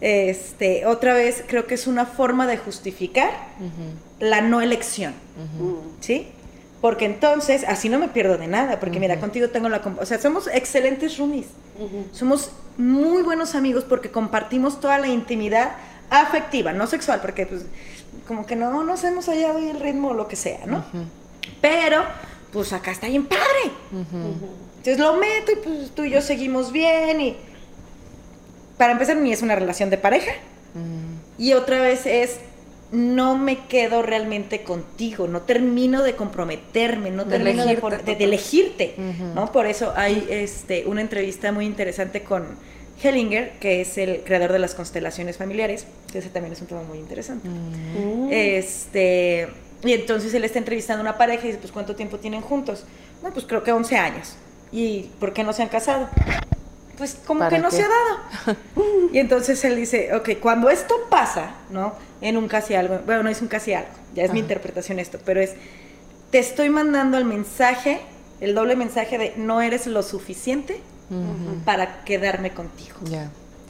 Este, 0.00 0.84
otra 0.84 1.14
vez, 1.14 1.44
creo 1.46 1.66
que 1.66 1.74
es 1.74 1.86
una 1.86 2.04
forma 2.04 2.46
de 2.46 2.58
justificar 2.58 3.30
la 4.18 4.40
no 4.40 4.60
elección. 4.60 5.14
¿Sí? 6.00 6.28
Porque 6.80 7.04
entonces, 7.04 7.64
así 7.68 7.88
no 7.88 8.00
me 8.00 8.08
pierdo 8.08 8.36
de 8.36 8.48
nada, 8.48 8.80
porque 8.80 8.98
mira, 8.98 9.20
contigo 9.20 9.48
tengo 9.48 9.68
la... 9.68 9.80
O 10.00 10.04
sea, 10.04 10.20
somos 10.20 10.48
excelentes 10.52 11.16
roomies. 11.16 11.46
Somos 12.10 12.50
muy 12.76 13.22
buenos 13.22 13.54
amigos 13.54 13.84
porque 13.84 14.10
compartimos 14.10 14.80
toda 14.80 14.98
la 14.98 15.06
intimidad 15.06 15.76
afectiva, 16.10 16.72
no 16.72 16.86
sexual, 16.86 17.20
porque 17.22 17.46
pues 17.46 17.62
como 18.26 18.46
que 18.46 18.56
no 18.56 18.82
nos 18.84 19.04
hemos 19.04 19.26
hallado 19.26 19.58
el 19.58 19.80
ritmo 19.80 20.08
o 20.08 20.14
lo 20.14 20.28
que 20.28 20.36
sea, 20.36 20.66
¿no? 20.66 20.84
Pero, 21.60 22.02
pues 22.52 22.72
acá 22.72 22.90
está 22.90 23.08
bien 23.08 23.26
padre. 23.26 23.72
Entonces 23.90 24.98
lo 24.98 25.14
meto 25.16 25.52
y 25.52 25.56
pues 25.56 25.90
tú 25.94 26.04
y 26.04 26.10
yo 26.10 26.20
seguimos 26.20 26.72
bien 26.72 27.20
y 27.20 27.36
para 28.76 28.92
empezar 28.92 29.16
ni 29.16 29.32
es 29.32 29.42
una 29.42 29.54
relación 29.54 29.90
de 29.90 29.98
pareja 29.98 30.32
y 31.38 31.52
otra 31.52 31.80
vez 31.80 32.06
es 32.06 32.40
no 32.90 33.38
me 33.38 33.66
quedo 33.66 34.02
realmente 34.02 34.64
contigo, 34.64 35.26
no 35.26 35.42
termino 35.42 36.02
de 36.02 36.14
comprometerme, 36.14 37.10
no 37.10 37.24
termino 37.24 37.64
de, 37.64 38.16
elegirte, 38.18 38.94
¿no? 39.34 39.50
Por 39.50 39.66
eso 39.66 39.94
hay 39.96 40.26
este, 40.28 40.84
una 40.86 41.00
entrevista 41.00 41.52
muy 41.52 41.64
interesante 41.64 42.22
con 42.22 42.44
Hellinger, 43.02 43.52
que 43.58 43.80
es 43.80 43.98
el 43.98 44.22
creador 44.24 44.52
de 44.52 44.58
las 44.58 44.74
constelaciones 44.74 45.36
familiares, 45.36 45.86
que 46.10 46.18
ese 46.18 46.28
también 46.28 46.52
es 46.52 46.60
un 46.60 46.66
tema 46.66 46.82
muy 46.82 46.98
interesante. 46.98 47.48
Mm. 47.48 48.28
Este, 48.30 49.48
y 49.84 49.92
entonces 49.92 50.32
él 50.34 50.44
está 50.44 50.58
entrevistando 50.58 51.00
a 51.00 51.02
una 51.02 51.18
pareja 51.18 51.44
y 51.44 51.46
dice, 51.48 51.58
pues 51.58 51.72
¿cuánto 51.72 51.96
tiempo 51.96 52.18
tienen 52.18 52.40
juntos? 52.40 52.84
No, 53.22 53.30
pues 53.30 53.46
creo 53.46 53.62
que 53.62 53.72
11 53.72 53.96
años. 53.96 54.34
¿Y 54.70 55.10
por 55.20 55.32
qué 55.32 55.44
no 55.44 55.52
se 55.52 55.62
han 55.62 55.68
casado? 55.68 56.08
Pues 56.96 57.16
como 57.26 57.48
que 57.48 57.58
no 57.58 57.70
se 57.70 57.82
ha 57.82 57.88
dado. 57.88 58.56
y 59.12 59.18
entonces 59.18 59.64
él 59.64 59.76
dice, 59.76 60.14
ok, 60.14 60.30
cuando 60.40 60.70
esto 60.70 60.94
pasa, 61.10 61.56
¿no? 61.70 61.94
En 62.20 62.36
un 62.36 62.48
casi 62.48 62.74
algo, 62.74 63.00
bueno, 63.04 63.24
no 63.24 63.30
es 63.30 63.42
un 63.42 63.48
casi 63.48 63.72
algo, 63.74 63.90
ya 64.14 64.24
es 64.24 64.32
mi 64.32 64.38
interpretación 64.38 64.98
esto, 64.98 65.18
pero 65.24 65.40
es, 65.40 65.54
te 66.30 66.38
estoy 66.38 66.70
mandando 66.70 67.18
el 67.18 67.24
mensaje, 67.24 68.00
el 68.40 68.54
doble 68.54 68.76
mensaje 68.76 69.18
de 69.18 69.34
no 69.36 69.60
eres 69.60 69.86
lo 69.86 70.02
suficiente 70.02 70.80
para 71.64 72.04
quedarme 72.04 72.52
contigo. 72.52 72.96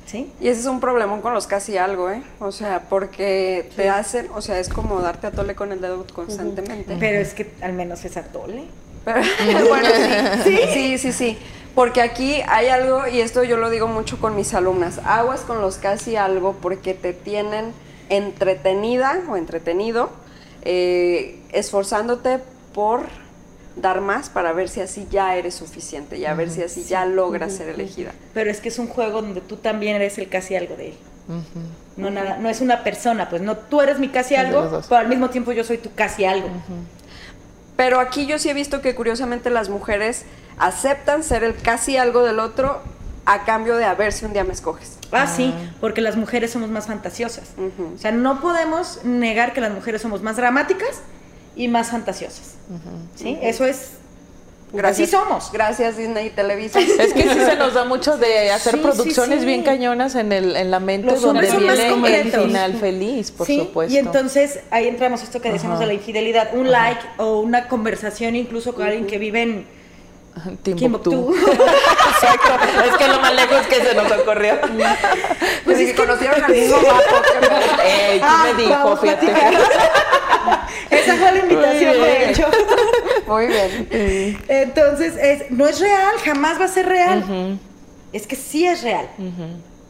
¿Sí? 0.07 0.31
Y 0.41 0.49
ese 0.49 0.61
es 0.61 0.67
un 0.67 0.81
problemón 0.81 1.23
con 1.23 1.33
los 1.33 1.47
casi 1.47 1.79
algo, 1.79 2.11
¿eh? 2.11 2.23
O 2.39 2.53
sea, 2.53 2.83
porque 2.89 3.71
te 3.77 3.89
hacen, 3.89 4.29
o 4.35 4.43
sea, 4.43 4.59
es 4.59 4.69
como 4.69 5.01
darte 5.01 5.29
a 5.29 5.31
tole 5.31 5.55
con 5.55 5.73
el 5.73 5.81
dedo 5.81 6.05
constantemente. 6.13 6.97
Pero 6.99 7.19
es 7.19 7.33
que 7.35 7.53
al 7.63 7.73
menos 7.73 8.05
es 8.05 8.17
a 8.17 8.25
tole. 8.25 8.65
bueno, 9.05 9.89
sí. 10.45 10.59
sí. 10.73 10.99
Sí, 10.99 11.13
sí, 11.13 11.39
Porque 11.75 12.03
aquí 12.03 12.43
hay 12.47 12.69
algo, 12.69 13.07
y 13.07 13.21
esto 13.21 13.43
yo 13.43 13.57
lo 13.57 13.71
digo 13.71 13.89
mucho 13.89 14.21
con 14.21 14.37
mis 14.37 14.53
alumnas, 14.55 15.01
aguas 15.05 15.41
con 15.41 15.61
los 15.61 15.79
casi 15.79 16.17
algo 16.17 16.57
porque 16.61 16.95
te 16.95 17.13
tienen 17.13 17.73
entretenida 18.09 19.21
o 19.29 19.37
entretenido, 19.37 20.11
eh, 20.63 21.41
esforzándote 21.53 22.41
por 22.75 23.07
dar 23.77 24.01
más 24.01 24.29
para 24.29 24.53
ver 24.53 24.69
si 24.69 24.81
así 24.81 25.07
ya 25.11 25.37
eres 25.37 25.55
suficiente 25.55 26.19
y 26.19 26.27
a 26.27 26.35
ver 26.35 26.51
si 26.51 26.63
así 26.63 26.85
ya 26.85 27.05
logras 27.07 27.55
ser 27.55 27.69
elegida. 27.69 28.13
Pero 28.35 28.51
es 28.51 28.61
que 28.61 28.69
es 28.69 28.79
un 28.79 28.87
juego 28.87 29.23
donde 29.23 29.41
tú 29.41 29.57
también 29.57 29.97
eres 29.97 30.19
el 30.19 30.29
casi 30.29 30.57
algo 30.57 30.77
de 30.77 30.89
él. 30.89 30.95
No, 31.97 32.11
nada, 32.11 32.39
no 32.39 32.49
es 32.49 32.61
una 32.61 32.83
persona, 32.83 33.29
pues 33.29 33.43
no, 33.43 33.57
tú 33.57 33.81
eres 33.81 33.99
mi 33.99 34.09
casi 34.09 34.35
algo, 34.35 34.83
pero 34.89 34.97
al 35.01 35.09
mismo 35.09 35.31
tiempo 35.31 35.53
yo 35.53 35.65
soy 35.65 35.79
tu 35.79 35.93
casi 35.95 36.25
algo. 36.25 36.49
Pero 37.77 38.01
aquí 38.01 38.27
yo 38.27 38.39
sí 38.39 38.51
he 38.51 38.55
visto 38.55 38.83
que 38.83 38.95
curiosamente 38.95 39.51
las 39.51 39.69
mujeres 39.69 40.25
aceptan 40.59 41.23
ser 41.23 41.45
el 41.45 41.57
casi 41.57 41.97
algo 41.97 42.23
del 42.23 42.39
otro 42.39 42.83
a 43.25 43.45
cambio 43.45 43.77
de 43.77 43.85
a 43.85 43.95
ver 43.95 44.13
si 44.13 44.25
un 44.25 44.33
día 44.33 44.45
me 44.45 44.53
escoges. 44.53 44.99
Ah, 45.13 45.27
sí, 45.27 45.55
ah. 45.55 45.75
porque 45.81 46.01
las 46.01 46.17
mujeres 46.17 46.51
somos 46.51 46.71
más 46.71 46.87
fantasiosas. 46.87 47.51
O 47.95 47.99
sea, 47.99 48.13
no 48.13 48.41
podemos 48.41 49.05
negar 49.05 49.53
que 49.53 49.61
las 49.61 49.73
mujeres 49.73 50.03
somos 50.03 50.23
más 50.23 50.37
dramáticas 50.37 51.03
y 51.57 51.69
más 51.69 51.91
fantasiosas. 51.91 52.55
¿Sí? 53.17 53.39
Eso 53.43 53.65
es 53.65 53.93
Gracias. 54.73 55.09
Así 55.09 55.17
somos. 55.17 55.53
Gracias 55.53 55.97
Disney 55.99 56.29
y 56.29 56.31
Televisa. 56.31 56.81
Es 57.03 57.13
que 57.13 57.23
sí 57.23 57.35
se 57.35 57.57
nos 57.57 57.75
da 57.75 57.85
mucho 57.85 58.17
de 58.17 58.51
hacer 58.51 58.81
producciones 58.81 59.45
bien 59.45 59.63
cañonas 59.63 60.15
en 60.15 60.33
el 60.33 60.57
en 60.57 60.71
la 60.71 60.81
mente 60.81 61.15
donde 61.17 61.51
viene 61.51 62.21
el 62.21 62.33
final 62.33 62.75
feliz, 62.75 63.31
por 63.31 63.47
supuesto. 63.47 63.95
Y 63.95 63.99
entonces 63.99 64.61
ahí 64.71 64.89
entramos 64.89 65.23
esto 65.23 65.41
que 65.41 65.53
decimos 65.53 65.79
de 65.79 65.87
la 65.87 65.93
infidelidad, 65.93 66.55
un 66.55 66.71
like 66.71 67.03
o 67.19 67.41
una 67.41 67.69
conversación 67.69 68.35
incluso 68.37 68.75
con 68.75 68.85
alguien 68.87 69.07
que 69.07 69.19
vive 69.19 69.43
en 69.43 69.67
Timbuktu. 70.63 71.35
Exacto. 72.15 72.53
Es 72.87 72.97
que 72.97 73.09
lo 73.09 73.21
más 73.21 73.35
lejos 73.35 73.67
que 73.67 73.75
se 73.77 73.95
nos 73.95 74.11
ocurrió. 74.13 74.59
Pues 75.65 75.79
es 75.79 75.91
que 75.91 75.95
conocieron 75.95 76.43
al 76.43 76.53
mismo 76.53 76.77
vato. 76.77 77.23
Ey, 77.85 78.21
ah, 78.23 78.47
me 78.57 78.63
dijo? 78.63 78.97
Fíjate. 78.97 79.33
Esa 81.03 81.17
fue 81.17 81.33
la 81.33 81.39
invitación, 81.39 81.93
de 81.95 82.31
hecho. 82.31 82.47
Muy 83.27 83.47
bien. 83.47 84.39
Entonces, 84.49 85.15
es, 85.17 85.51
no 85.51 85.67
es 85.67 85.81
real, 85.81 86.15
jamás 86.25 86.61
va 86.61 86.65
a 86.67 86.69
ser 86.69 86.87
real. 86.87 87.59
Es 88.13 88.27
que 88.27 88.37
sí 88.37 88.67
es 88.67 88.83
real. 88.83 89.09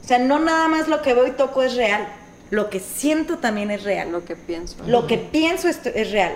O 0.03 0.07
sea, 0.07 0.19
no 0.19 0.39
nada 0.39 0.69
más 0.69 0.89
lo 0.89 1.03
que 1.03 1.15
veo 1.15 1.27
y 1.27 1.33
toco 1.33 1.63
es 1.63 1.75
real. 1.77 2.07
Lo 2.51 2.69
que 2.69 2.81
siento 2.81 3.39
también 3.39 3.71
es 3.71 3.83
real. 3.83 4.13
Lo 4.13 4.25
que 4.25 4.37
pienso. 4.37 4.77
Lo 4.87 5.07
que 5.07 5.19
pienso 5.19 5.69
es, 5.69 5.81
es 5.87 6.11
real. 6.11 6.33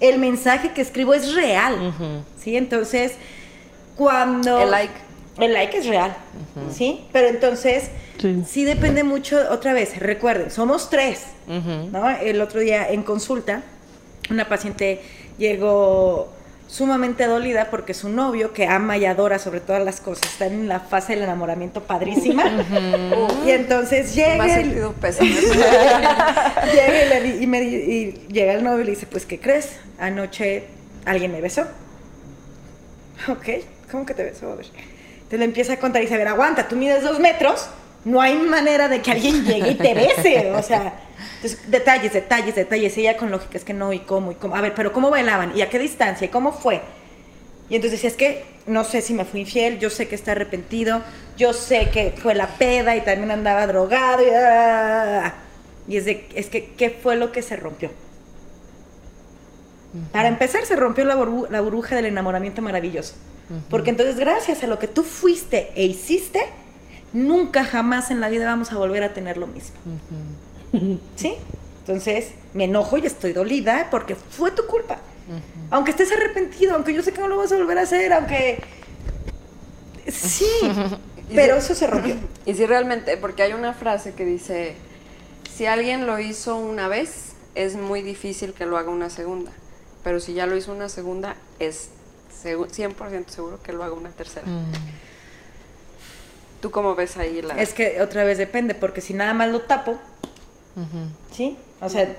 El 0.00 0.18
mensaje 0.18 0.72
que 0.72 0.82
escribo 0.82 1.14
es 1.14 1.34
real. 1.34 1.94
¿Sí? 2.38 2.56
Entonces, 2.56 3.12
cuando... 3.96 4.60
El 4.60 4.70
like. 4.70 5.06
El 5.38 5.52
like 5.52 5.76
es 5.76 5.86
real, 5.86 6.16
¿sí? 6.72 7.04
Pero 7.12 7.28
entonces, 7.28 7.90
sí. 8.46 8.64
depende 8.64 9.04
mucho, 9.04 9.38
otra 9.50 9.74
vez, 9.74 9.98
recuerden, 9.98 10.50
somos 10.50 10.88
tres, 10.88 11.24
¿no? 11.92 12.08
El 12.08 12.40
otro 12.40 12.60
día 12.60 12.88
en 12.88 13.02
consulta, 13.02 13.62
una 14.30 14.48
paciente 14.48 15.00
llegó 15.38 16.32
sumamente 16.68 17.26
dolida 17.26 17.68
porque 17.70 17.94
su 17.94 18.08
novio, 18.08 18.52
que 18.52 18.66
ama 18.66 18.96
y 18.96 19.04
adora 19.04 19.38
sobre 19.38 19.60
todas 19.60 19.84
las 19.84 20.00
cosas, 20.00 20.32
está 20.32 20.46
en 20.46 20.68
la 20.68 20.80
fase 20.80 21.14
del 21.14 21.22
enamoramiento 21.24 21.82
padrísima. 21.82 22.44
Y 23.46 23.50
entonces 23.50 24.14
llega. 24.14 24.58
el, 24.58 24.74
llega 26.72 27.26
y, 27.40 27.46
me, 27.46 27.62
y 27.62 28.26
llega 28.28 28.52
el 28.54 28.64
novio 28.64 28.80
y 28.80 28.84
le 28.84 28.90
dice: 28.90 29.06
Pues, 29.06 29.26
¿qué 29.26 29.38
crees? 29.38 29.76
Anoche 29.98 30.64
alguien 31.04 31.32
me 31.32 31.40
besó. 31.40 31.62
Ok, 33.28 33.46
¿cómo 33.90 34.04
que 34.04 34.14
te 34.14 34.24
besó? 34.24 34.52
A 34.52 34.56
ver. 34.56 34.66
Entonces 34.66 35.38
le 35.38 35.44
empieza 35.44 35.74
a 35.74 35.78
contar 35.78 36.02
y 36.02 36.06
dice: 36.06 36.16
A 36.16 36.18
ver, 36.18 36.28
aguanta, 36.28 36.68
tú 36.68 36.76
mides 36.76 37.02
dos 37.02 37.20
metros, 37.20 37.68
no 38.04 38.20
hay 38.20 38.36
manera 38.36 38.88
de 38.88 39.00
que 39.00 39.12
alguien 39.12 39.44
llegue 39.44 39.70
y 39.70 39.74
te 39.76 39.94
bese. 39.94 40.52
O 40.52 40.62
sea. 40.62 41.00
Entonces, 41.36 41.70
detalles, 41.70 42.12
detalles, 42.12 42.54
detalles. 42.54 42.96
Y 42.96 43.02
ella 43.02 43.16
con 43.16 43.30
lógica, 43.30 43.58
es 43.58 43.64
que 43.64 43.74
no, 43.74 43.92
y 43.92 44.00
cómo, 44.00 44.32
y 44.32 44.34
cómo. 44.34 44.56
A 44.56 44.60
ver, 44.60 44.74
pero 44.74 44.92
¿cómo 44.92 45.10
bailaban? 45.10 45.56
¿Y 45.56 45.62
a 45.62 45.70
qué 45.70 45.78
distancia? 45.78 46.26
¿Y 46.26 46.28
cómo 46.28 46.52
fue? 46.52 46.82
Y 47.68 47.76
entonces 47.76 48.00
decía, 48.00 48.10
es 48.10 48.16
que 48.16 48.44
no 48.66 48.84
sé 48.84 49.00
si 49.02 49.14
me 49.14 49.24
fui 49.24 49.40
infiel, 49.40 49.78
yo 49.78 49.90
sé 49.90 50.08
que 50.08 50.14
está 50.14 50.32
arrepentido, 50.32 51.02
yo 51.36 51.52
sé 51.52 51.90
que 51.90 52.14
fue 52.16 52.34
la 52.34 52.46
peda 52.46 52.96
y 52.96 53.00
también 53.00 53.30
andaba 53.30 53.66
drogado. 53.66 54.22
Y, 54.22 54.30
ah, 54.30 55.34
y 55.88 55.96
es, 55.96 56.04
de, 56.04 56.28
es 56.34 56.48
que, 56.48 56.72
¿qué 56.74 56.90
fue 56.90 57.16
lo 57.16 57.32
que 57.32 57.42
se 57.42 57.56
rompió? 57.56 57.90
Para 60.12 60.28
empezar, 60.28 60.64
se 60.66 60.76
rompió 60.76 61.04
la, 61.04 61.14
burbuja 61.14 61.96
del 61.96 62.06
enamoramiento 62.06 62.60
maravilloso. 62.60 63.14
Porque 63.70 63.90
entonces, 63.90 64.16
gracias 64.16 64.62
a 64.64 64.66
lo 64.66 64.78
que 64.78 64.88
tú 64.88 65.04
fuiste 65.04 65.70
e 65.74 65.84
hiciste, 65.84 66.40
nunca 67.12 67.64
jamás 67.64 68.10
en 68.10 68.20
la 68.20 68.28
vida 68.28 68.44
vamos 68.44 68.72
a 68.72 68.76
volver 68.76 69.04
a 69.04 69.14
tener 69.14 69.36
lo 69.36 69.46
mismo. 69.46 69.76
¿Sí? 71.16 71.34
Entonces 71.80 72.32
me 72.54 72.64
enojo 72.64 72.98
y 72.98 73.06
estoy 73.06 73.32
dolida 73.32 73.88
porque 73.90 74.14
fue 74.14 74.50
tu 74.50 74.66
culpa. 74.66 74.98
Aunque 75.70 75.90
estés 75.90 76.12
arrepentido, 76.12 76.74
aunque 76.74 76.94
yo 76.94 77.02
sé 77.02 77.12
que 77.12 77.20
no 77.20 77.28
lo 77.28 77.36
vas 77.36 77.50
a 77.52 77.56
volver 77.56 77.78
a 77.78 77.82
hacer, 77.82 78.12
aunque... 78.12 78.62
Sí, 80.08 80.46
Pero 81.34 81.56
eso 81.56 81.74
se 81.74 81.86
rompió. 81.86 82.14
Y 82.46 82.54
si 82.54 82.64
realmente, 82.64 83.16
porque 83.16 83.42
hay 83.42 83.52
una 83.54 83.74
frase 83.74 84.14
que 84.14 84.24
dice, 84.24 84.76
si 85.52 85.66
alguien 85.66 86.06
lo 86.06 86.20
hizo 86.20 86.56
una 86.56 86.86
vez, 86.86 87.32
es 87.56 87.74
muy 87.74 88.02
difícil 88.02 88.52
que 88.52 88.66
lo 88.66 88.78
haga 88.78 88.90
una 88.90 89.10
segunda. 89.10 89.50
Pero 90.04 90.20
si 90.20 90.34
ya 90.34 90.46
lo 90.46 90.56
hizo 90.56 90.72
una 90.72 90.88
segunda, 90.88 91.34
es 91.58 91.88
100% 92.44 93.26
seguro 93.26 93.60
que 93.60 93.72
lo 93.72 93.82
haga 93.82 93.94
una 93.94 94.10
tercera. 94.10 94.46
Mm. 94.46 94.72
¿Tú 96.60 96.70
cómo 96.70 96.94
ves 96.94 97.16
ahí 97.16 97.42
la...? 97.42 97.60
Es 97.60 97.74
que 97.74 98.00
otra 98.00 98.22
vez 98.22 98.38
depende, 98.38 98.76
porque 98.76 99.00
si 99.00 99.12
nada 99.12 99.34
más 99.34 99.50
lo 99.50 99.62
tapo, 99.62 99.98
¿sí? 101.32 101.56
O 101.80 101.88
sea, 101.88 102.16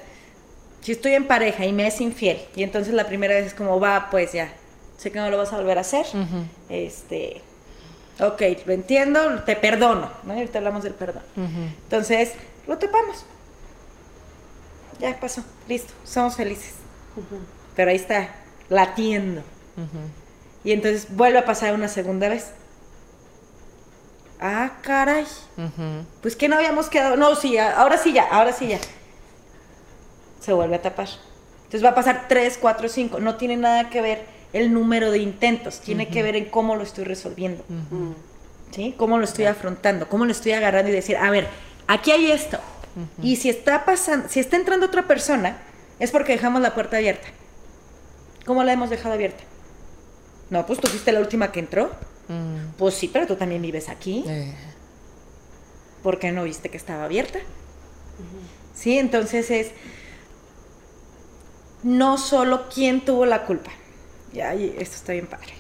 si 0.82 0.91
estoy 0.91 1.14
en 1.14 1.28
pareja 1.28 1.66
y 1.66 1.74
me 1.74 1.88
es 1.88 1.99
infiel, 2.01 2.39
y 2.55 2.64
entonces 2.64 2.93
la 2.93 3.08
primera 3.08 3.36
vez 3.36 3.47
es 3.47 3.53
como, 3.53 3.80
va, 3.80 4.10
pues 4.10 4.34
ya, 4.34 4.53
sé 4.97 5.12
que 5.12 5.20
no 5.20 5.30
lo 5.30 5.38
vas 5.38 5.53
a 5.53 5.58
volver 5.58 5.78
a 5.78 5.82
hacer, 5.82 6.05
este, 6.70 7.41
ok, 8.20 8.41
lo 8.66 8.74
entiendo, 8.74 9.43
te 9.43 9.55
perdono, 9.55 10.10
¿no? 10.24 10.34
ahorita 10.34 10.60
hablamos 10.60 10.84
del 10.84 10.93
perdón. 10.93 11.24
Entonces, 11.36 12.34
lo 12.68 12.78
tapamos. 12.78 13.26
Ya 14.99 15.20
pasó, 15.20 15.43
listo, 15.68 15.93
somos 16.03 16.36
felices. 16.36 16.74
Pero 17.76 17.91
ahí 17.91 17.97
está, 17.97 18.30
latiendo. 18.70 19.43
Y 20.64 20.72
entonces 20.72 21.16
vuelve 21.16 21.39
a 21.39 21.45
pasar 21.45 21.74
una 21.74 21.88
segunda 21.88 22.30
vez. 22.30 22.51
Ah, 24.40 24.72
caray. 24.82 25.26
Pues 26.22 26.36
que 26.36 26.48
no 26.48 26.56
habíamos 26.58 26.90
quedado. 26.90 27.18
No, 27.18 27.36
sí, 27.36 27.58
ahora 27.58 27.98
sí 27.98 28.14
ya, 28.14 28.28
ahora 28.30 28.54
sí 28.54 28.68
ya. 28.68 28.80
Se 30.40 30.54
vuelve 30.54 30.76
a 30.76 30.82
tapar. 30.82 31.08
Entonces 31.58 31.84
va 31.84 31.90
a 31.90 31.96
pasar 31.96 32.26
tres, 32.30 32.58
cuatro, 32.60 32.88
cinco. 32.88 33.20
No 33.20 33.36
tiene 33.36 33.58
nada 33.58 33.90
que 33.90 34.02
ver 34.02 34.26
el 34.54 34.74
número 34.74 35.12
de 35.12 35.20
intentos, 35.20 35.82
tiene 35.82 36.08
que 36.08 36.24
ver 36.24 36.36
en 36.36 36.46
cómo 36.46 36.76
lo 36.76 36.84
estoy 36.84 37.04
resolviendo. 37.04 37.64
¿Sí? 38.72 38.96
Cómo 38.98 39.18
lo 39.18 39.24
estoy 39.24 39.46
afrontando, 39.46 40.08
cómo 40.08 40.26
lo 40.26 40.32
estoy 40.32 40.54
agarrando 40.54 40.90
y 40.90 40.94
decir, 40.94 41.18
a 41.18 41.30
ver, 41.30 41.48
aquí 41.88 42.12
hay 42.12 42.32
esto. 42.32 42.60
Y 43.22 43.36
si 43.36 43.50
está 43.50 43.86
pasando, 43.86 44.28
si 44.30 44.40
está 44.40 44.56
entrando 44.56 44.86
otra 44.86 45.04
persona, 45.04 45.58
es 46.00 46.12
porque 46.12 46.34
dejamos 46.34 46.62
la 46.62 46.74
puerta 46.74 46.98
abierta. 46.98 47.28
¿Cómo 48.46 48.64
la 48.64 48.74
hemos 48.74 48.90
dejado 48.90 49.14
abierta? 49.14 49.44
No, 50.50 50.66
pues 50.66 50.80
tú 50.80 50.88
fuiste 50.88 51.12
la 51.12 51.20
última 51.20 51.52
que 51.52 51.60
entró. 51.60 51.92
Mm. 52.28 52.73
Pues 52.78 52.95
sí, 52.95 53.09
pero 53.11 53.28
tú 53.28 53.36
también 53.36 53.61
vives 53.61 53.89
aquí. 53.89 54.23
Eh. 54.28 54.53
¿Por 56.03 56.19
qué 56.19 56.32
no 56.32 56.43
viste 56.43 56.69
que 56.69 56.78
estaba 56.78 57.05
abierta? 57.05 57.39
Sí, 58.73 58.97
entonces 58.97 59.51
es 59.51 59.71
no 61.84 62.17
solo 62.17 62.67
quién 62.73 63.03
tuvo 63.03 63.25
la 63.25 63.45
culpa. 63.45 63.71
Ya, 64.34 64.53
esto 64.53 64.95
está 64.95 65.13
bien 65.13 65.28
padre. 65.28 65.53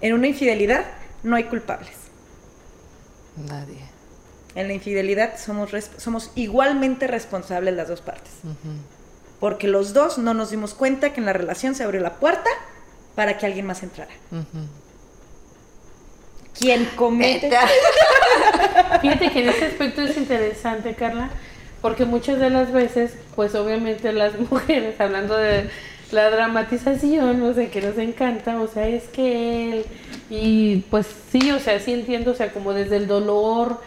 En 0.00 0.14
una 0.14 0.26
infidelidad 0.26 0.84
no 1.22 1.36
hay 1.36 1.44
culpables. 1.44 1.94
Nadie. 3.36 3.80
En 4.54 4.68
la 4.68 4.74
infidelidad 4.74 5.38
somos, 5.38 5.70
somos 5.98 6.30
igualmente 6.34 7.06
responsables 7.06 7.74
las 7.74 7.88
dos 7.88 8.00
partes. 8.00 8.32
Porque 9.40 9.68
los 9.68 9.92
dos 9.92 10.18
no 10.18 10.34
nos 10.34 10.50
dimos 10.50 10.74
cuenta 10.74 11.12
que 11.12 11.20
en 11.20 11.26
la 11.26 11.32
relación 11.32 11.74
se 11.74 11.84
abrió 11.84 12.00
la 12.00 12.14
puerta 12.14 12.50
para 13.14 13.38
que 13.38 13.46
alguien 13.46 13.66
más 13.66 13.82
entrara. 13.82 14.12
¿Quién 16.58 16.86
comete? 16.96 17.50
Fíjate 19.02 19.30
que 19.30 19.42
en 19.42 19.48
ese 19.48 19.66
aspecto 19.66 20.02
es 20.02 20.16
interesante, 20.16 20.94
Carla, 20.94 21.30
porque 21.82 22.04
muchas 22.04 22.38
de 22.38 22.50
las 22.50 22.72
veces, 22.72 23.16
pues 23.34 23.54
obviamente 23.54 24.12
las 24.12 24.38
mujeres, 24.50 25.00
hablando 25.00 25.36
de 25.36 25.68
la 26.12 26.30
dramatización, 26.30 27.42
o 27.42 27.52
sea, 27.52 27.70
que 27.70 27.82
nos 27.82 27.98
encanta, 27.98 28.60
o 28.60 28.68
sea, 28.68 28.86
es 28.88 29.04
que 29.08 29.72
él, 29.72 29.86
y 30.30 30.76
pues 30.90 31.06
sí, 31.30 31.50
o 31.50 31.58
sea, 31.58 31.78
sí 31.80 31.92
entiendo, 31.92 32.30
o 32.30 32.34
sea, 32.34 32.52
como 32.52 32.72
desde 32.72 32.96
el 32.96 33.06
dolor, 33.06 33.80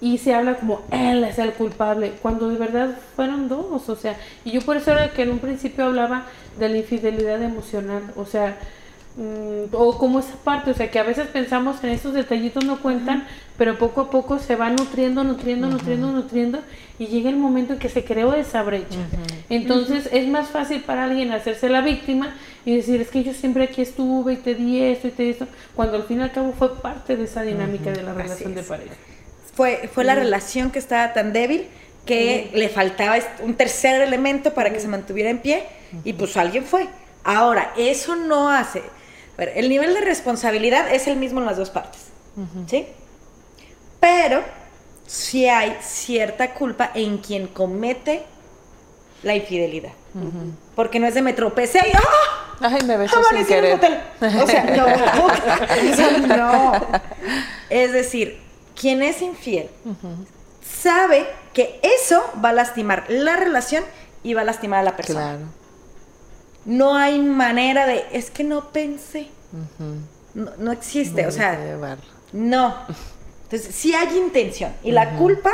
y 0.00 0.18
se 0.18 0.34
habla 0.34 0.56
como 0.56 0.82
él 0.90 1.24
es 1.24 1.38
el 1.38 1.52
culpable, 1.52 2.12
cuando 2.22 2.48
de 2.48 2.56
verdad 2.56 2.98
fueron 3.14 3.48
dos, 3.48 3.88
o 3.88 3.96
sea, 3.96 4.16
y 4.44 4.50
yo 4.50 4.60
por 4.62 4.76
eso 4.76 4.92
era 4.92 5.12
que 5.12 5.22
en 5.22 5.30
un 5.30 5.38
principio 5.38 5.84
hablaba 5.84 6.26
de 6.58 6.68
la 6.68 6.78
infidelidad 6.78 7.42
emocional, 7.42 8.02
o 8.16 8.24
sea, 8.24 8.56
mm, 9.16 9.74
o 9.74 9.98
como 9.98 10.20
esa 10.20 10.34
parte, 10.44 10.70
o 10.70 10.74
sea, 10.74 10.90
que 10.90 10.98
a 10.98 11.02
veces 11.02 11.28
pensamos 11.28 11.82
en 11.84 11.90
esos 11.90 12.14
detallitos 12.14 12.64
no 12.64 12.80
cuentan, 12.80 13.26
pero 13.56 13.78
poco 13.78 14.02
a 14.02 14.10
poco 14.10 14.38
se 14.38 14.56
va 14.56 14.70
nutriendo, 14.70 15.24
nutriendo, 15.24 15.68
nutriendo, 15.68 16.12
nutriendo, 16.12 16.60
y 16.98 17.06
llega 17.06 17.30
el 17.30 17.36
momento 17.36 17.74
en 17.74 17.78
que 17.78 17.88
se 17.88 18.04
creó 18.04 18.34
esa 18.34 18.62
brecha. 18.62 18.98
Entonces 19.48 20.08
es 20.12 20.28
más 20.28 20.48
fácil 20.48 20.82
para 20.82 21.04
alguien 21.04 21.32
hacerse 21.32 21.68
la 21.68 21.80
víctima 21.80 22.34
y 22.64 22.76
decir, 22.76 23.00
es 23.00 23.08
que 23.08 23.22
yo 23.22 23.32
siempre 23.32 23.64
aquí 23.64 23.82
estuve 23.82 24.34
y 24.34 24.36
te 24.36 24.54
di 24.54 24.82
esto 24.82 25.08
y 25.08 25.10
te 25.10 25.22
di 25.22 25.30
esto, 25.30 25.46
cuando 25.74 25.96
al 25.96 26.04
fin 26.04 26.20
y 26.20 26.22
al 26.22 26.32
cabo 26.32 26.52
fue 26.58 26.80
parte 26.80 27.16
de 27.16 27.24
esa 27.24 27.42
dinámica 27.42 27.90
de 27.90 28.02
la 28.02 28.14
relación 28.14 28.54
de 28.54 28.62
pareja. 28.62 28.94
Fue, 29.54 29.90
fue 29.92 30.04
la 30.04 30.14
relación 30.14 30.70
que 30.70 30.78
estaba 30.78 31.12
tan 31.12 31.32
débil 31.32 31.66
que 32.06 32.50
le 32.54 32.68
faltaba 32.68 33.16
un 33.42 33.54
tercer 33.54 34.00
elemento 34.00 34.54
para 34.54 34.70
que 34.70 34.80
se 34.80 34.88
mantuviera 34.88 35.30
en 35.30 35.38
pie 35.38 35.64
y 36.04 36.12
pues 36.12 36.36
alguien 36.36 36.64
fue. 36.64 36.88
Ahora, 37.24 37.72
eso 37.76 38.16
no 38.16 38.50
hace... 38.50 38.82
el 39.48 39.68
nivel 39.68 39.94
de 39.94 40.00
responsabilidad 40.00 40.92
es 40.92 41.06
el 41.06 41.16
mismo 41.16 41.40
en 41.40 41.46
las 41.46 41.56
dos 41.56 41.70
partes, 41.70 42.00
¿sí? 42.66 42.86
Pero 44.00 44.42
sí 45.06 45.48
hay 45.48 45.76
cierta 45.82 46.54
culpa 46.54 46.90
en 46.94 47.18
quien 47.18 47.46
comete 47.46 48.22
la 49.22 49.34
infidelidad. 49.34 49.92
Porque 50.74 50.98
no 50.98 51.06
es 51.06 51.14
de 51.14 51.22
me 51.22 51.32
tropecé 51.32 51.78
y 51.78 51.92
¡ah! 51.94 52.40
Ay, 52.60 52.82
me 52.84 52.96
besó 52.96 53.22
sin 53.24 53.46
querer. 53.46 53.78
O 54.20 54.46
sea, 54.46 54.64
no, 54.76 54.86
no. 56.36 56.72
Es 57.70 57.92
decir, 57.92 58.40
quien 58.78 59.02
es 59.02 59.22
infiel 59.22 59.70
sabe 60.62 61.26
que 61.52 61.80
eso 61.82 62.22
va 62.42 62.50
a 62.50 62.52
lastimar 62.52 63.04
la 63.08 63.36
relación 63.36 63.84
y 64.22 64.34
va 64.34 64.42
a 64.42 64.44
lastimar 64.44 64.80
a 64.80 64.82
la 64.82 64.96
persona. 64.96 65.20
Claro. 65.20 65.59
No 66.64 66.94
hay 66.94 67.18
manera 67.18 67.86
de, 67.86 68.04
es 68.12 68.30
que 68.30 68.44
no 68.44 68.70
pensé. 68.70 69.28
no, 70.34 70.72
existe, 70.72 71.26
o 71.26 71.30
sea, 71.30 71.58
no. 72.32 72.74
Entonces, 73.44 73.74
sí 73.74 73.94
hay 73.94 74.16
intención. 74.16 74.72
Y 74.82 74.92
la 74.92 75.16
culpa 75.16 75.50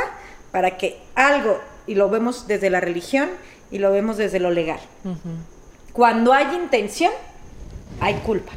para 0.51 0.77
que 0.77 0.99
algo, 1.15 1.59
y 1.87 1.95
lo 1.95 2.09
vemos 2.09 2.47
desde 2.47 2.69
la 2.69 2.79
religión 2.79 3.29
y 3.71 3.79
lo 3.79 3.91
vemos 3.91 4.17
desde 4.17 4.39
lo 4.39 4.51
legal. 4.51 4.79
Cuando 5.93 6.33
hay 6.33 6.55
intención, 6.55 7.11
hay 7.99 8.15
culpa. 8.15 8.51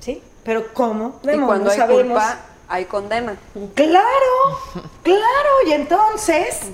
¿Sí? 0.00 0.22
Pero 0.44 0.72
¿cómo? 0.72 1.20
y 1.22 1.38
cuando 1.38 1.70
hay 1.70 1.80
culpa, 1.80 2.40
hay 2.68 2.84
condena. 2.84 3.36
Claro, 3.74 4.60
claro. 5.02 5.50
Y 5.66 5.72
entonces... 5.72 6.70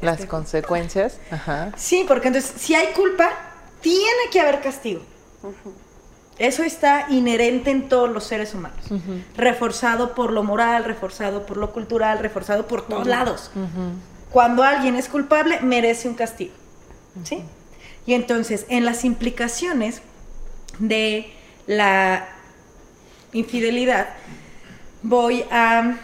Las 0.00 0.26
consecuencias. 0.26 1.18
Ajá. 1.30 1.72
Sí, 1.76 2.04
porque 2.06 2.28
entonces, 2.28 2.52
si 2.58 2.74
hay 2.74 2.88
culpa, 2.92 3.30
tiene 3.80 4.30
que 4.30 4.40
haber 4.40 4.60
castigo. 4.60 5.00
Eso 6.38 6.62
está 6.62 7.06
inherente 7.08 7.70
en 7.70 7.88
todos 7.88 8.10
los 8.10 8.24
seres 8.24 8.54
humanos. 8.54 8.84
Reforzado 9.36 10.14
por 10.14 10.32
lo 10.32 10.42
moral, 10.42 10.84
reforzado 10.84 11.46
por 11.46 11.56
lo 11.56 11.72
cultural, 11.72 12.18
reforzado 12.18 12.66
por 12.66 12.86
todos 12.86 13.06
lados. 13.06 13.50
Cuando 14.30 14.62
alguien 14.62 14.96
es 14.96 15.08
culpable, 15.08 15.60
merece 15.60 16.08
un 16.08 16.14
castigo. 16.14 16.52
¿Sí? 17.24 17.42
Y 18.04 18.14
entonces, 18.14 18.66
en 18.68 18.84
las 18.84 19.04
implicaciones 19.04 20.02
de 20.78 21.32
la 21.66 22.28
infidelidad, 23.32 24.08
voy 25.02 25.44
a 25.50 25.96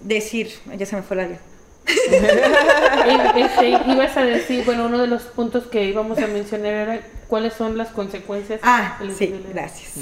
decir, 0.00 0.52
ya 0.76 0.84
se 0.84 0.96
me 0.96 1.02
fue 1.02 1.16
la 1.16 1.26
vida. 1.26 1.40
Este, 3.36 3.68
ibas 3.68 4.16
a 4.16 4.22
decir, 4.22 4.64
bueno, 4.64 4.86
uno 4.86 4.98
de 4.98 5.06
los 5.06 5.22
puntos 5.22 5.66
que 5.66 5.84
íbamos 5.84 6.18
a 6.18 6.26
mencionar 6.26 6.72
era 6.72 7.00
cuáles 7.28 7.54
son 7.54 7.78
las 7.78 7.88
consecuencias. 7.88 8.60
Ah, 8.62 8.98
sí, 9.16 9.42
gracias. 9.52 9.92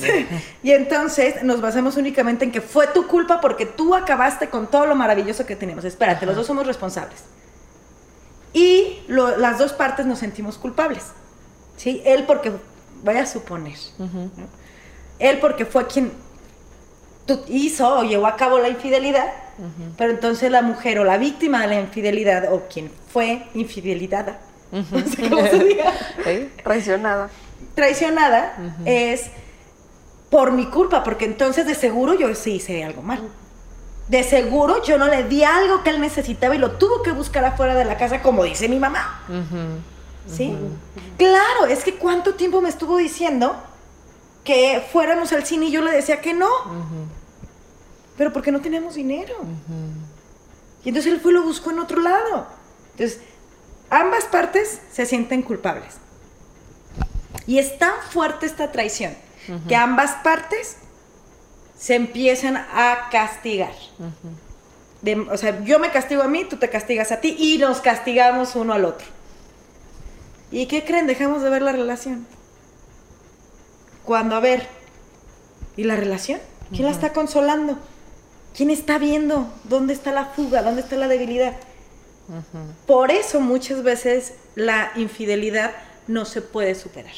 y 0.62 0.72
entonces 0.72 1.43
nos 1.43 1.61
basamos 1.61 1.97
únicamente 1.97 2.45
en 2.45 2.53
que 2.53 2.61
fue 2.61 2.86
tu 2.89 3.07
culpa 3.07 3.41
porque 3.41 3.66
tú 3.66 3.95
acabaste 3.95 4.49
con 4.49 4.66
todo 4.66 4.86
lo 4.86 4.95
maravilloso 4.95 5.47
que 5.47 5.57
tenemos. 5.57 5.84
Espérate, 5.84 6.26
los 6.26 6.36
dos 6.36 6.47
somos 6.47 6.66
responsables. 6.66 7.20
Y 8.53 9.01
las 9.09 9.59
dos 9.59 9.72
partes 9.72 10.07
nos 10.07 10.18
sentimos 10.18 10.59
culpables. 10.59 11.05
¿Sí? 11.76 12.03
Él 12.05 12.24
porque, 12.26 12.53
voy 13.05 13.16
a 13.16 13.26
suponer, 13.26 13.76
él 15.20 15.39
porque 15.39 15.64
fue 15.64 15.86
quien 15.86 16.12
hizo 17.49 17.99
o 17.99 18.05
llevó 18.05 18.26
a 18.26 18.37
cabo 18.37 18.59
la 18.59 18.68
infidelidad, 18.68 19.33
pero 19.97 20.12
entonces 20.12 20.51
la 20.51 20.62
mujer 20.62 20.99
o 20.99 21.05
la 21.05 21.18
víctima 21.18 21.62
de 21.62 21.68
la 21.68 21.81
infidelidad 21.81 22.53
o 22.53 22.68
quien 22.72 22.91
fue 23.12 23.47
infidelidad, 23.55 24.39
no 24.72 24.85
sé 24.85 25.29
cómo 25.29 25.47
se 25.47 25.64
diga, 25.64 25.93
traicionada, 26.62 27.31
traicionada 27.74 28.57
es 28.85 29.31
por 30.31 30.53
mi 30.53 30.66
culpa, 30.66 31.03
porque 31.03 31.24
entonces 31.24 31.66
de 31.66 31.74
seguro 31.74 32.14
yo 32.14 32.35
sí 32.35 32.57
hice 32.57 32.85
algo 32.85 33.03
mal. 33.03 33.20
De 34.09 34.22
seguro 34.22 34.83
yo 34.83 34.97
no 34.97 35.07
le 35.07 35.24
di 35.24 35.45
algo 35.45 35.83
que 35.83 35.91
él 35.91 36.01
necesitaba 36.01 36.55
y 36.55 36.59
lo 36.59 36.72
tuvo 36.72 37.03
que 37.03 37.12
buscar 37.12 37.45
afuera 37.45 37.74
de 37.74 37.85
la 37.85 37.97
casa, 37.97 38.22
como 38.22 38.45
dice 38.45 38.68
mi 38.68 38.79
mamá. 38.79 39.22
¿Sí? 40.31 40.55
Claro, 41.16 41.66
es 41.68 41.85
que 41.85 41.95
cuánto 41.95 42.35
tiempo 42.35 42.61
me 42.61 42.68
estuvo 42.68 42.97
diciendo 42.99 43.57
que 44.45 44.83
fuéramos 44.93 45.33
al 45.33 45.45
cine 45.45 45.66
y 45.66 45.70
yo 45.70 45.83
le 45.83 45.91
decía 45.91 46.20
que 46.20 46.33
no. 46.33 46.49
Pero 48.18 48.32
porque 48.32 48.50
no 48.50 48.60
teníamos 48.60 48.96
dinero. 48.96 49.34
Y 50.84 50.88
entonces 50.88 51.12
él 51.12 51.20
fue 51.20 51.30
y 51.30 51.34
lo 51.36 51.44
buscó 51.44 51.70
en 51.70 51.78
otro 51.78 52.02
lado. 52.02 52.48
Entonces, 52.90 53.20
ambas 53.88 54.24
partes 54.24 54.80
se 54.92 55.06
sienten 55.06 55.42
culpables. 55.42 55.94
Y 57.46 57.58
es 57.58 57.78
tan 57.78 57.94
fuerte 58.10 58.44
esta 58.44 58.72
traición 58.72 59.16
que 59.66 59.76
ambas 59.76 60.16
partes 60.22 60.76
se 61.78 61.94
empiezan 61.94 62.56
a 62.56 63.08
castigar. 63.10 63.72
o 65.30 65.36
sea, 65.36 65.64
yo 65.64 65.78
me 65.78 65.90
castigo 65.92 66.22
a 66.22 66.28
mí, 66.28 66.44
tú 66.44 66.56
te 66.56 66.68
castigas 66.68 67.12
a 67.12 67.20
ti 67.20 67.36
y 67.38 67.56
nos 67.58 67.80
castigamos 67.80 68.56
uno 68.56 68.74
al 68.74 68.84
otro. 68.84 69.06
¿Y 70.50 70.66
qué 70.66 70.84
creen? 70.84 71.06
Dejamos 71.06 71.42
de 71.42 71.50
ver 71.50 71.62
la 71.62 71.72
relación. 71.72 72.26
Cuando, 74.04 74.34
a 74.34 74.40
ver, 74.40 74.66
¿y 75.76 75.84
la 75.84 75.94
relación? 75.94 76.40
¿Quién 76.70 76.84
la 76.84 76.90
está 76.90 77.12
consolando? 77.12 77.78
¿Quién 78.59 78.70
está 78.70 78.98
viendo 78.98 79.46
dónde 79.62 79.92
está 79.92 80.11
la 80.11 80.24
fuga, 80.24 80.64
dónde 80.64 80.80
está 80.80 80.96
la 80.96 81.06
debilidad? 81.06 81.54
Por 82.88 83.12
eso 83.12 83.38
muchas 83.38 83.84
veces 83.84 84.32
la 84.56 84.90
infidelidad 84.96 85.70
no 86.09 86.24
se 86.24 86.42
puede 86.42 86.74
superar. 86.74 87.14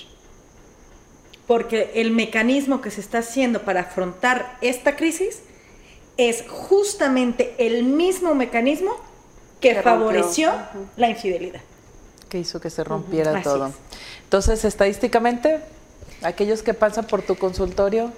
Porque 1.47 1.93
el 1.95 2.11
mecanismo 2.11 2.83
que 2.83 2.91
se 2.91 3.01
está 3.01 3.21
haciendo 3.21 3.63
para 3.63 3.81
afrontar 3.81 4.59
esta 4.61 4.97
crisis 4.97 5.41
es 6.19 6.45
justamente 6.47 7.55
el 7.57 7.85
mismo 7.85 8.35
mecanismo 8.35 8.95
que, 9.63 9.81
favoreció 9.81 10.53
la 10.99 11.09
infidelidad. 11.09 11.63
Que 12.29 12.41
hizo 12.41 12.61
que 12.61 12.69
se 12.69 12.85
rompiera 12.85 13.41
todo. 13.41 13.73
Entonces, 14.25 14.67
estadísticamente, 14.67 15.61
aquellos 16.21 16.63
que 16.63 16.75
pasan 16.75 17.07
por 17.07 17.23
tu 17.23 17.37
consultorio, 17.37 18.13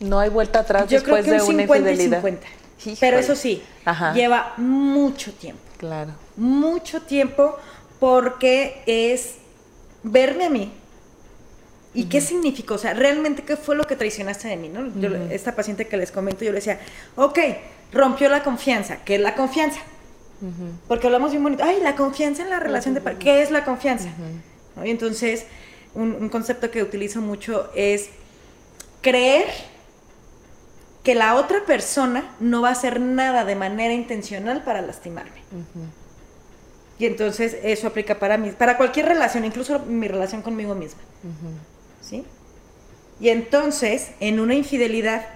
no 0.00 0.18
hay 0.18 0.28
vuelta 0.28 0.58
atrás 0.58 0.88
después 0.88 1.24
de 1.24 1.40
una 1.40 1.62
infidelidad. 1.62 2.20
Pero 3.00 3.18
eso 3.18 3.36
sí, 3.36 3.62
lleva 4.14 4.54
mucho 4.56 5.32
tiempo. 5.32 5.62
Claro. 5.78 6.12
Mucho 6.36 7.02
tiempo 7.02 7.56
porque 8.00 8.82
es 8.86 9.36
verme 10.02 10.44
a 10.44 10.50
mí. 10.50 10.72
¿Y 11.94 12.06
qué 12.06 12.20
significó? 12.20 12.74
O 12.74 12.78
sea, 12.78 12.92
realmente, 12.92 13.42
¿qué 13.42 13.56
fue 13.56 13.76
lo 13.76 13.84
que 13.84 13.94
traicionaste 13.94 14.48
de 14.48 14.56
mí? 14.56 14.68
¿no? 14.68 14.84
esta 15.30 15.54
paciente 15.54 15.86
que 15.86 15.96
les 15.96 16.10
comento, 16.10 16.44
yo 16.44 16.50
le 16.50 16.56
decía, 16.56 16.80
ok, 17.14 17.38
rompió 17.92 18.28
la 18.28 18.42
confianza. 18.42 18.98
¿Qué 19.04 19.14
es 19.14 19.20
la 19.20 19.34
confianza? 19.34 19.80
Porque 20.88 21.06
hablamos 21.06 21.30
bien 21.30 21.42
bonito. 21.42 21.62
Ay, 21.64 21.78
la 21.80 21.94
confianza 21.94 22.42
en 22.42 22.50
la 22.50 22.58
relación 22.58 22.94
de 22.94 23.00
pareja. 23.00 23.20
¿Qué 23.20 23.42
es 23.42 23.50
la 23.50 23.64
confianza? 23.64 24.08
Y 24.84 24.90
entonces, 24.90 25.46
un 25.94 26.28
concepto 26.28 26.70
que 26.70 26.82
utilizo 26.82 27.20
mucho 27.20 27.70
es 27.74 28.10
creer 29.00 29.46
que 31.04 31.14
la 31.14 31.36
otra 31.36 31.64
persona 31.66 32.34
no 32.40 32.62
va 32.62 32.70
a 32.70 32.72
hacer 32.72 32.98
nada 32.98 33.44
de 33.44 33.54
manera 33.54 33.92
intencional 33.92 34.64
para 34.64 34.80
lastimarme. 34.80 35.42
Y 36.98 37.06
entonces 37.06 37.58
eso 37.62 37.86
aplica 37.86 38.18
para 38.18 38.38
mí, 38.38 38.50
para 38.50 38.78
cualquier 38.78 39.06
relación, 39.06 39.44
incluso 39.44 39.80
mi 39.80 40.08
relación 40.08 40.40
conmigo 40.40 40.74
misma. 40.74 41.02
¿Sí? 42.00 42.24
Y 43.20 43.28
entonces, 43.28 44.12
en 44.18 44.40
una 44.40 44.54
infidelidad, 44.54 45.26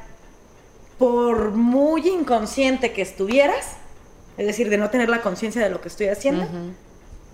por 0.99 1.53
muy 1.53 2.09
inconsciente 2.09 2.93
que 2.93 3.03
estuvieras, 3.03 3.77
es 4.39 4.47
decir, 4.47 4.71
de 4.71 4.79
no 4.79 4.89
tener 4.89 5.11
la 5.11 5.21
conciencia 5.21 5.63
de 5.63 5.69
lo 5.69 5.83
que 5.83 5.89
estoy 5.89 6.09
haciendo, 6.09 6.47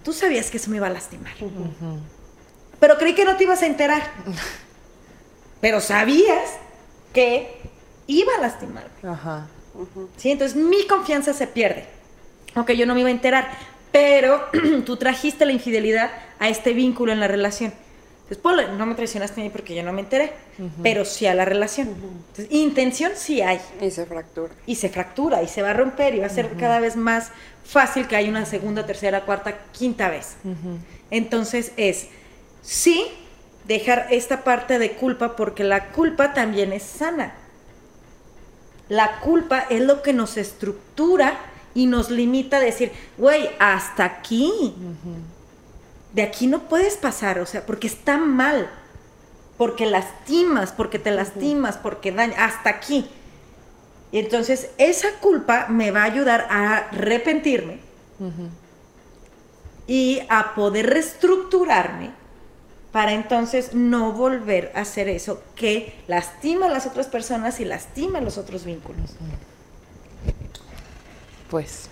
tú 0.02 0.12
sabías 0.12 0.50
que 0.50 0.56
eso 0.56 0.70
me 0.70 0.78
iba 0.78 0.88
a 0.88 0.90
lastimar. 0.90 1.34
Pero 2.80 2.98
creí 2.98 3.14
que 3.14 3.24
no 3.24 3.36
te 3.36 3.44
ibas 3.44 3.62
a 3.62 3.66
enterar. 3.66 4.02
Pero 5.60 5.80
sabías 5.80 6.50
que 7.12 7.73
iba 8.06 8.32
a 8.38 8.40
lastimarme. 8.40 8.90
Ajá. 9.02 9.46
¿Sí? 10.16 10.30
Entonces 10.30 10.56
mi 10.56 10.86
confianza 10.86 11.32
se 11.32 11.46
pierde. 11.46 11.84
Aunque 12.54 12.76
yo 12.76 12.86
no 12.86 12.94
me 12.94 13.00
iba 13.00 13.08
a 13.08 13.12
enterar, 13.12 13.50
pero 13.90 14.44
tú 14.86 14.96
trajiste 14.96 15.44
la 15.44 15.52
infidelidad 15.52 16.10
a 16.38 16.48
este 16.48 16.72
vínculo 16.72 17.12
en 17.12 17.20
la 17.20 17.28
relación. 17.28 17.72
Entonces, 18.30 18.70
no 18.78 18.86
me 18.86 18.94
traicionaste 18.94 19.40
a 19.40 19.44
mí 19.44 19.50
porque 19.50 19.74
yo 19.74 19.82
no 19.82 19.92
me 19.92 20.00
enteré, 20.00 20.32
pero 20.82 21.04
sí 21.04 21.26
a 21.26 21.34
la 21.34 21.44
relación. 21.44 21.88
Entonces, 21.88 22.46
intención 22.50 23.12
sí 23.16 23.42
hay. 23.42 23.60
Y 23.82 23.90
se 23.90 24.06
fractura. 24.06 24.54
Y 24.66 24.76
se 24.76 24.88
fractura 24.88 25.42
y 25.42 25.48
se 25.48 25.60
va 25.60 25.70
a 25.70 25.74
romper 25.74 26.14
y 26.14 26.20
va 26.20 26.26
a 26.26 26.30
ser 26.30 26.50
cada 26.58 26.80
vez 26.80 26.96
más 26.96 27.32
fácil 27.64 28.06
que 28.06 28.16
haya 28.16 28.30
una 28.30 28.46
segunda, 28.46 28.86
tercera, 28.86 29.26
cuarta, 29.26 29.58
quinta 29.72 30.08
vez. 30.08 30.36
Entonces 31.10 31.72
es, 31.76 32.08
sí, 32.62 33.06
dejar 33.66 34.06
esta 34.10 34.42
parte 34.42 34.78
de 34.78 34.92
culpa 34.92 35.36
porque 35.36 35.62
la 35.62 35.88
culpa 35.88 36.32
también 36.32 36.72
es 36.72 36.82
sana. 36.82 37.34
La 38.88 39.20
culpa 39.20 39.60
es 39.70 39.82
lo 39.82 40.02
que 40.02 40.12
nos 40.12 40.36
estructura 40.36 41.38
y 41.74 41.86
nos 41.86 42.10
limita 42.10 42.58
a 42.58 42.60
decir, 42.60 42.92
güey, 43.18 43.48
hasta 43.58 44.04
aquí. 44.04 44.74
De 46.12 46.22
aquí 46.22 46.46
no 46.46 46.68
puedes 46.68 46.96
pasar, 46.96 47.38
o 47.38 47.46
sea, 47.46 47.66
porque 47.66 47.86
está 47.86 48.18
mal. 48.18 48.70
Porque 49.56 49.86
lastimas, 49.86 50.72
porque 50.72 50.98
te 50.98 51.10
lastimas, 51.10 51.76
porque 51.76 52.12
daña, 52.12 52.44
hasta 52.44 52.70
aquí. 52.70 53.06
Y 54.12 54.18
entonces 54.18 54.70
esa 54.78 55.12
culpa 55.20 55.66
me 55.68 55.90
va 55.90 56.02
a 56.02 56.04
ayudar 56.04 56.46
a 56.50 56.76
arrepentirme 56.76 57.80
y 59.86 60.20
a 60.28 60.54
poder 60.54 60.90
reestructurarme 60.90 62.23
para 62.94 63.10
entonces 63.10 63.74
no 63.74 64.12
volver 64.12 64.70
a 64.76 64.82
hacer 64.82 65.08
eso 65.08 65.42
que 65.56 65.92
lastima 66.06 66.66
a 66.66 66.68
las 66.68 66.86
otras 66.86 67.08
personas 67.08 67.58
y 67.58 67.64
lastima 67.64 68.20
a 68.20 68.22
los 68.22 68.38
otros 68.38 68.64
vínculos. 68.64 69.16
Pues 71.50 71.90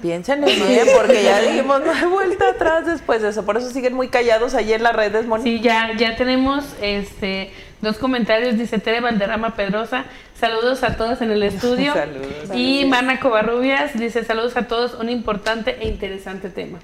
piénsenlo 0.00 0.46
bien, 0.46 0.86
porque 0.96 1.22
ya 1.22 1.42
dijimos 1.42 1.82
no 1.84 1.92
hay 1.92 2.06
vuelta 2.10 2.48
atrás 2.48 2.86
después 2.86 3.20
de 3.20 3.28
eso. 3.28 3.44
Por 3.44 3.58
eso 3.58 3.68
siguen 3.68 3.92
muy 3.92 4.08
callados 4.08 4.54
allí 4.54 4.72
en 4.72 4.82
las 4.82 4.96
redes, 4.96 5.26
Moni. 5.26 5.44
Sí, 5.44 5.60
ya, 5.60 5.94
ya 5.98 6.16
tenemos 6.16 6.64
este 6.80 7.52
dos 7.82 7.98
comentarios, 7.98 8.56
dice 8.56 8.78
Tere 8.78 9.02
Valderrama 9.02 9.54
Pedrosa, 9.54 10.06
saludos 10.40 10.82
a 10.82 10.96
todos 10.96 11.20
en 11.20 11.30
el 11.30 11.42
estudio. 11.42 11.92
saludos. 11.92 12.56
Y 12.56 12.86
Marna 12.86 13.20
Covarrubias 13.20 13.98
dice 13.98 14.24
saludos 14.24 14.56
a 14.56 14.66
todos, 14.66 14.94
un 14.94 15.10
importante 15.10 15.76
e 15.78 15.88
interesante 15.88 16.48
tema. 16.48 16.78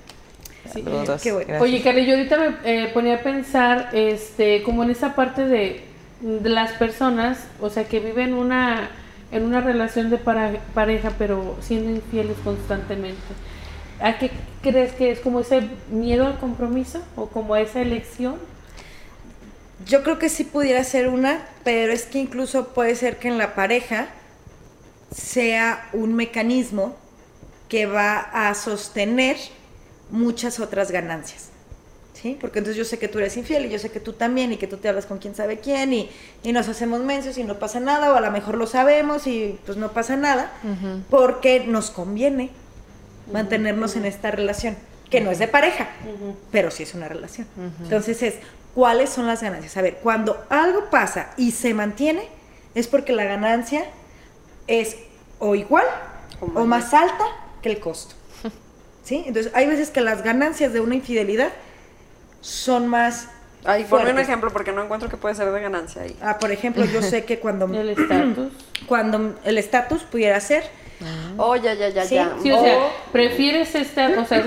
Oye, 1.61 1.83
Carly, 1.83 2.07
yo 2.07 2.17
ahorita 2.17 2.39
me 2.39 2.55
eh, 2.65 2.91
ponía 2.93 3.17
a 3.17 3.23
pensar, 3.23 3.91
este, 3.93 4.63
como 4.63 4.83
en 4.83 4.91
esa 4.91 5.15
parte 5.15 5.47
de, 5.47 5.85
las 6.21 6.73
personas, 6.73 7.47
o 7.61 7.69
sea, 7.69 7.85
que 7.85 8.01
viven 8.01 8.33
una, 8.33 8.89
en 9.31 9.45
una 9.45 9.61
relación 9.61 10.09
de 10.09 10.17
pareja, 10.17 11.13
pero 11.19 11.57
siendo 11.61 11.91
infieles 11.91 12.37
constantemente. 12.43 13.21
¿A 14.01 14.19
qué 14.19 14.31
crees 14.63 14.93
que 14.93 15.11
es 15.11 15.21
como 15.21 15.41
ese 15.41 15.69
miedo 15.91 16.27
al 16.27 16.39
compromiso 16.39 17.03
o 17.15 17.27
como 17.27 17.57
esa 17.57 17.83
elección? 17.83 18.37
Yo 19.87 20.03
creo 20.03 20.19
que 20.19 20.31
sí 20.31 20.45
pudiera 20.45 20.83
ser 20.83 21.09
una, 21.09 21.47
pero 21.63 21.93
es 21.93 22.07
que 22.07 22.19
incluso 22.19 22.69
puede 22.69 22.97
ser 22.97 23.19
que 23.19 23.29
en 23.29 23.37
la 23.37 23.55
pareja 23.55 24.09
sea 25.15 25.89
un 25.93 26.15
mecanismo 26.15 26.97
que 27.69 27.87
va 27.87 28.19
a 28.19 28.55
sostener 28.55 29.37
muchas 30.11 30.61
otras 30.61 30.91
ganancias. 30.91 31.51
¿Sí? 32.13 32.39
Porque 32.41 32.61
entonces 32.61 32.79
yo 32.79 32.85
sé 32.85 32.99
que 32.99 33.09
tú 33.09 33.19
eres 33.19 33.37
infiel 33.37 33.67
y 33.67 33.71
yo 33.71 33.79
sé 33.79 33.91
que 33.91 34.01
tú 34.01 34.15
también 34.15 34.53
y 34.53 34.57
que 34.57 34.67
tú 34.67 34.79
te 34.79 34.89
hablas 34.89 35.05
con 35.05 35.19
quién 35.19 35.35
sabe 35.35 35.59
quién 35.59 35.93
y, 35.93 36.11
nos 36.45 36.69
hacemos 36.69 37.03
mensos 37.03 37.37
y 37.37 37.45
no 37.45 37.59
pasa 37.59 37.81
nada 37.81 38.13
o 38.13 38.17
a 38.17 38.21
lo 38.21 38.31
mejor 38.31 38.57
lo 38.57 38.67
sabemos 38.67 39.27
y 39.27 39.59
pues 39.67 39.77
no 39.77 39.93
pasa 39.93 40.17
nada 40.17 40.53
porque 41.11 41.65
nos 41.67 41.91
conviene 41.91 42.51
mantenernos 43.31 43.97
en 43.97 44.05
esta 44.05 44.31
relación 44.31 44.77
que 45.11 45.21
no 45.21 45.31
es 45.31 45.39
de 45.39 45.49
pareja, 45.49 45.89
pero 46.51 46.71
sí 46.71 46.83
es 46.83 46.95
una 46.95 47.09
relación. 47.09 47.47
Entonces 47.83 48.23
es, 48.23 48.35
¿cuáles 48.75 49.11
son 49.11 49.27
las 49.27 49.43
ganancias? 49.43 49.77
A 49.77 49.83
ver, 49.83 49.99
cuando 50.03 50.45
algo 50.49 50.91
pasa 50.91 51.33
y 51.37 51.51
se 51.51 51.75
mantiene 51.75 52.29
es 52.75 52.89
porque 52.89 53.13
la 53.13 53.25
ganancia 53.25 53.85
es 54.67 54.97
o 55.39 55.55
igual 55.55 55.85
o 56.41 56.65
más 56.65 56.95
alta 56.95 57.25
que 57.63 57.71
el 57.71 57.81
costo. 57.81 58.15
¿Sí? 59.05 59.25
Entonces, 59.27 59.53
hay 59.55 59.67
veces 59.67 59.91
que 59.91 60.01
las 60.01 60.23
ganancias 60.23 60.73
de 60.73 60.81
una 60.81 60.97
infidelidad 60.97 61.53
son 62.41 62.89
más 62.89 63.29
Ay, 63.67 63.85
ponme 63.85 64.11
un 64.11 64.19
ejemplo 64.19 64.51
porque 64.53 64.73
no 64.73 64.83
encuentro 64.83 65.09
que 65.09 65.17
puede 65.17 65.35
ser 65.35 65.51
de 65.51 65.61
ganancia 65.61 66.03
ahí. 66.03 66.15
Ah, 66.21 66.39
por 66.39 66.51
ejemplo, 66.51 66.85
yo 66.85 67.01
sé 67.01 67.25
que 67.25 67.39
cuando 67.39 67.65
el 67.75 67.89
estatus 67.99 68.53
cuando 68.87 69.39
el 69.45 69.59
estatus 69.59 70.03
pudiera 70.03 70.39
ser 70.41 70.65
Oh, 71.37 71.57
ya, 71.57 71.75
ya, 71.75 71.89
ya, 71.89 72.05
ya. 72.05 72.33
Sí, 72.41 72.51
o, 72.51 72.63
sea, 72.63 72.89
prefieres 73.13 73.75
estar, 73.75 74.17
o 74.19 74.25
sea, 74.25 74.45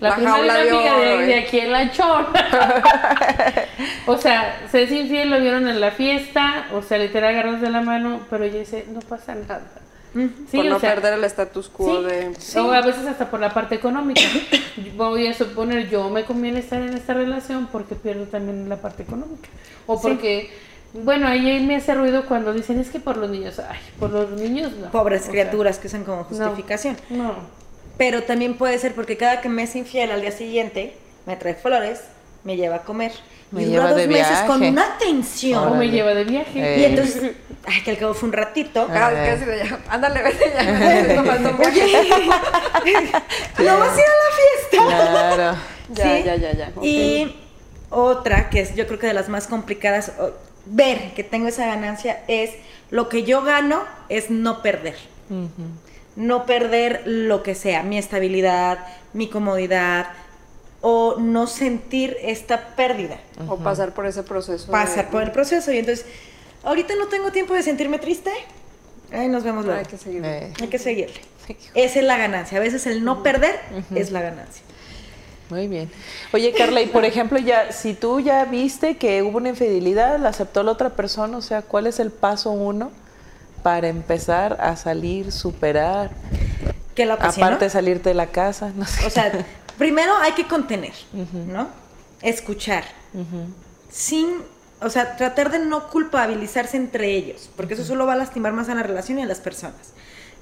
la, 0.00 0.14
primera 0.14 0.60
amiga 0.60 0.98
de, 0.98 1.34
aquí 1.34 1.60
en 1.60 1.72
la 1.72 1.90
chona. 1.90 2.32
o 4.06 4.16
sea, 4.16 4.66
se 4.70 4.84
es 4.84 4.92
infiel, 4.92 5.30
lo 5.30 5.40
vieron 5.40 5.68
en 5.68 5.80
la 5.80 5.90
fiesta, 5.90 6.68
o 6.72 6.82
sea, 6.82 6.98
le 6.98 7.08
te 7.08 7.18
agarras 7.18 7.60
de 7.60 7.70
la 7.70 7.80
mano, 7.80 8.20
pero 8.30 8.44
ella 8.44 8.60
dice, 8.60 8.86
no 8.90 9.00
pasa 9.00 9.34
nada 9.34 9.62
por 10.52 10.64
no 10.64 10.78
perder 10.78 11.14
el 11.14 11.24
status 11.24 11.68
quo 11.68 12.02
de... 12.02 12.32
O 12.56 12.72
a 12.72 12.80
veces 12.80 13.06
hasta 13.06 13.30
por 13.30 13.40
la 13.40 13.52
parte 13.52 13.74
económica. 13.74 14.20
Voy 14.96 15.26
a 15.26 15.34
suponer, 15.34 15.88
yo 15.88 16.08
me 16.10 16.24
conviene 16.24 16.60
estar 16.60 16.80
en 16.80 16.94
esta 16.94 17.14
relación 17.14 17.68
porque 17.70 17.94
pierdo 17.94 18.24
también 18.24 18.68
la 18.68 18.76
parte 18.76 19.02
económica. 19.02 19.48
O 19.86 20.00
porque 20.00 20.50
Bueno, 20.92 21.28
ahí 21.28 21.60
me 21.66 21.76
hace 21.76 21.94
ruido 21.94 22.24
cuando 22.26 22.52
dicen 22.52 22.78
es 22.80 22.90
que 22.90 23.00
por 23.00 23.16
los 23.16 23.30
niños, 23.30 23.58
ay, 23.58 23.78
por 23.98 24.10
los 24.10 24.30
niños 24.30 24.72
no. 24.72 24.90
Pobres 24.90 25.26
criaturas 25.28 25.78
que 25.78 25.88
usan 25.88 26.04
como 26.04 26.24
justificación. 26.24 26.96
No. 27.10 27.34
Pero 27.98 28.22
también 28.22 28.54
puede 28.54 28.78
ser 28.78 28.94
porque 28.94 29.16
cada 29.16 29.40
que 29.40 29.48
me 29.48 29.62
es 29.62 29.74
infiel 29.76 30.10
al 30.10 30.20
día 30.20 30.32
siguiente, 30.32 30.96
me 31.26 31.36
trae 31.36 31.54
flores, 31.54 32.00
me 32.44 32.56
lleva 32.56 32.76
a 32.76 32.82
comer. 32.82 33.12
Me 33.50 33.62
y 33.62 33.66
lleva 33.66 33.84
dura 33.84 33.90
dos 33.90 34.00
de 34.00 34.08
meses 34.08 34.28
viaje. 34.28 34.46
con 34.46 34.62
una 34.62 34.98
tensión. 34.98 35.68
O 35.68 35.74
me 35.76 35.88
lleva 35.88 36.14
de 36.14 36.24
viaje. 36.24 36.74
Eh. 36.76 36.80
Y 36.80 36.84
entonces, 36.84 37.32
ay, 37.66 37.82
que 37.82 37.90
al 37.90 37.98
cabo 37.98 38.14
fue 38.14 38.28
un 38.28 38.32
ratito. 38.32 38.86
Ah, 38.90 39.06
Ajá. 39.08 39.24
casi 39.26 39.44
de 39.44 39.58
ya. 39.58 39.78
Ándale, 39.88 40.22
vete 40.22 40.52
ya. 40.54 40.62
No 43.58 43.78
vas 43.78 43.96
a 43.96 44.00
ir 44.00 44.04
a 44.04 44.16
la 44.22 44.30
fiesta. 44.36 44.86
Claro. 44.86 45.58
Ya, 45.90 46.04
¿Sí? 46.16 46.22
ya, 46.24 46.36
ya, 46.36 46.52
ya. 46.52 46.72
Y 46.82 47.36
otra, 47.90 48.50
que 48.50 48.60
es 48.60 48.74
yo 48.74 48.86
creo 48.86 48.98
que 48.98 49.06
de 49.06 49.14
las 49.14 49.28
más 49.28 49.46
complicadas, 49.46 50.12
o- 50.18 50.32
ver 50.66 51.12
que 51.14 51.22
tengo 51.24 51.46
esa 51.48 51.66
ganancia, 51.66 52.22
es 52.28 52.50
lo 52.90 53.08
que 53.08 53.22
yo 53.22 53.42
gano 53.42 53.84
es 54.08 54.30
no 54.30 54.62
perder. 54.62 54.96
No 56.16 56.46
perder 56.46 57.02
lo 57.04 57.42
que 57.42 57.54
sea, 57.54 57.82
mi 57.82 57.98
estabilidad, 57.98 58.78
mi 59.12 59.28
comodidad, 59.28 60.06
o 60.80 61.16
no 61.18 61.46
sentir 61.46 62.16
esta 62.22 62.68
pérdida. 62.76 63.18
O 63.48 63.56
pasar 63.58 63.92
por 63.92 64.06
ese 64.06 64.22
proceso. 64.22 64.66
de- 64.66 64.72
Pasar 64.72 65.10
por 65.10 65.22
el 65.22 65.30
proceso. 65.32 65.72
Y 65.72 65.78
entonces, 65.78 66.06
ahorita 66.66 66.94
no 66.96 67.06
tengo 67.08 67.30
tiempo 67.32 67.54
de 67.54 67.62
sentirme 67.62 67.98
triste. 67.98 68.30
Ay, 69.12 69.28
nos 69.28 69.44
vemos 69.44 69.64
luego. 69.64 69.78
Hay 69.80 69.86
que 69.86 69.96
seguir. 69.96 70.22
Eh, 70.24 70.52
Hay 70.60 70.68
que 70.68 70.78
seguirle. 70.78 71.20
Esa 71.74 71.98
es 72.00 72.04
la 72.04 72.16
ganancia. 72.18 72.58
A 72.58 72.60
veces 72.60 72.86
el 72.86 73.04
no 73.04 73.22
perder 73.22 73.58
es 73.94 74.10
la 74.10 74.20
ganancia. 74.20 74.62
Muy 75.48 75.68
bien. 75.68 75.88
Oye, 76.32 76.52
Carla, 76.52 76.82
y 76.82 76.86
por 76.88 77.04
ejemplo, 77.12 77.38
ya, 77.38 77.70
si 77.72 77.94
tú 77.94 78.20
ya 78.20 78.44
viste 78.44 78.96
que 78.96 79.22
hubo 79.22 79.38
una 79.38 79.48
infidelidad, 79.50 80.18
la 80.18 80.30
aceptó 80.30 80.62
la 80.62 80.72
otra 80.72 80.90
persona, 80.90 81.36
o 81.38 81.42
sea, 81.42 81.62
¿cuál 81.62 81.86
es 81.86 82.00
el 82.00 82.10
paso 82.10 82.50
uno 82.50 82.90
para 83.62 83.88
empezar 83.88 84.56
a 84.60 84.76
salir, 84.76 85.30
superar? 85.30 86.10
Que 86.96 87.06
la 87.06 87.14
ocasionó. 87.14 87.46
Aparte 87.46 87.66
de 87.66 87.70
salirte 87.70 88.08
de 88.08 88.14
la 88.16 88.26
casa, 88.26 88.72
no 88.74 88.84
sé. 88.86 89.06
O 89.06 89.10
sea, 89.10 89.30
primero 89.78 90.16
hay 90.16 90.32
que 90.32 90.48
contener, 90.48 90.94
¿no? 91.12 91.68
Escuchar. 92.22 92.84
Sin, 93.90 94.28
o 94.80 94.90
sea, 94.90 95.16
tratar 95.16 95.50
de 95.50 95.58
no 95.60 95.88
culpabilizarse 95.88 96.76
entre 96.76 97.14
ellos, 97.14 97.50
porque 97.56 97.74
eso 97.74 97.84
solo 97.84 98.06
va 98.06 98.12
a 98.14 98.16
lastimar 98.16 98.52
más 98.52 98.68
a 98.68 98.74
la 98.74 98.82
relación 98.82 99.18
y 99.18 99.22
a 99.22 99.26
las 99.26 99.40
personas. 99.40 99.92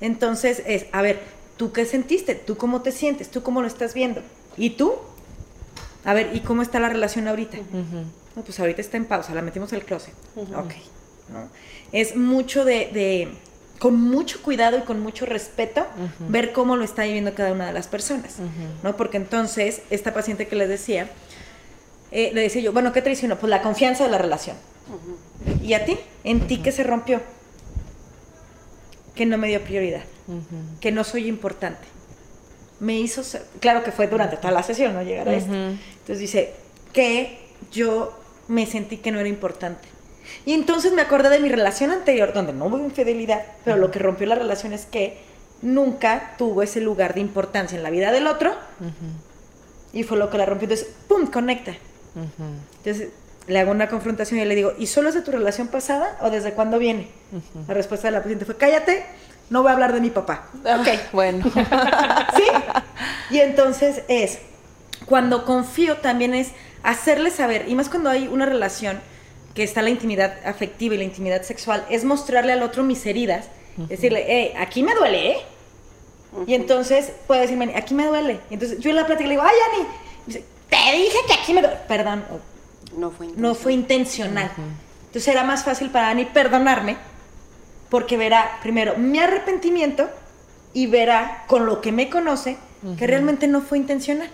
Entonces 0.00 0.62
es, 0.66 0.86
a 0.92 1.02
ver, 1.02 1.20
¿tú 1.56 1.72
qué 1.72 1.86
sentiste? 1.86 2.34
¿Tú 2.34 2.56
cómo 2.56 2.82
te 2.82 2.92
sientes? 2.92 3.30
¿Tú 3.30 3.42
cómo 3.42 3.60
lo 3.60 3.66
estás 3.68 3.94
viendo? 3.94 4.22
¿Y 4.56 4.70
tú? 4.70 4.94
A 6.04 6.12
ver, 6.14 6.30
¿y 6.34 6.40
cómo 6.40 6.62
está 6.62 6.80
la 6.80 6.88
relación 6.88 7.28
ahorita? 7.28 7.58
No, 8.36 8.42
pues 8.42 8.58
ahorita 8.58 8.80
está 8.80 8.96
en 8.96 9.04
pausa, 9.06 9.32
la 9.34 9.42
metimos 9.42 9.72
al 9.72 9.84
closet. 9.84 10.12
Ok. 10.58 10.72
¿no? 11.32 11.48
Es 11.92 12.16
mucho 12.16 12.64
de, 12.64 12.90
de- 12.92 13.28
con 13.78 14.00
mucho 14.00 14.42
cuidado 14.42 14.78
y 14.78 14.82
con 14.82 15.00
mucho 15.00 15.26
respeto, 15.26 15.86
ver 16.28 16.52
cómo 16.52 16.76
lo 16.76 16.84
está 16.84 17.04
viviendo 17.04 17.34
cada 17.34 17.52
una 17.52 17.66
de 17.66 17.72
las 17.72 17.86
personas. 17.86 18.36
¿no? 18.82 18.96
Porque 18.96 19.16
entonces, 19.16 19.82
esta 19.90 20.12
paciente 20.12 20.46
que 20.48 20.56
les 20.56 20.68
decía, 20.68 21.08
eh, 22.14 22.30
le 22.32 22.40
decía 22.42 22.62
yo, 22.62 22.72
bueno, 22.72 22.92
¿qué 22.92 23.02
traicionó? 23.02 23.36
Pues 23.38 23.50
la 23.50 23.60
confianza 23.60 24.04
de 24.04 24.10
la 24.10 24.18
relación. 24.18 24.56
¿Y 25.62 25.74
a 25.74 25.84
ti? 25.84 25.98
¿En 26.24 26.46
ti 26.46 26.58
qué 26.62 26.72
se 26.72 26.82
rompió? 26.84 27.20
Que 29.14 29.26
no 29.26 29.38
me 29.38 29.48
dio 29.48 29.60
prioridad, 29.62 30.02
que 30.80 30.90
no 30.90 31.04
soy 31.04 31.28
importante. 31.28 31.86
Me 32.80 32.98
hizo, 32.98 33.22
ser- 33.22 33.44
claro 33.60 33.84
que 33.84 33.92
fue 33.92 34.08
durante 34.08 34.36
toda 34.36 34.52
la 34.52 34.62
sesión, 34.62 34.94
no 34.94 35.02
llegar 35.02 35.28
a 35.28 35.34
esto. 35.34 35.52
Entonces 35.54 36.18
dice, 36.18 36.54
que 36.92 37.38
yo 37.70 38.18
me 38.48 38.66
sentí 38.66 38.96
que 38.96 39.12
no 39.12 39.20
era 39.20 39.28
importante. 39.28 39.88
Y 40.46 40.52
entonces 40.54 40.92
me 40.92 41.02
acordé 41.02 41.28
de 41.30 41.38
mi 41.38 41.48
relación 41.48 41.90
anterior, 41.90 42.32
donde 42.32 42.52
no 42.52 42.66
hubo 42.66 42.78
infidelidad, 42.78 43.42
pero 43.64 43.76
lo 43.76 43.90
que 43.90 43.98
rompió 43.98 44.26
la 44.26 44.34
relación 44.34 44.72
es 44.72 44.86
que 44.86 45.18
nunca 45.62 46.34
tuvo 46.38 46.62
ese 46.62 46.80
lugar 46.80 47.14
de 47.14 47.20
importancia 47.20 47.76
en 47.76 47.82
la 47.82 47.90
vida 47.90 48.10
del 48.10 48.26
otro. 48.26 48.52
Y 49.92 50.02
fue 50.02 50.18
lo 50.18 50.28
que 50.30 50.38
la 50.38 50.46
rompió. 50.46 50.64
Entonces, 50.68 50.92
¡pum! 51.08 51.26
Conecta. 51.26 51.74
Entonces 52.14 53.10
le 53.46 53.58
hago 53.58 53.70
una 53.70 53.88
confrontación 53.88 54.40
y 54.40 54.44
le 54.44 54.54
digo, 54.54 54.72
¿y 54.78 54.86
solo 54.86 55.08
es 55.08 55.14
de 55.14 55.22
tu 55.22 55.30
relación 55.30 55.68
pasada 55.68 56.18
o 56.22 56.30
desde 56.30 56.52
cuándo 56.52 56.78
viene? 56.78 57.08
La 57.68 57.74
respuesta 57.74 58.08
de 58.08 58.12
la 58.12 58.20
paciente 58.20 58.44
fue, 58.44 58.56
cállate, 58.56 59.04
no 59.50 59.62
voy 59.62 59.70
a 59.70 59.74
hablar 59.74 59.92
de 59.92 60.00
mi 60.00 60.10
papá. 60.10 60.48
Ok. 60.64 61.12
Bueno. 61.12 61.44
¿Sí? 62.36 62.44
Y 63.30 63.40
entonces 63.40 64.02
es, 64.08 64.38
cuando 65.06 65.44
confío 65.44 65.98
también 65.98 66.34
es 66.34 66.52
hacerle 66.82 67.30
saber, 67.30 67.68
y 67.68 67.74
más 67.74 67.88
cuando 67.88 68.10
hay 68.10 68.28
una 68.28 68.46
relación 68.46 69.00
que 69.54 69.62
está 69.62 69.82
la 69.82 69.90
intimidad 69.90 70.34
afectiva 70.44 70.94
y 70.94 70.98
la 70.98 71.04
intimidad 71.04 71.42
sexual, 71.42 71.84
es 71.90 72.04
mostrarle 72.04 72.52
al 72.52 72.62
otro 72.62 72.82
mis 72.82 73.04
heridas, 73.06 73.46
decirle, 73.76 74.24
eh, 74.28 74.54
aquí 74.58 74.82
me 74.82 74.94
duele, 74.94 75.32
¿eh? 75.32 75.36
Y 76.46 76.54
entonces 76.54 77.12
puede 77.26 77.42
decirme, 77.42 77.72
aquí 77.76 77.94
me 77.94 78.06
duele. 78.06 78.40
Entonces 78.50 78.80
yo 78.80 78.90
en 78.90 78.96
la 78.96 79.06
plática 79.06 79.28
le 79.28 79.34
digo, 79.34 79.42
ay, 79.44 79.54
Ani, 79.72 79.88
dice, 80.26 80.44
te 80.68 80.96
dije 80.96 81.18
que 81.26 81.34
aquí 81.34 81.54
me. 81.54 81.62
Perdón, 81.62 82.24
No 82.96 83.10
fue 83.10 83.28
no 83.36 83.54
fue 83.54 83.72
intencional. 83.72 84.50
Entonces 85.06 85.28
era 85.28 85.44
más 85.44 85.64
fácil 85.64 85.90
para 85.90 86.08
Ani 86.08 86.24
perdonarme 86.24 86.96
porque 87.88 88.16
verá 88.16 88.58
primero 88.62 88.96
mi 88.96 89.18
arrepentimiento 89.20 90.10
y 90.72 90.88
verá 90.88 91.44
con 91.46 91.66
lo 91.66 91.80
que 91.80 91.92
me 91.92 92.10
conoce 92.10 92.56
que 92.98 93.06
realmente 93.06 93.46
no 93.46 93.62
fue 93.62 93.78
intencional. 93.78 94.28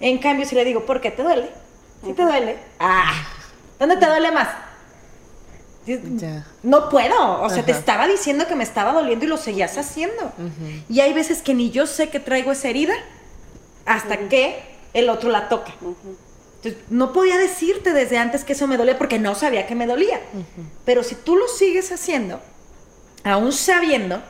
En 0.00 0.18
cambio, 0.18 0.46
si 0.46 0.54
le 0.54 0.64
digo, 0.64 0.86
¿por 0.86 1.00
qué 1.00 1.10
te 1.10 1.22
duele? 1.22 1.50
Si 2.04 2.12
te 2.14 2.22
duele, 2.22 2.56
ah, 2.80 3.12
¿dónde 3.78 3.96
te 3.96 4.06
duele 4.06 4.32
más? 4.32 4.48
Ya. 5.86 6.44
No 6.64 6.88
puedo, 6.88 7.42
o 7.42 7.48
sea, 7.48 7.64
te 7.64 7.70
estaba 7.70 8.08
diciendo 8.08 8.46
que 8.48 8.56
me 8.56 8.64
estaba 8.64 8.92
doliendo 8.92 9.24
y 9.24 9.28
lo 9.28 9.36
seguías 9.36 9.78
haciendo. 9.78 10.32
Y 10.88 11.00
hay 11.00 11.12
veces 11.12 11.42
que 11.42 11.54
ni 11.54 11.70
yo 11.70 11.86
sé 11.86 12.08
que 12.08 12.18
traigo 12.18 12.50
esa 12.50 12.68
herida 12.68 12.94
hasta 13.84 14.28
que 14.28 14.58
el 14.96 15.10
otro 15.10 15.30
la 15.30 15.48
toca. 15.48 15.74
Entonces, 15.80 16.76
no 16.88 17.12
podía 17.12 17.36
decirte 17.36 17.92
desde 17.92 18.16
antes 18.16 18.44
que 18.44 18.54
eso 18.54 18.66
me 18.66 18.78
dolía 18.78 18.96
porque 18.96 19.18
no 19.18 19.34
sabía 19.34 19.66
que 19.66 19.74
me 19.74 19.86
dolía. 19.86 20.20
Pero 20.84 21.02
si 21.02 21.14
tú 21.14 21.36
lo 21.36 21.46
sigues 21.48 21.92
haciendo, 21.92 22.40
aún 23.22 23.52
sabiendo, 23.52 24.22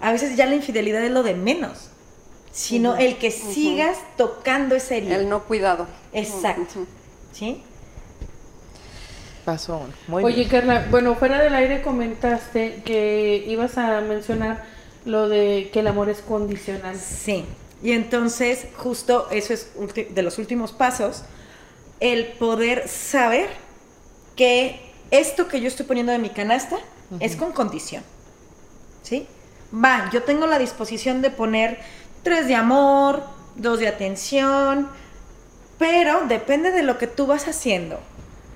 a 0.00 0.12
veces 0.12 0.36
ya 0.36 0.46
la 0.46 0.54
infidelidad 0.54 1.02
es 1.02 1.10
lo 1.10 1.22
de 1.22 1.34
menos, 1.34 1.88
sino 2.52 2.96
el 2.96 3.16
que 3.16 3.30
sigas 3.30 3.96
tocando 4.16 4.74
esa 4.74 4.94
herida. 4.94 5.16
El 5.16 5.28
no 5.28 5.44
cuidado. 5.44 5.86
Exacto. 6.12 6.86
¿Sí? 7.32 7.62
Pasó. 9.46 9.86
Muy 10.06 10.22
Oye, 10.24 10.36
bien. 10.36 10.48
Carla, 10.50 10.86
bueno, 10.90 11.14
fuera 11.14 11.42
del 11.42 11.54
aire 11.54 11.80
comentaste 11.80 12.82
que 12.84 13.42
ibas 13.48 13.78
a 13.78 14.02
mencionar 14.02 14.64
lo 15.06 15.30
de 15.30 15.70
que 15.72 15.80
el 15.80 15.86
amor 15.86 16.10
es 16.10 16.20
condicional. 16.20 16.96
Sí. 16.96 17.46
Y 17.82 17.92
entonces, 17.92 18.66
justo 18.76 19.28
eso 19.30 19.52
es 19.52 19.70
de 20.10 20.22
los 20.22 20.38
últimos 20.38 20.72
pasos, 20.72 21.22
el 22.00 22.26
poder 22.26 22.88
saber 22.88 23.48
que 24.36 24.92
esto 25.10 25.48
que 25.48 25.60
yo 25.60 25.68
estoy 25.68 25.86
poniendo 25.86 26.12
de 26.12 26.18
mi 26.18 26.30
canasta 26.30 26.76
es 27.20 27.36
con 27.36 27.52
condición. 27.52 28.02
¿Sí? 29.02 29.26
Va, 29.72 30.10
yo 30.12 30.22
tengo 30.22 30.46
la 30.46 30.58
disposición 30.58 31.22
de 31.22 31.30
poner 31.30 31.78
tres 32.22 32.46
de 32.48 32.54
amor, 32.54 33.22
dos 33.56 33.78
de 33.78 33.88
atención, 33.88 34.88
pero 35.78 36.22
depende 36.26 36.72
de 36.72 36.82
lo 36.82 36.98
que 36.98 37.06
tú 37.06 37.26
vas 37.26 37.48
haciendo, 37.48 38.00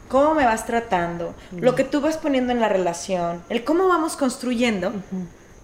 cómo 0.08 0.34
me 0.34 0.44
vas 0.44 0.66
tratando, 0.66 1.34
lo 1.52 1.74
que 1.74 1.84
tú 1.84 2.00
vas 2.00 2.16
poniendo 2.18 2.52
en 2.52 2.60
la 2.60 2.68
relación, 2.68 3.42
el 3.48 3.64
cómo 3.64 3.88
vamos 3.88 4.16
construyendo. 4.16 4.92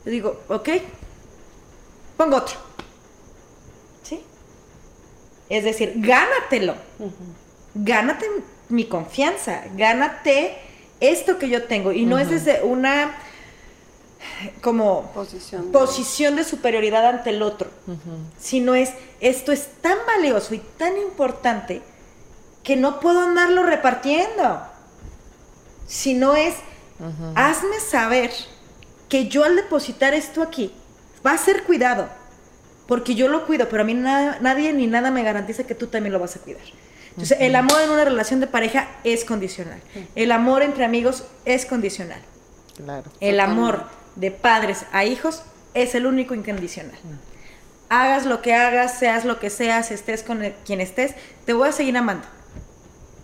Yo 0.04 0.10
digo, 0.10 0.40
ok, 0.48 0.68
pongo 2.16 2.36
otro. 2.36 2.67
Es 5.48 5.64
decir, 5.64 5.94
gánatelo. 5.96 6.74
Gánate 7.74 8.26
mi 8.68 8.84
confianza, 8.86 9.62
gánate 9.74 10.56
esto 11.00 11.38
que 11.38 11.48
yo 11.48 11.64
tengo. 11.64 11.92
Y 11.92 12.04
no 12.06 12.18
es 12.18 12.28
desde 12.30 12.62
una 12.62 13.16
como 14.60 15.10
Posición. 15.14 15.66
de- 15.66 15.72
posición 15.78 16.36
de 16.36 16.44
superioridad 16.44 17.06
ante 17.06 17.30
el 17.30 17.42
otro, 17.42 17.70
sino 18.38 18.74
es, 18.74 18.92
esto 19.20 19.52
es 19.52 19.68
tan 19.80 19.96
valioso 20.06 20.54
y 20.54 20.58
tan 20.76 20.96
importante 20.98 21.82
que 22.62 22.76
no 22.76 23.00
puedo 23.00 23.20
andarlo 23.20 23.62
repartiendo. 23.62 24.60
Sino 25.86 26.36
es, 26.36 26.54
hazme 27.34 27.80
saber 27.80 28.30
que 29.08 29.28
yo 29.28 29.44
al 29.44 29.56
depositar 29.56 30.12
esto 30.14 30.42
aquí 30.42 30.72
va 31.26 31.32
a 31.32 31.38
ser 31.38 31.62
cuidado, 31.64 32.08
porque 32.88 33.14
yo 33.14 33.28
lo 33.28 33.46
cuido, 33.46 33.68
pero 33.68 33.82
a 33.82 33.86
mí 33.86 33.94
nada- 33.94 34.38
nadie 34.40 34.72
ni 34.72 34.88
nada 34.88 35.12
me 35.12 35.22
garantiza 35.22 35.62
que 35.64 35.76
tú 35.76 35.86
también 35.86 36.12
lo 36.12 36.18
vas 36.18 36.34
a 36.34 36.40
cuidar. 36.40 36.62
Entonces, 37.10 37.36
el 37.40 37.54
amor 37.54 37.80
en 37.82 37.90
una 37.90 38.04
relación 38.04 38.40
de 38.40 38.46
pareja 38.48 38.88
es 39.04 39.24
condicional. 39.24 39.80
El 40.16 40.32
amor 40.32 40.62
entre 40.62 40.84
amigos 40.84 41.24
es 41.44 41.66
condicional. 41.66 42.20
Claro. 42.76 43.10
El 43.20 43.38
amor 43.40 43.84
de 44.16 44.30
padres 44.30 44.84
a 44.92 45.04
hijos 45.04 45.42
es 45.74 45.94
el 45.94 46.06
único 46.06 46.34
incondicional. 46.34 46.98
Hagas 47.90 48.24
lo 48.26 48.40
que 48.42 48.54
hagas, 48.54 48.98
seas 48.98 49.24
lo 49.24 49.38
que 49.40 49.50
seas, 49.50 49.90
estés 49.90 50.22
con 50.22 50.42
el- 50.44 50.54
quien 50.64 50.80
estés, 50.80 51.14
te 51.44 51.52
voy 51.52 51.68
a 51.68 51.72
seguir 51.72 51.96
amando. 51.96 52.26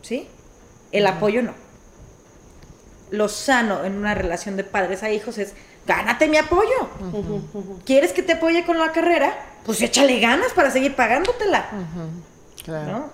¿Sí? 0.02 0.28
El 0.92 1.06
apoyo 1.06 1.42
no. 1.42 1.54
lo 3.10 3.28
sano 3.28 3.84
en 3.84 3.96
una 3.96 4.14
relación 4.14 4.56
de 4.56 4.64
padres 4.64 5.04
a 5.04 5.10
hijos 5.10 5.38
es, 5.38 5.52
gánate 5.86 6.28
mi 6.28 6.36
apoyo. 6.36 6.88
¿Quieres 7.84 8.12
que 8.12 8.22
te 8.22 8.34
apoye 8.34 8.64
con 8.64 8.78
la 8.78 8.92
carrera? 8.92 9.34
Pues 9.64 9.80
échale 9.82 10.20
ganas 10.20 10.52
para 10.52 10.70
seguir 10.70 10.94
pagándotela. 10.94 11.66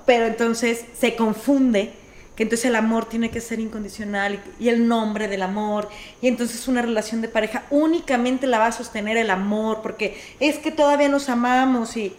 Pero 0.07 0.27
entonces 0.27 0.85
se 0.99 1.16
confunde 1.16 1.95
que 2.37 2.45
entonces 2.45 2.66
el 2.66 2.77
amor 2.77 3.07
tiene 3.07 3.31
que 3.31 3.41
ser 3.41 3.61
incondicional 3.61 4.41
y, 4.59 4.68
el 4.68 4.89
nombre 4.89 5.29
del 5.29 5.43
amor. 5.43 5.89
Y 6.23 6.29
entonces 6.29 6.68
una 6.68 6.81
relación 6.81 7.21
de 7.21 7.29
pareja 7.29 7.64
únicamente 7.71 8.47
la 8.47 8.59
va 8.59 8.66
a 8.68 8.73
sostener 8.73 9.16
el 9.16 9.31
amor, 9.31 9.81
porque 9.83 10.18
es 10.41 10.59
que 10.59 10.71
todavía 10.71 11.09
nos 11.09 11.29
amamos 11.29 11.97
y... 11.97 12.16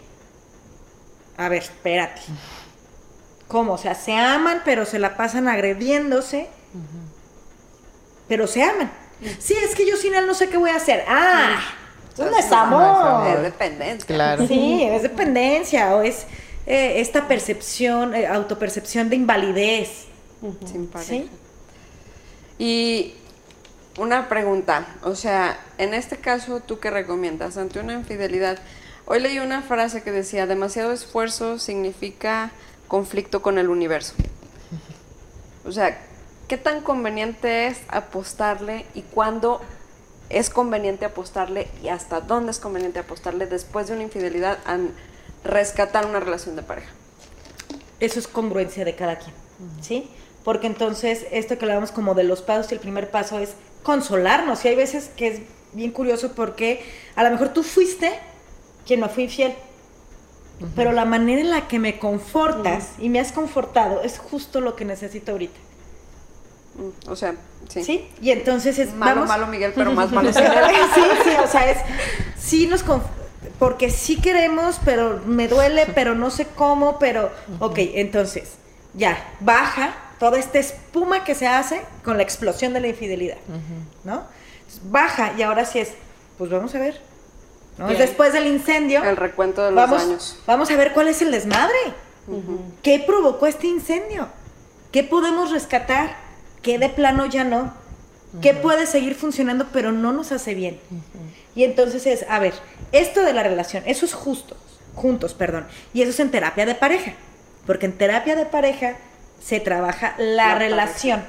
A 1.36 1.48
ver, 1.48 1.62
espérate. 1.62 2.20
¿Cómo? 3.48 3.72
O 3.72 3.78
sea, 3.78 3.94
se 3.94 4.14
aman, 4.14 4.62
pero 4.64 4.86
se 4.86 4.98
la 4.98 5.16
pasan 5.16 5.48
agrediéndose, 5.48 6.48
pero 8.28 8.46
se 8.46 8.62
aman. 8.62 8.92
Sí, 9.38 9.54
es 9.54 9.74
que 9.74 9.86
yo 9.88 9.96
sin 9.96 10.14
él 10.14 10.26
no 10.26 10.34
sé 10.34 10.48
qué 10.48 10.56
voy 10.56 10.70
a 10.70 10.76
hacer. 10.76 11.04
Ah, 11.08 11.60
eso 12.12 12.30
no 12.30 12.36
es 12.36 12.52
amor. 12.52 13.26
Es 13.28 13.42
dependencia. 13.42 14.06
Claro. 14.06 14.46
Sí, 14.46 14.82
es 14.82 15.02
dependencia 15.02 15.94
o 15.94 16.02
es 16.02 16.26
eh, 16.66 17.00
esta 17.00 17.28
percepción, 17.28 18.14
eh, 18.14 18.26
autopercepción 18.26 19.08
de 19.08 19.16
invalidez. 19.16 20.06
Sin 20.66 20.90
¿Sí? 20.98 21.30
Y 22.58 23.14
una 23.98 24.28
pregunta, 24.28 24.86
o 25.02 25.14
sea, 25.14 25.58
en 25.78 25.94
este 25.94 26.16
caso, 26.16 26.60
¿tú 26.60 26.80
qué 26.80 26.90
recomiendas 26.90 27.56
ante 27.56 27.78
una 27.78 27.92
infidelidad? 27.92 28.58
Hoy 29.04 29.20
leí 29.20 29.38
una 29.38 29.62
frase 29.62 30.02
que 30.02 30.10
decía, 30.10 30.46
demasiado 30.46 30.92
esfuerzo 30.92 31.58
significa 31.58 32.50
conflicto 32.88 33.42
con 33.42 33.58
el 33.58 33.68
universo. 33.68 34.14
O 35.64 35.72
sea, 35.72 35.98
¿qué 36.52 36.58
tan 36.58 36.82
conveniente 36.82 37.66
es 37.66 37.80
apostarle 37.88 38.84
y 38.92 39.00
cuándo 39.00 39.62
es 40.28 40.50
conveniente 40.50 41.06
apostarle 41.06 41.66
y 41.82 41.88
hasta 41.88 42.20
dónde 42.20 42.50
es 42.50 42.58
conveniente 42.58 42.98
apostarle 42.98 43.46
después 43.46 43.86
de 43.86 43.94
una 43.94 44.02
infidelidad 44.02 44.58
a 44.66 44.76
rescatar 45.44 46.04
una 46.04 46.20
relación 46.20 46.54
de 46.54 46.62
pareja? 46.62 46.90
Eso 48.00 48.18
es 48.18 48.28
congruencia 48.28 48.84
de 48.84 48.94
cada 48.94 49.16
quien, 49.16 49.34
¿sí? 49.80 50.10
Porque 50.44 50.66
entonces 50.66 51.24
esto 51.30 51.56
que 51.56 51.64
hablamos 51.64 51.90
como 51.90 52.12
de 52.12 52.24
los 52.24 52.42
pasos 52.42 52.70
y 52.70 52.74
el 52.74 52.80
primer 52.82 53.10
paso 53.10 53.38
es 53.38 53.54
consolarnos. 53.82 54.62
Y 54.66 54.68
hay 54.68 54.76
veces 54.76 55.08
que 55.16 55.28
es 55.28 55.40
bien 55.72 55.90
curioso 55.90 56.32
porque 56.32 56.84
a 57.16 57.24
lo 57.24 57.30
mejor 57.30 57.54
tú 57.54 57.62
fuiste 57.62 58.12
quien 58.84 59.00
me 59.00 59.08
fue 59.08 59.22
infiel 59.22 59.54
pero 60.76 60.92
la 60.92 61.04
manera 61.04 61.40
en 61.40 61.50
la 61.50 61.66
que 61.66 61.78
me 61.78 61.98
confortas 61.98 62.90
y 62.98 63.08
me 63.08 63.20
has 63.20 63.32
confortado 63.32 64.02
es 64.02 64.18
justo 64.18 64.60
lo 64.60 64.76
que 64.76 64.84
necesito 64.84 65.32
ahorita. 65.32 65.58
O 67.08 67.16
sea, 67.16 67.34
sí. 67.68 67.84
Sí, 67.84 68.08
y 68.20 68.30
entonces 68.30 68.78
es. 68.78 68.94
Malo, 68.94 69.26
malo, 69.26 69.46
Miguel, 69.46 69.72
pero 69.74 69.92
más 69.92 70.10
malo. 70.12 70.32
sí, 70.32 70.40
sí, 71.24 71.30
o 71.42 71.46
sea, 71.46 71.70
es. 71.70 71.78
Sí 72.38 72.66
nos. 72.66 72.84
Porque 73.58 73.90
sí 73.90 74.20
queremos, 74.20 74.80
pero 74.84 75.20
me 75.26 75.48
duele, 75.48 75.86
pero 75.94 76.14
no 76.14 76.30
sé 76.30 76.46
cómo, 76.46 76.98
pero. 76.98 77.30
Ok, 77.60 77.78
entonces, 77.78 78.52
ya, 78.94 79.34
baja 79.40 79.94
toda 80.18 80.38
esta 80.38 80.58
espuma 80.58 81.24
que 81.24 81.34
se 81.34 81.46
hace 81.46 81.82
con 82.04 82.16
la 82.16 82.22
explosión 82.22 82.72
de 82.72 82.80
la 82.80 82.88
infidelidad, 82.88 83.38
¿no? 84.04 84.24
baja 84.84 85.34
y 85.36 85.42
ahora 85.42 85.64
sí 85.64 85.80
es, 85.80 85.90
pues 86.38 86.50
vamos 86.50 86.74
a 86.74 86.78
ver, 86.78 87.00
Después 87.98 88.32
del 88.32 88.46
incendio. 88.46 89.02
El 89.02 89.16
recuento 89.16 89.64
de 89.64 89.70
los 89.72 89.76
vamos, 89.76 90.02
años. 90.02 90.38
Vamos 90.46 90.70
a 90.70 90.76
ver 90.76 90.92
cuál 90.92 91.08
es 91.08 91.22
el 91.22 91.30
desmadre. 91.30 91.74
¿Qué 92.82 93.02
provocó 93.04 93.46
este 93.46 93.66
incendio? 93.66 94.28
¿Qué 94.92 95.02
podemos 95.02 95.50
rescatar? 95.50 96.16
¿Qué 96.62 96.78
de 96.78 96.88
plano 96.88 97.26
ya 97.26 97.44
no? 97.44 97.74
¿Qué 98.40 98.54
puede 98.54 98.86
seguir 98.86 99.14
funcionando 99.14 99.66
pero 99.72 99.92
no 99.92 100.12
nos 100.12 100.32
hace 100.32 100.54
bien? 100.54 100.80
Y 101.54 101.64
entonces 101.64 102.06
es, 102.06 102.24
a 102.28 102.38
ver, 102.38 102.54
esto 102.92 103.22
de 103.22 103.34
la 103.34 103.42
relación, 103.42 103.82
eso 103.86 104.06
es 104.06 104.14
justo, 104.14 104.56
juntos, 104.94 105.34
perdón. 105.34 105.66
Y 105.92 106.02
eso 106.02 106.10
es 106.10 106.20
en 106.20 106.30
terapia 106.30 106.64
de 106.64 106.74
pareja. 106.74 107.12
Porque 107.66 107.86
en 107.86 107.92
terapia 107.92 108.34
de 108.34 108.46
pareja 108.46 108.96
se 109.42 109.60
trabaja 109.60 110.14
la, 110.18 110.54
relación, 110.56 111.22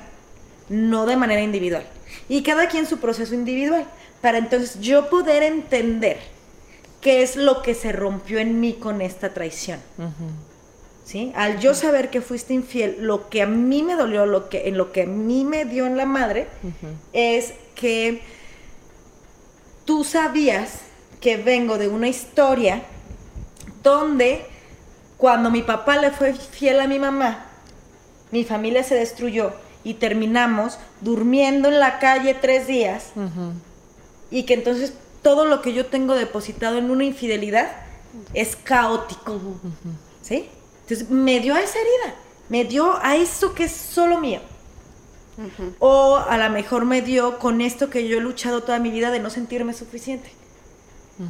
no 0.69 1.05
de 1.05 1.17
manera 1.17 1.41
individual. 1.41 1.86
Y 2.29 2.43
cada 2.43 2.67
quien 2.67 2.86
su 2.86 2.99
proceso 2.99 3.34
individual. 3.34 3.86
Para 4.21 4.38
entonces 4.38 4.79
yo 4.79 5.09
poder 5.09 5.43
entender 5.43 6.17
qué 7.01 7.23
es 7.23 7.36
lo 7.36 7.61
que 7.61 7.75
se 7.75 7.91
rompió 7.91 8.39
en 8.39 8.61
mí 8.61 8.73
con 8.73 9.01
esta 9.01 9.34
traición. 9.34 9.79
¿Sí? 11.05 11.33
Al 11.35 11.59
yo 11.59 11.73
saber 11.73 12.09
que 12.09 12.21
fuiste 12.21 12.53
infiel, 12.53 12.97
lo 13.01 13.29
que 13.29 13.41
a 13.41 13.45
mí 13.45 13.83
me 13.83 13.95
dolió, 13.95 14.25
lo 14.25 14.47
que, 14.49 14.69
en 14.69 14.77
lo 14.77 14.91
que 14.91 15.03
a 15.03 15.05
mí 15.05 15.43
me 15.43 15.65
dio 15.65 15.85
en 15.85 15.97
la 15.97 16.05
madre, 16.05 16.47
es 17.11 17.53
que 17.75 18.21
tú 19.85 20.03
sabías 20.03 20.79
que 21.19 21.37
vengo 21.37 21.77
de 21.77 21.89
una 21.89 22.07
historia 22.07 22.83
donde 23.81 24.45
cuando 25.17 25.51
mi 25.51 25.61
papá 25.61 25.97
le 25.97 26.11
fue 26.11 26.33
fiel 26.33 26.79
a 26.79 26.87
mi 26.87 26.99
mamá, 26.99 27.45
mi 28.31 28.43
familia 28.43 28.83
se 28.83 28.95
destruyó 28.95 29.53
y 29.83 29.95
terminamos 29.95 30.79
durmiendo 31.01 31.67
en 31.67 31.79
la 31.79 31.99
calle 31.99 32.33
tres 32.33 32.67
días 32.67 33.11
y 34.31 34.43
que 34.43 34.53
entonces 34.53 34.93
todo 35.21 35.45
lo 35.45 35.61
que 35.61 35.73
yo 35.73 35.85
tengo 35.85 36.15
depositado 36.15 36.77
en 36.77 36.91
una 36.91 37.03
infidelidad 37.03 37.71
es 38.33 38.55
caótico. 38.55 39.39
¿Sí? 40.21 40.49
Entonces 40.93 41.09
me 41.09 41.39
dio 41.39 41.55
a 41.55 41.61
esa 41.61 41.79
herida, 41.79 42.15
me 42.49 42.65
dio 42.65 42.99
a 43.01 43.15
eso 43.15 43.55
que 43.55 43.63
es 43.63 43.71
solo 43.71 44.19
mío. 44.19 44.41
O 45.79 46.17
a 46.17 46.37
lo 46.37 46.49
mejor 46.51 46.85
me 46.85 47.01
dio 47.01 47.39
con 47.39 47.61
esto 47.61 47.89
que 47.89 48.07
yo 48.07 48.17
he 48.17 48.21
luchado 48.21 48.61
toda 48.61 48.77
mi 48.77 48.91
vida 48.91 49.09
de 49.09 49.19
no 49.19 49.31
sentirme 49.31 49.73
suficiente. 49.73 50.31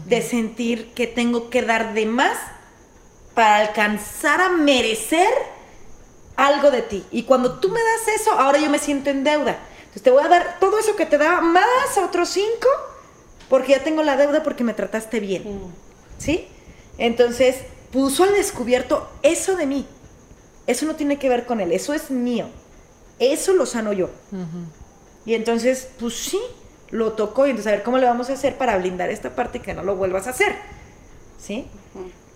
De 0.05 0.21
sentir 0.21 0.93
que 0.93 1.07
tengo 1.07 1.49
que 1.49 1.61
dar 1.61 1.93
de 1.93 2.05
más 2.05 2.37
para 3.33 3.57
alcanzar 3.59 4.41
a 4.41 4.49
merecer 4.49 5.29
algo 6.35 6.69
de 6.69 6.81
ti. 6.81 7.05
Y 7.11 7.23
cuando 7.23 7.59
tú 7.59 7.69
me 7.69 7.79
das 7.79 8.19
eso, 8.19 8.33
ahora 8.33 8.59
yo 8.59 8.69
me 8.69 8.79
siento 8.79 9.09
en 9.11 9.23
deuda. 9.23 9.59
Entonces 9.79 10.03
te 10.03 10.11
voy 10.11 10.25
a 10.25 10.27
dar 10.27 10.57
todo 10.59 10.77
eso 10.77 10.97
que 10.97 11.05
te 11.05 11.17
daba 11.17 11.39
más 11.39 11.97
a 11.97 12.05
otros 12.05 12.27
cinco 12.27 12.67
porque 13.49 13.71
ya 13.71 13.83
tengo 13.83 14.03
la 14.03 14.17
deuda 14.17 14.43
porque 14.43 14.65
me 14.65 14.73
trataste 14.73 15.21
bien. 15.21 15.73
¿Sí? 16.17 16.49
Entonces, 16.97 17.55
puso 17.93 18.23
al 18.23 18.33
descubierto 18.33 19.07
eso 19.21 19.55
de 19.55 19.67
mí. 19.67 19.85
Eso 20.65 20.85
no 20.85 20.95
tiene 20.95 21.19
que 21.19 21.29
ver 21.29 21.45
con 21.45 21.61
él, 21.61 21.71
eso 21.71 21.93
es 21.93 22.09
mío. 22.09 22.47
Eso 23.19 23.53
lo 23.53 23.65
sano 23.65 23.93
yo. 23.93 24.09
Y 25.25 25.35
entonces, 25.35 25.89
pues 25.99 26.15
sí, 26.15 26.41
lo 26.89 27.13
tocó 27.13 27.45
y 27.45 27.51
entonces 27.51 27.71
a 27.71 27.75
ver 27.75 27.83
cómo 27.83 27.99
le 27.99 28.05
vamos 28.05 28.29
a 28.29 28.33
hacer 28.33 28.57
para 28.57 28.77
blindar 28.77 29.09
esta 29.09 29.35
parte 29.35 29.59
y 29.59 29.61
que 29.61 29.73
no 29.73 29.83
lo 29.83 29.95
vuelvas 29.95 30.27
a 30.27 30.31
hacer. 30.31 30.55
¿Sí? 31.39 31.67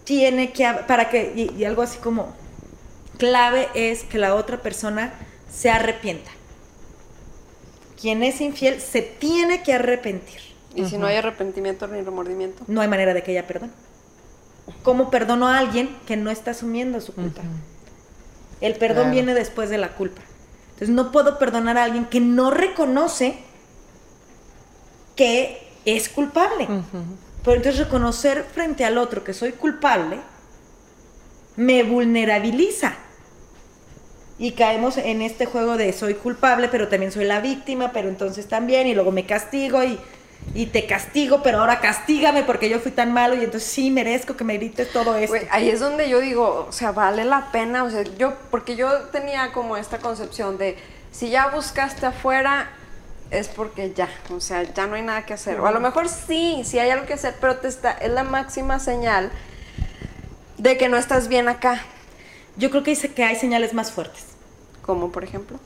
Tiene 0.04 0.54
que, 0.54 0.72
para 0.88 1.10
que, 1.10 1.52
y 1.58 1.64
algo 1.66 1.82
así 1.82 1.98
como, 1.98 2.34
clave 3.18 3.68
es 3.74 4.04
que 4.04 4.20
la 4.20 4.36
otra 4.36 4.62
persona 4.62 5.14
se 5.52 5.70
arrepienta. 5.70 6.32
Quien 8.00 8.22
es 8.22 8.40
infiel 8.42 8.80
se 8.80 9.02
tiene 9.02 9.64
que 9.64 9.74
arrepentir. 9.74 10.40
¿Y 10.76 10.86
si 10.86 10.98
no 11.00 11.08
hay 11.08 11.16
arrepentimiento 11.16 11.88
ni 11.88 12.02
remordimiento? 12.02 12.64
No 12.68 12.82
hay 12.82 12.88
manera 12.88 13.16
de 13.16 13.24
que 13.24 13.32
ella 13.32 13.48
perdone. 13.48 13.72
¿Cómo 14.84 15.10
perdono 15.10 15.48
a 15.48 15.58
alguien 15.58 15.96
que 16.06 16.18
no 16.18 16.30
está 16.30 16.52
asumiendo 16.52 17.02
su 17.02 17.14
culpa? 17.14 17.42
El 18.62 18.76
perdón 18.76 19.12
viene 19.12 19.34
después 19.34 19.70
de 19.70 19.78
la 19.78 19.90
culpa. 19.90 20.22
Entonces 20.74 20.90
no 20.90 21.12
puedo 21.12 21.40
perdonar 21.40 21.78
a 21.78 21.84
alguien 21.84 22.06
que 22.06 22.20
no 22.20 22.52
reconoce 22.52 23.38
que 25.16 25.68
es 25.86 26.10
culpable. 26.10 26.68
Pero 27.44 27.58
entonces 27.58 27.80
reconocer 27.80 28.44
frente 28.44 28.84
al 28.86 28.98
otro 28.98 29.24
que 29.24 29.34
soy 29.34 29.54
culpable 29.54 30.20
me 31.56 31.84
vulnerabiliza. 31.84 32.94
Y 34.40 34.52
caemos 34.52 34.98
en 34.98 35.22
este 35.22 35.48
juego 35.48 35.78
de 35.78 35.92
soy 35.94 36.14
culpable, 36.14 36.68
pero 36.70 36.88
también 36.88 37.12
soy 37.12 37.26
la 37.26 37.42
víctima, 37.42 37.92
pero 37.92 38.08
entonces 38.08 38.48
también, 38.48 38.86
y 38.86 38.94
luego 38.94 39.12
me 39.12 39.26
castigo 39.26 39.84
y 39.84 39.98
y 40.54 40.68
te 40.68 40.86
castigo, 40.86 41.42
pero 41.44 41.60
ahora 41.60 41.80
castígame 41.80 42.44
porque 42.44 42.70
yo 42.70 42.80
fui 42.80 42.92
tan 42.92 43.14
malo 43.14 43.36
y 43.36 43.44
entonces 43.44 43.70
sí 43.70 43.92
merezco 43.92 44.36
que 44.36 44.44
me 44.44 44.56
grites 44.58 44.92
todo 44.92 45.16
esto. 45.16 45.36
ahí 45.52 45.70
es 45.70 45.80
donde 45.80 46.10
yo 46.10 46.20
digo, 46.20 46.66
o 46.68 46.72
sea, 46.72 46.92
vale 46.92 47.26
la 47.26 47.52
pena, 47.52 47.84
o 47.84 47.90
sea, 47.90 48.04
yo, 48.18 48.34
porque 48.50 48.76
yo 48.76 48.92
tenía 49.12 49.52
como 49.52 49.78
esta 49.78 50.00
concepción 50.00 50.58
de, 50.58 50.78
si 51.12 51.30
ya 51.30 51.50
buscaste 51.50 52.06
afuera, 52.06 52.70
es 53.30 53.50
porque 53.50 53.94
ya, 53.94 54.10
o 54.32 54.40
sea, 54.40 54.64
ya 54.64 54.88
no 54.88 54.96
hay 54.96 55.02
nada 55.02 55.26
que 55.26 55.34
hacer. 55.34 55.60
O 55.60 55.68
a 55.68 55.72
lo 55.72 55.80
mejor 55.80 56.08
sí, 56.10 56.62
sí 56.64 56.80
hay 56.80 56.90
algo 56.90 57.06
que 57.06 57.14
hacer, 57.14 57.36
pero 57.40 57.58
te 57.58 57.68
está, 57.68 57.92
es 57.92 58.12
la 58.12 58.24
máxima 58.24 58.80
señal 58.80 59.32
de 60.58 60.78
que 60.78 60.90
no 60.90 60.98
estás 60.98 61.28
bien 61.28 61.50
acá. 61.50 61.82
Yo 62.56 62.72
creo 62.72 62.84
que 62.84 62.92
dice 62.92 63.14
que 63.14 63.24
hay 63.24 63.36
señales 63.36 63.74
más 63.74 63.92
fuertes. 63.92 64.26
Como 64.82 65.12
por 65.12 65.24
ejemplo. 65.24 65.60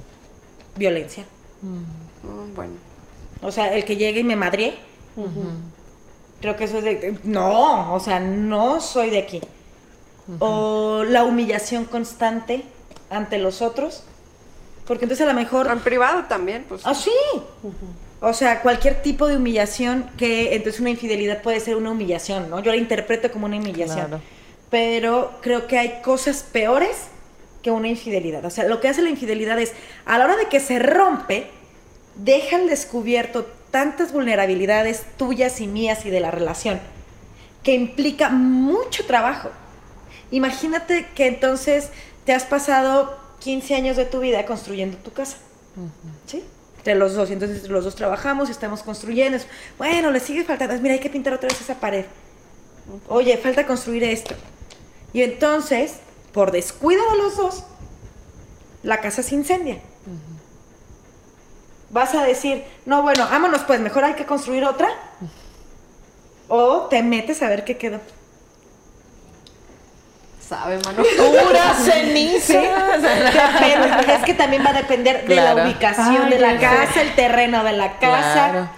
Violencia. 0.76 1.26
Mm, 1.62 2.56
bueno. 2.56 2.91
O 3.42 3.52
sea, 3.52 3.74
el 3.74 3.86
que 3.86 3.98
llegue 3.98 4.22
y 4.22 4.24
me 4.24 4.36
madre. 4.36 4.76
Creo 6.40 6.56
que 6.56 6.64
eso 6.64 6.80
es 6.80 6.84
de... 6.84 7.18
No, 7.24 7.94
o 7.94 8.00
sea, 8.00 8.20
no 8.20 8.82
soy 8.82 9.10
de 9.10 9.20
aquí. 9.20 9.42
O 10.40 11.04
la 11.08 11.24
humillación 11.24 11.86
constante 11.86 12.64
ante 13.10 13.38
los 13.38 13.62
otros. 13.62 14.04
Porque 14.86 15.06
entonces 15.06 15.26
a 15.26 15.30
lo 15.32 15.40
mejor... 15.40 15.68
En 15.68 15.80
privado 15.80 16.24
también, 16.28 16.66
pues. 16.68 16.82
Ah, 16.86 16.96
sí. 16.96 17.12
O 18.20 18.34
sea, 18.34 18.62
cualquier 18.62 19.02
tipo 19.02 19.28
de 19.28 19.38
humillación 19.38 20.10
que 20.18 20.56
entonces 20.56 20.80
una 20.80 20.92
infidelidad 20.92 21.42
puede 21.42 21.60
ser 21.60 21.76
una 21.76 21.92
humillación, 21.92 22.50
¿no? 22.50 22.60
Yo 22.60 22.72
la 22.72 22.78
interpreto 22.78 23.32
como 23.32 23.46
una 23.48 23.58
humillación. 23.58 24.08
Claro. 24.08 24.22
Pero 24.70 25.32
creo 25.42 25.68
que 25.68 25.78
hay 25.78 26.02
cosas 26.02 26.44
peores 26.44 27.08
que 27.62 27.72
una 27.72 27.88
infidelidad. 27.88 28.46
O 28.46 28.50
sea, 28.50 28.66
lo 28.66 28.80
que 28.80 28.88
hace 28.88 29.02
la 29.02 29.10
infidelidad 29.10 29.60
es, 29.60 29.74
a 30.06 30.18
la 30.18 30.26
hora 30.26 30.38
de 30.38 30.48
que 30.48 30.60
se 30.60 30.80
rompe, 30.80 31.50
deja 32.24 32.58
al 32.58 32.68
descubierto 32.68 33.46
tantas 33.72 34.12
vulnerabilidades 34.12 35.04
tuyas 35.18 35.62
y 35.62 35.68
mías 35.68 36.06
y 36.06 36.10
de 36.10 36.20
la 36.20 36.32
relación, 36.32 36.80
que 37.64 37.74
implica 37.74 38.30
mucho 38.30 39.06
trabajo. 39.06 39.50
Imagínate 40.32 41.08
que 41.16 41.28
entonces 41.28 41.90
te 42.26 42.34
has 42.34 42.46
pasado 42.46 43.18
15 43.40 43.76
años 43.76 43.98
de 43.98 44.06
tu 44.06 44.20
vida 44.20 44.46
construyendo 44.46 44.98
tu 44.98 45.12
casa. 45.12 45.38
¿Sí? 46.26 46.44
Entre 46.78 46.96
los 46.96 47.14
dos. 47.14 47.32
Entonces 47.32 47.68
los 47.70 47.84
dos 47.84 47.96
trabajamos 47.96 48.50
y 48.50 48.52
estamos 48.52 48.84
construyendo. 48.84 49.38
Bueno, 49.78 50.12
le 50.12 50.20
sigue 50.20 50.44
faltando. 50.44 50.80
Mira, 50.80 50.94
hay 50.94 51.00
que 51.00 51.10
pintar 51.10 51.34
otra 51.34 51.50
vez 51.50 51.60
esa 51.60 51.80
pared. 51.80 52.06
Oye, 53.08 53.38
falta 53.38 53.66
construir 53.66 54.04
esto. 54.04 54.36
Y 55.14 55.22
entonces, 55.22 55.98
por 56.34 56.52
descuido 56.52 57.02
de 57.12 57.18
los 57.18 57.38
dos, 57.38 57.64
la 58.84 59.02
casa 59.02 59.24
se 59.24 59.36
incendia. 59.36 59.82
Vas 61.92 62.16
a 62.16 62.24
decir, 62.24 62.64
no, 62.86 63.02
bueno, 63.02 63.28
vámonos 63.30 63.62
pues, 63.64 63.80
mejor 63.80 64.04
hay 64.06 64.14
que 64.14 64.26
construir 64.26 64.64
otra. 64.66 64.90
O 66.48 66.88
te 66.90 67.04
metes 67.04 67.42
a 67.44 67.50
ver 67.50 67.64
qué 67.64 67.78
quedó. 67.78 68.00
Sabe, 70.48 70.80
mano. 70.86 71.04
Pura 71.18 71.74
ceniza. 71.76 72.60
Depende, 72.98 74.14
es 74.14 74.24
que 74.26 74.34
también 74.34 74.66
va 74.66 74.72
a 74.72 74.74
depender 74.74 75.26
de 75.26 75.36
la 75.36 75.56
ubicación 75.56 76.24
Ay, 76.26 76.30
de 76.30 76.40
la 76.40 76.52
sé. 76.52 76.60
casa, 76.60 77.02
el 77.02 77.16
terreno 77.16 77.64
de 77.64 77.72
la 77.72 78.00
casa, 78.00 78.50
Claro. 78.52 78.70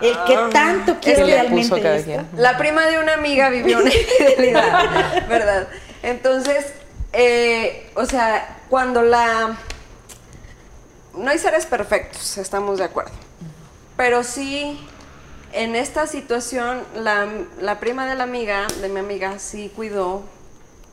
el 0.00 0.16
que 0.26 0.52
tanto 0.52 0.96
quiere 1.00 1.20
¿Qué 1.20 1.26
le 1.26 1.32
realmente 1.34 1.96
esto. 1.96 2.24
La 2.36 2.56
prima 2.56 2.86
de 2.86 2.98
una 2.98 3.14
amiga 3.14 3.50
vivió 3.50 3.78
una 3.78 3.90
infidelidad, 3.92 5.26
¿verdad? 5.28 5.68
Entonces, 6.02 6.72
eh, 7.12 7.90
o 7.94 8.06
sea, 8.06 8.56
cuando 8.70 9.02
la... 9.02 9.56
No 11.18 11.30
hay 11.30 11.38
seres 11.38 11.66
perfectos, 11.66 12.38
estamos 12.38 12.78
de 12.78 12.84
acuerdo. 12.84 13.10
Pero 13.96 14.22
sí, 14.22 14.78
en 15.52 15.74
esta 15.74 16.06
situación, 16.06 16.82
la, 16.94 17.26
la 17.60 17.80
prima 17.80 18.06
de 18.06 18.14
la 18.14 18.22
amiga, 18.22 18.68
de 18.80 18.88
mi 18.88 19.00
amiga, 19.00 19.40
sí 19.40 19.72
cuidó 19.74 20.22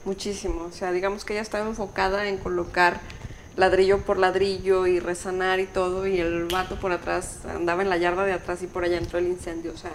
muchísimo. 0.04 0.64
O 0.64 0.72
sea, 0.72 0.92
digamos 0.92 1.26
que 1.26 1.34
ella 1.34 1.44
estaba 1.44 1.68
enfocada 1.68 2.28
en 2.28 2.38
colocar 2.38 3.00
ladrillo 3.56 4.00
por 4.00 4.18
ladrillo 4.18 4.88
y 4.88 5.00
resanar 5.00 5.60
y 5.60 5.68
todo, 5.68 6.08
y 6.08 6.20
el 6.20 6.46
vato 6.46 6.80
por 6.80 6.92
atrás 6.92 7.40
andaba 7.48 7.84
en 7.84 7.90
la 7.90 7.98
yarda 7.98 8.26
de 8.26 8.34
atrás 8.34 8.64
y 8.64 8.68
por 8.68 8.84
allá 8.84 8.98
entró 8.98 9.20
el 9.20 9.28
incendio. 9.28 9.72
O 9.74 9.78
sea, 9.78 9.92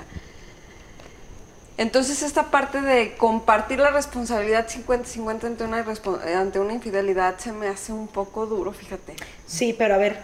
entonces 1.81 2.23
esta 2.23 2.51
parte 2.51 2.83
de 2.83 3.17
compartir 3.17 3.79
la 3.79 3.91
responsabilidad 3.91 4.69
50-50 4.69 5.45
ante 5.45 5.65
una, 5.65 5.81
eh, 5.81 6.35
ante 6.35 6.61
una 6.61 6.75
infidelidad 6.75 7.39
se 7.39 7.55
me 7.55 7.69
hace 7.69 7.91
un 7.95 8.07
poco 8.07 8.45
duro, 8.45 8.71
fíjate. 8.73 9.17
Sí, 9.47 9.75
pero 9.79 9.95
a 9.95 9.97
ver, 9.97 10.19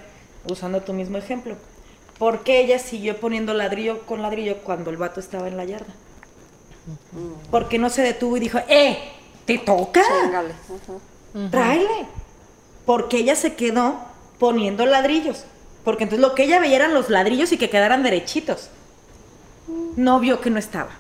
usando 0.51 0.83
tu 0.83 0.93
mismo 0.93 1.17
ejemplo, 1.17 1.57
¿por 2.19 2.45
qué 2.45 2.61
ella 2.61 2.79
siguió 2.79 3.19
poniendo 3.19 3.55
ladrillo 3.55 4.05
con 4.05 4.21
ladrillo 4.21 4.59
cuando 4.65 4.91
el 4.91 4.99
vato 4.99 5.19
estaba 5.19 5.49
en 5.49 5.57
la 5.57 5.65
yarda? 5.65 5.95
¿Por 7.51 7.71
qué 7.71 7.79
no 7.79 7.89
se 7.89 8.03
detuvo 8.03 8.37
y 8.37 8.41
dijo, 8.41 8.59
¡eh! 8.69 8.99
¡Te 9.47 9.57
toca! 9.57 10.03
Chingale. 10.25 10.53
ujú. 10.69 11.49
tráele. 11.51 12.07
Porque 12.85 13.17
ella 13.17 13.35
se 13.35 13.55
quedó 13.55 13.97
poniendo 14.39 14.85
ladrillos. 14.85 15.45
Porque 15.85 16.05
entonces 16.05 16.21
lo 16.21 16.35
que 16.35 16.43
ella 16.43 16.61
veía 16.61 16.77
eran 16.77 16.93
los 16.93 17.09
ladrillos 17.09 17.51
y 17.53 17.57
que 17.57 17.71
quedaran 17.71 18.03
derechitos. 18.03 18.69
No 19.97 20.21
vio 20.21 20.43
que 20.43 20.51
no 20.51 20.59
estaba. 20.59 20.91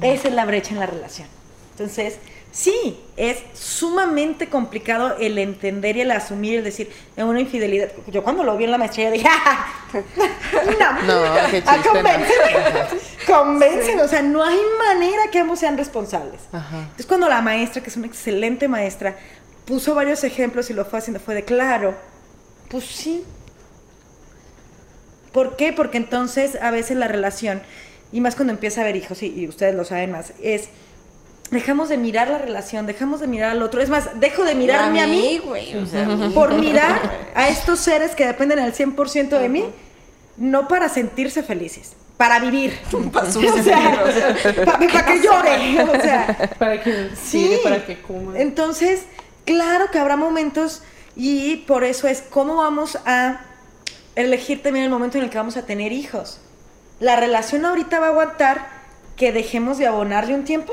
Esa 0.00 0.28
es 0.28 0.34
la 0.34 0.44
brecha 0.44 0.72
en 0.72 0.80
la 0.80 0.86
relación. 0.86 1.28
Entonces, 1.72 2.18
sí, 2.52 2.98
es 3.18 3.38
sumamente 3.52 4.48
complicado 4.48 5.16
el 5.18 5.36
entender 5.36 5.98
y 5.98 6.00
el 6.00 6.10
asumir, 6.10 6.58
el 6.58 6.64
decir, 6.64 6.90
en 7.16 7.26
una 7.26 7.40
infidelidad. 7.40 7.90
Yo 8.06 8.22
cuando 8.24 8.42
lo 8.44 8.56
vi 8.56 8.64
en 8.64 8.70
la 8.70 8.78
maestría 8.78 9.10
dije, 9.10 9.28
¡Ah! 9.30 9.66
no, 10.78 11.02
No, 11.02 11.50
qué 11.50 11.62
ah, 11.66 11.74
chiste, 11.74 11.88
no. 11.88 11.92
convénceme, 11.92 12.56
convénceme. 13.26 14.02
O 14.02 14.08
sea, 14.08 14.22
no 14.22 14.42
hay 14.42 14.58
manera 14.88 15.30
que 15.30 15.38
ambos 15.40 15.58
sean 15.58 15.76
responsables. 15.76 16.40
Ajá. 16.52 16.78
Entonces 16.78 17.06
cuando 17.06 17.28
la 17.28 17.42
maestra, 17.42 17.82
que 17.82 17.90
es 17.90 17.96
una 17.98 18.06
excelente 18.06 18.68
maestra, 18.68 19.16
puso 19.66 19.94
varios 19.94 20.24
ejemplos 20.24 20.70
y 20.70 20.72
lo 20.72 20.86
fue 20.86 21.00
haciendo, 21.00 21.20
fue 21.20 21.34
de 21.34 21.44
claro, 21.44 21.94
pues 22.70 22.84
sí. 22.84 23.22
¿Por 25.32 25.56
qué? 25.56 25.72
Porque 25.74 25.98
entonces 25.98 26.56
a 26.62 26.70
veces 26.70 26.96
la 26.96 27.08
relación, 27.08 27.60
y 28.12 28.20
más 28.20 28.34
cuando 28.36 28.52
empieza 28.52 28.80
a 28.80 28.84
haber 28.84 28.96
hijos, 28.96 29.22
y, 29.22 29.26
y 29.26 29.48
ustedes 29.48 29.74
lo 29.74 29.84
saben 29.84 30.12
más, 30.12 30.32
es 30.42 30.68
dejamos 31.50 31.88
de 31.88 31.96
mirar 31.96 32.28
la 32.28 32.38
relación, 32.38 32.86
dejamos 32.86 33.20
de 33.20 33.26
mirar 33.28 33.50
al 33.50 33.62
otro. 33.62 33.80
Es 33.80 33.88
más, 33.88 34.18
dejo 34.18 34.44
de 34.44 34.54
mirarme 34.54 35.00
a 35.00 35.06
mí 35.06 35.38
güey. 35.44 35.76
O 35.76 35.86
sea, 35.86 36.04
a 36.04 36.16
mí. 36.16 36.30
por 36.34 36.54
mirar 36.54 37.28
a 37.34 37.48
estos 37.48 37.78
seres 37.80 38.14
que 38.14 38.26
dependen 38.26 38.58
al 38.58 38.72
100% 38.74 39.38
de 39.38 39.48
mí, 39.48 39.64
no 40.36 40.66
para 40.68 40.88
sentirse 40.88 41.42
felices, 41.44 41.92
para 42.16 42.40
vivir. 42.40 42.76
Para 43.12 43.28
o 43.28 43.32
subsistir, 43.32 43.62
sea, 43.62 44.04
o 44.04 44.10
sea, 44.12 44.64
para 44.64 45.06
que 45.06 45.20
llore. 45.20 45.82
O 45.84 46.00
sea, 46.02 46.50
Para 46.58 46.82
que 46.82 47.10
Sí. 47.14 47.48
sí, 47.48 47.58
para 47.62 47.84
que 47.86 48.00
coma. 48.00 48.38
entonces, 48.38 49.02
claro 49.44 49.90
que 49.92 49.98
habrá 49.98 50.16
momentos 50.16 50.82
y 51.14 51.58
por 51.58 51.84
eso 51.84 52.08
es 52.08 52.22
cómo 52.28 52.56
vamos 52.56 52.98
a 53.06 53.40
elegir 54.16 54.62
también 54.62 54.84
el 54.84 54.90
momento 54.90 55.18
en 55.18 55.24
el 55.24 55.30
que 55.30 55.38
vamos 55.38 55.56
a 55.56 55.62
tener 55.64 55.92
hijos. 55.92 56.40
La 57.00 57.16
relación 57.16 57.64
ahorita 57.64 58.00
va 58.00 58.06
a 58.06 58.10
aguantar 58.10 58.66
que 59.16 59.32
dejemos 59.32 59.78
de 59.78 59.86
abonarle 59.86 60.34
un 60.34 60.44
tiempo 60.44 60.72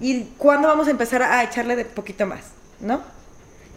y 0.00 0.24
cuándo 0.38 0.68
vamos 0.68 0.88
a 0.88 0.90
empezar 0.90 1.22
a 1.22 1.42
echarle 1.42 1.76
de 1.76 1.84
poquito 1.84 2.26
más, 2.26 2.40
¿no? 2.80 3.02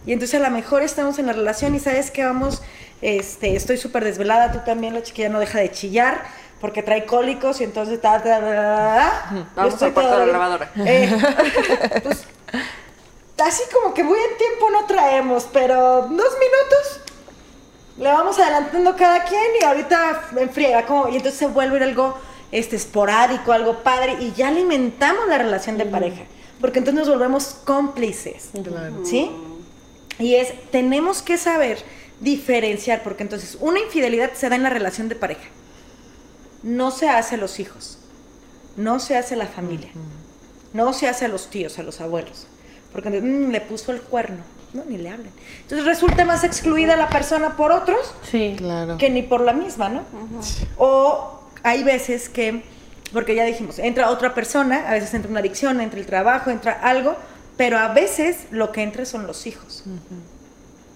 Y 0.05 0.13
entonces 0.13 0.39
a 0.39 0.43
lo 0.43 0.51
mejor 0.53 0.81
estamos 0.81 1.19
en 1.19 1.27
la 1.27 1.33
relación 1.33 1.75
y 1.75 1.79
sabes 1.79 2.11
que 2.11 2.23
vamos, 2.23 2.61
este, 3.01 3.55
estoy 3.55 3.77
súper 3.77 4.03
desvelada, 4.03 4.51
tú 4.51 4.59
también, 4.65 4.93
la 4.93 5.03
chiquilla 5.03 5.29
no 5.29 5.39
deja 5.39 5.59
de 5.59 5.71
chillar 5.71 6.23
porque 6.59 6.81
trae 6.81 7.05
cólicos 7.05 7.59
y 7.59 7.65
entonces 7.65 7.99
ta, 7.99 8.23
ta, 8.23 8.39
ta, 8.39 8.41
ta, 8.41 9.45
Vamos 9.55 9.81
al 9.83 9.93
cuarto 9.93 10.11
de 10.11 10.19
la 10.19 10.25
grabadora. 10.25 10.71
eh, 10.77 11.09
pues, 12.03 12.25
así 13.43 13.63
como 13.73 13.93
que 13.93 14.03
buen 14.03 14.37
tiempo 14.37 14.69
no 14.71 14.85
traemos, 14.85 15.47
pero 15.51 16.03
dos 16.03 16.09
minutos 16.09 17.01
le 17.97 18.05
vamos 18.05 18.39
adelantando 18.39 18.95
cada 18.95 19.23
quien 19.23 19.41
y 19.59 19.63
ahorita 19.63 20.29
enfriega 20.37 20.85
como 20.85 21.09
y 21.09 21.17
entonces 21.17 21.39
se 21.39 21.47
vuelve 21.47 21.83
algo 21.83 22.17
este 22.51 22.75
esporádico, 22.75 23.51
algo 23.51 23.83
padre 23.83 24.17
y 24.19 24.31
ya 24.33 24.49
alimentamos 24.49 25.27
la 25.27 25.37
relación 25.37 25.77
de 25.77 25.85
pareja, 25.85 26.23
porque 26.61 26.79
entonces 26.79 26.99
nos 26.99 27.09
volvemos 27.09 27.57
cómplices, 27.65 28.49
¿sí? 29.03 29.31
Y 30.19 30.35
es 30.35 30.53
tenemos 30.71 31.21
que 31.21 31.37
saber 31.37 31.79
diferenciar, 32.19 33.03
porque 33.03 33.23
entonces 33.23 33.57
una 33.59 33.79
infidelidad 33.79 34.33
se 34.33 34.49
da 34.49 34.55
en 34.55 34.63
la 34.63 34.69
relación 34.69 35.09
de 35.09 35.15
pareja. 35.15 35.45
No 36.61 36.91
se 36.91 37.09
hace 37.09 37.35
a 37.35 37.37
los 37.39 37.59
hijos, 37.59 37.97
no 38.77 38.99
se 38.99 39.17
hace 39.17 39.33
a 39.33 39.37
la 39.37 39.47
familia, 39.47 39.89
no 40.73 40.93
se 40.93 41.07
hace 41.07 41.25
a 41.25 41.27
los 41.29 41.49
tíos, 41.49 41.79
a 41.79 41.83
los 41.83 42.01
abuelos, 42.01 42.47
porque 42.91 43.09
mm, 43.09 43.49
le 43.49 43.61
puso 43.61 43.91
el 43.91 44.01
cuerno, 44.01 44.43
no, 44.73 44.83
ni 44.85 44.97
le 44.97 45.09
hablen. 45.09 45.31
Entonces 45.61 45.85
resulta 45.85 46.25
más 46.25 46.43
excluida 46.43 46.95
la 46.95 47.09
persona 47.09 47.55
por 47.55 47.71
otros 47.71 48.13
Sí. 48.29 48.55
Claro. 48.57 48.97
que 48.97 49.09
ni 49.09 49.21
por 49.21 49.41
la 49.41 49.53
misma, 49.53 49.89
¿no? 49.89 50.03
O 50.77 51.39
hay 51.63 51.83
veces 51.83 52.29
que, 52.29 52.63
porque 53.11 53.35
ya 53.35 53.45
dijimos, 53.45 53.79
entra 53.79 54.09
otra 54.09 54.33
persona, 54.33 54.89
a 54.89 54.93
veces 54.93 55.13
entra 55.13 55.29
una 55.31 55.39
adicción, 55.39 55.79
entra 55.81 55.99
el 55.99 56.05
trabajo, 56.05 56.49
entra 56.49 56.73
algo, 56.73 57.15
pero 57.57 57.77
a 57.77 57.89
veces 57.89 58.47
lo 58.51 58.71
que 58.71 58.81
entra 58.83 59.05
son 59.05 59.27
los 59.27 59.45
hijos. 59.45 59.83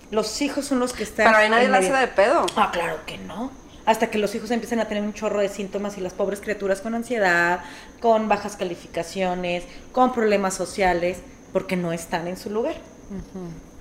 Los 0.10 0.42
hijos 0.42 0.66
son 0.66 0.80
los 0.80 0.94
que 0.94 1.04
están. 1.04 1.28
Pero 1.28 1.38
ahí 1.38 1.50
nadie 1.50 1.66
en 1.66 1.72
la 1.72 1.80
hace 1.80 1.92
de 1.92 2.08
pedo. 2.08 2.46
Ah, 2.56 2.70
claro 2.72 2.98
que 3.06 3.18
no. 3.18 3.52
Hasta 3.86 4.10
que 4.10 4.18
los 4.18 4.34
hijos 4.36 4.52
empiezan 4.52 4.80
a 4.80 4.86
tener 4.86 5.04
un 5.04 5.14
chorro 5.14 5.40
de 5.40 5.48
síntomas 5.50 5.98
y 5.98 6.02
las 6.02 6.14
pobres 6.14 6.42
criaturas 6.42 6.82
con 6.82 6.94
ansiedad, 6.96 7.62
con 8.02 8.28
bajas 8.28 8.56
calificaciones, 8.58 9.64
con 9.92 10.12
problemas 10.14 10.54
sociales, 10.56 11.20
porque 11.54 11.76
no 11.78 11.94
están 11.94 12.28
en 12.28 12.36
su 12.38 12.50
lugar. 12.50 12.76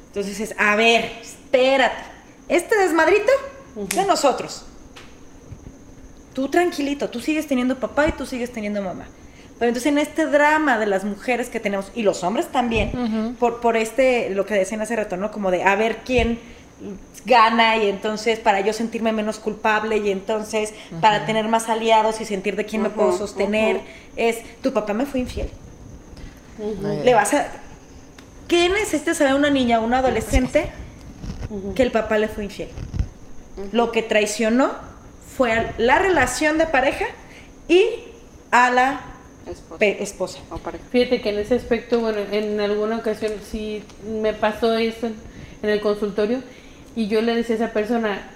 Entonces 0.08 0.40
es, 0.40 0.54
a 0.58 0.76
ver, 0.76 1.12
espérate, 1.20 2.02
este 2.48 2.76
desmadrito 2.76 3.32
de 3.74 4.04
nosotros. 4.04 4.64
Tú 6.34 6.48
tranquilito, 6.48 7.08
tú 7.08 7.20
sigues 7.20 7.46
teniendo 7.46 7.78
papá 7.78 8.08
y 8.08 8.12
tú 8.12 8.26
sigues 8.26 8.52
teniendo 8.52 8.82
mamá. 8.82 9.06
Pero 9.58 9.68
entonces 9.68 9.90
en 9.90 9.98
este 9.98 10.26
drama 10.26 10.78
de 10.78 10.86
las 10.86 11.04
mujeres 11.04 11.48
que 11.48 11.60
tenemos, 11.60 11.90
y 11.94 12.02
los 12.02 12.22
hombres 12.24 12.48
también, 12.48 13.36
por, 13.38 13.60
por 13.60 13.76
este, 13.76 14.30
lo 14.30 14.44
que 14.44 14.54
decían 14.54 14.82
hace 14.82 14.96
rato, 14.96 15.16
¿no? 15.16 15.30
Como 15.30 15.50
de 15.50 15.64
a 15.64 15.74
ver 15.76 15.98
quién 16.04 16.38
gana 17.24 17.76
y 17.78 17.88
entonces 17.88 18.38
para 18.38 18.60
yo 18.60 18.72
sentirme 18.72 19.12
menos 19.12 19.38
culpable 19.38 19.96
y 19.96 20.10
entonces 20.10 20.74
para 21.00 21.24
tener 21.24 21.48
más 21.48 21.68
aliados 21.68 22.20
y 22.20 22.26
sentir 22.26 22.54
de 22.54 22.66
quién 22.66 22.82
me 22.82 22.90
puedo 22.90 23.16
sostener, 23.16 23.80
es, 24.16 24.38
tu 24.60 24.72
papá 24.72 24.92
me 24.92 25.06
fue 25.06 25.20
infiel. 25.20 25.50
Le 27.04 27.14
vas 27.14 27.34
a... 27.34 27.46
¿Qué 28.48 28.68
necesita 28.68 29.14
saber 29.14 29.34
una 29.34 29.50
niña 29.50 29.80
o 29.80 29.84
un 29.84 29.94
adolescente 29.94 30.70
que 31.74 31.82
el 31.82 31.90
papá 31.90 32.18
le 32.18 32.28
fue 32.28 32.44
infiel. 32.44 32.68
Lo 33.72 33.92
que 33.92 34.02
traicionó 34.02 34.72
fue 35.36 35.52
a 35.52 35.74
la 35.78 35.98
relación 35.98 36.58
de 36.58 36.66
pareja 36.66 37.06
y 37.68 37.84
a 38.50 38.70
la 38.70 39.00
esposa. 39.80 40.40
Fíjate 40.90 41.20
que 41.20 41.30
en 41.30 41.38
ese 41.38 41.54
aspecto, 41.54 42.00
bueno, 42.00 42.18
en 42.32 42.60
alguna 42.60 42.96
ocasión 42.96 43.32
sí 43.50 43.82
me 44.04 44.32
pasó 44.32 44.76
eso 44.76 45.08
en 45.62 45.70
el 45.70 45.80
consultorio 45.80 46.42
y 46.94 47.08
yo 47.08 47.22
le 47.22 47.34
decía 47.34 47.54
a 47.54 47.58
esa 47.58 47.72
persona, 47.72 48.28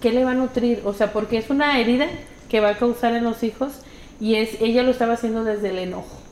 ¿qué 0.00 0.12
le 0.12 0.24
va 0.24 0.32
a 0.32 0.34
nutrir? 0.34 0.82
O 0.84 0.92
sea, 0.92 1.12
porque 1.12 1.38
es 1.38 1.50
una 1.50 1.78
herida 1.78 2.06
que 2.48 2.60
va 2.60 2.70
a 2.70 2.78
causar 2.78 3.14
en 3.14 3.24
los 3.24 3.42
hijos 3.42 3.72
y 4.20 4.36
es 4.36 4.60
ella 4.60 4.82
lo 4.82 4.90
estaba 4.90 5.14
haciendo 5.14 5.44
desde 5.44 5.70
el 5.70 5.78
enojo. 5.78 6.25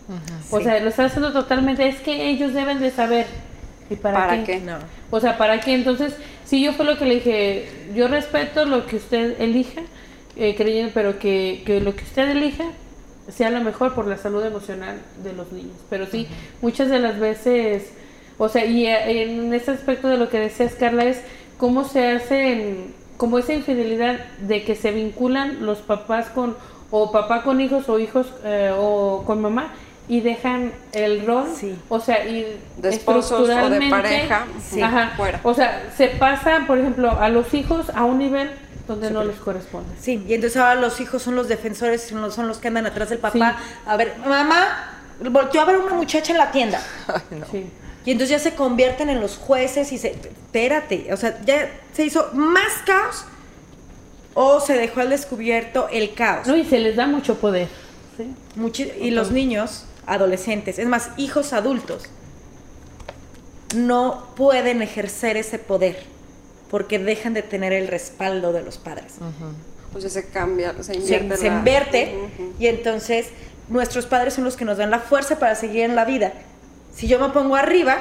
O 0.51 0.61
sea, 0.61 0.81
lo 0.81 0.89
estaba 0.89 1.09
haciendo 1.09 1.33
totalmente, 1.33 1.87
es 1.89 2.01
que 2.01 2.29
ellos 2.29 2.53
deben 2.53 2.81
de 2.81 2.91
saber. 2.91 3.27
¿Y 3.91 3.97
para, 3.97 4.45
qué? 4.45 4.61
No. 4.61 4.79
O 5.11 5.21
sea, 5.21 5.37
¿para 5.37 5.61
qué? 5.61 5.75
Entonces, 5.75 6.17
sí, 6.45 6.63
yo 6.63 6.73
fue 6.73 6.85
lo 6.85 6.99
que 6.99 7.05
le 7.05 7.17
dije, 7.17 7.69
yo 7.95 8.09
respeto 8.09 8.65
lo 8.65 8.87
que 8.87 8.97
usted 8.97 9.41
elija, 9.41 9.83
eh, 10.37 10.55
creyendo, 10.57 10.93
pero 10.95 11.19
que, 11.19 11.63
que 11.67 11.81
lo 11.81 11.95
que 11.95 12.05
usted 12.05 12.31
elija 12.31 12.65
sea 13.29 13.51
lo 13.51 13.61
mejor 13.61 13.95
por 13.95 14.07
la 14.07 14.17
salud 14.17 14.45
emocional 14.45 15.01
de 15.23 15.33
los 15.33 15.53
niños. 15.53 15.77
Pero 15.91 16.07
sí, 16.07 16.27
muchas 16.61 16.89
de 16.89 16.99
las 16.99 17.19
veces, 17.19 17.93
o 18.39 18.49
sea, 18.49 18.65
y 18.65 18.87
eh, 18.87 19.23
en 19.23 19.53
ese 19.53 19.71
aspecto 19.71 20.09
de 20.09 20.17
lo 20.17 20.29
que 20.29 20.41
decías, 20.41 20.75
Carla, 20.75 21.05
es 21.05 21.21
cómo 21.59 21.85
se 21.85 22.11
hace 22.11 22.77
como 23.17 23.39
esa 23.39 23.55
infidelidad 23.55 24.19
de 24.41 24.65
que 24.65 24.75
se 24.75 24.91
vinculan 24.91 25.65
los 25.65 25.79
papás 25.79 26.29
con 26.31 26.57
o 26.91 27.11
papá 27.13 27.43
con 27.43 27.61
hijos 27.61 27.89
o 27.89 27.99
hijos 27.99 28.27
eh, 28.45 28.73
o 28.77 29.23
con 29.25 29.41
mamá 29.41 29.73
y 30.07 30.21
dejan 30.21 30.73
el 30.93 31.25
rol, 31.25 31.47
o 31.89 32.01
sea, 32.01 32.27
y 32.27 32.61
de 32.77 32.89
esposos 32.91 33.49
o 33.49 33.71
de 33.71 33.89
pareja, 33.89 34.47
fuera. 35.17 35.41
O 35.43 35.55
sea, 35.55 35.91
se 35.97 36.09
pasa, 36.09 36.65
por 36.67 36.79
ejemplo, 36.79 37.11
a 37.11 37.29
los 37.29 37.55
hijos 37.55 37.91
a 37.95 38.05
un 38.05 38.19
nivel 38.19 38.51
donde 38.87 39.11
no 39.11 39.25
les 39.25 39.37
corresponde. 39.37 39.95
Sí, 39.99 40.23
y 40.29 40.35
entonces 40.35 40.61
ahora 40.61 40.75
los 40.75 41.01
hijos 41.01 41.23
son 41.23 41.37
los 41.37 41.49
defensores, 41.49 42.03
son 42.03 42.21
los, 42.21 42.35
son 42.35 42.49
los 42.49 42.59
que 42.59 42.69
andan 42.69 42.87
atrás 42.87 43.09
del 43.09 43.19
papá. 43.19 43.57
A 43.87 43.97
ver, 43.97 44.15
mamá, 44.27 44.99
volteó 45.31 45.63
a 45.63 45.65
ver 45.65 45.79
una 45.79 45.95
muchacha 45.95 46.33
en 46.33 46.39
la 46.39 46.51
tienda. 46.51 46.81
Y 48.07 48.11
entonces 48.11 48.37
ya 48.37 48.39
se 48.39 48.55
convierten 48.55 49.09
en 49.09 49.19
los 49.19 49.39
jueces 49.39 49.91
y 49.91 49.97
se, 49.97 50.11
espérate, 50.11 51.11
o 51.11 51.17
sea, 51.17 51.41
ya 51.47 51.71
se 51.95 52.05
hizo 52.05 52.29
más 52.35 52.83
caos 52.85 53.25
o 54.35 54.61
se 54.61 54.75
dejó 54.75 55.01
al 55.01 55.09
descubierto 55.09 55.89
el 55.91 56.13
caos. 56.13 56.47
No, 56.47 56.55
y 56.55 56.65
se 56.65 56.81
les 56.81 56.97
da 56.97 57.07
mucho 57.07 57.37
poder. 57.37 57.69
y 59.01 59.11
los 59.11 59.31
niños, 59.31 59.87
adolescentes, 60.07 60.79
es 60.79 60.87
más, 60.87 61.11
hijos 61.17 61.53
adultos, 61.53 62.05
no 63.75 64.29
pueden 64.37 64.83
ejercer 64.83 65.37
ese 65.37 65.59
poder 65.59 65.97
porque 66.71 66.99
dejan 66.99 67.35
de 67.35 67.43
tener 67.43 67.73
el 67.73 67.89
respaldo 67.89 68.53
de 68.53 68.63
los 68.63 68.79
padres. 68.79 69.15
O 69.95 70.01
sea, 70.01 70.11
se 70.11 70.29
cambia, 70.29 70.75
se 70.83 70.97
invierte. 70.97 71.37
Se, 71.37 71.47
inverte 71.47 72.15
y 72.59 72.67
entonces 72.67 73.29
nuestros 73.69 74.07
padres 74.07 74.35
son 74.35 74.45
los 74.45 74.57
que 74.57 74.65
nos 74.65 74.79
dan 74.79 74.91
la 74.91 74.99
fuerza 74.99 75.39
para 75.39 75.55
seguir 75.55 75.83
en 75.83 75.95
la 75.95 76.05
vida. 76.05 76.33
Si 76.95 77.07
yo 77.07 77.19
me 77.19 77.29
pongo 77.29 77.57
arriba, 77.57 77.99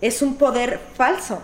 es 0.00 0.22
un 0.22 0.36
poder 0.36 0.80
falso. 0.94 1.40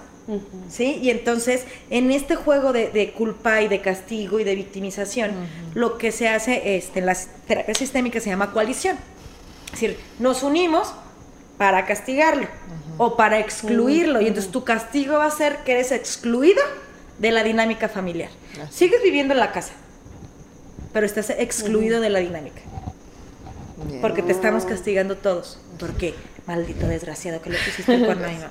¿Sí? 0.71 1.01
Y 1.03 1.11
entonces, 1.11 1.65
en 1.91 2.11
este 2.11 2.35
juego 2.35 2.73
de, 2.73 3.15
culpa 3.17 3.61
y 3.61 3.69
de 3.69 3.83
castigo 3.83 4.41
y 4.41 4.45
de 4.45 4.55
victimización, 4.55 5.33
lo 5.75 5.99
que 5.99 6.13
se 6.13 6.29
hace 6.29 6.77
este, 6.77 7.01
en 7.01 7.07
las 7.07 7.29
terapias 7.47 7.77
sistémicas 7.77 8.23
se 8.23 8.31
llama 8.31 8.53
coalición. 8.53 8.97
Es 9.75 9.81
decir, 9.81 9.99
nos 10.19 10.43
unimos 10.43 10.95
para 11.59 11.85
castigarlo 11.85 12.47
o 12.97 13.17
para 13.17 13.39
excluirlo. 13.39 14.21
Y 14.21 14.29
entonces 14.29 14.51
tu 14.51 14.65
castigo 14.65 15.19
va 15.19 15.27
a 15.27 15.31
ser 15.31 15.59
que 15.65 15.73
eres 15.73 15.93
excluido 15.93 16.63
de 17.19 17.33
la 17.33 17.43
dinámica 17.43 17.89
familiar. 17.89 18.31
Sigues 18.71 19.03
viviendo 19.03 19.35
en 19.35 19.41
la 19.41 19.53
casa, 19.53 19.73
pero 20.93 21.07
estás 21.07 21.31
excluido 21.31 22.01
de 22.01 22.11
la 22.11 22.21
dinámica. 22.21 22.61
Porque 24.01 24.23
te 24.23 24.33
estamos 24.33 24.65
castigando 24.65 25.17
todos. 25.17 25.59
Porque, 25.79 26.15
maldito 26.47 26.87
desgraciado, 26.87 27.43
que 27.43 27.51
le 27.51 27.59
pusiste 27.59 27.95
el 27.95 28.05
cuerno 28.05 28.27
a 28.27 28.29
mi 28.29 28.37
mamá. 28.37 28.51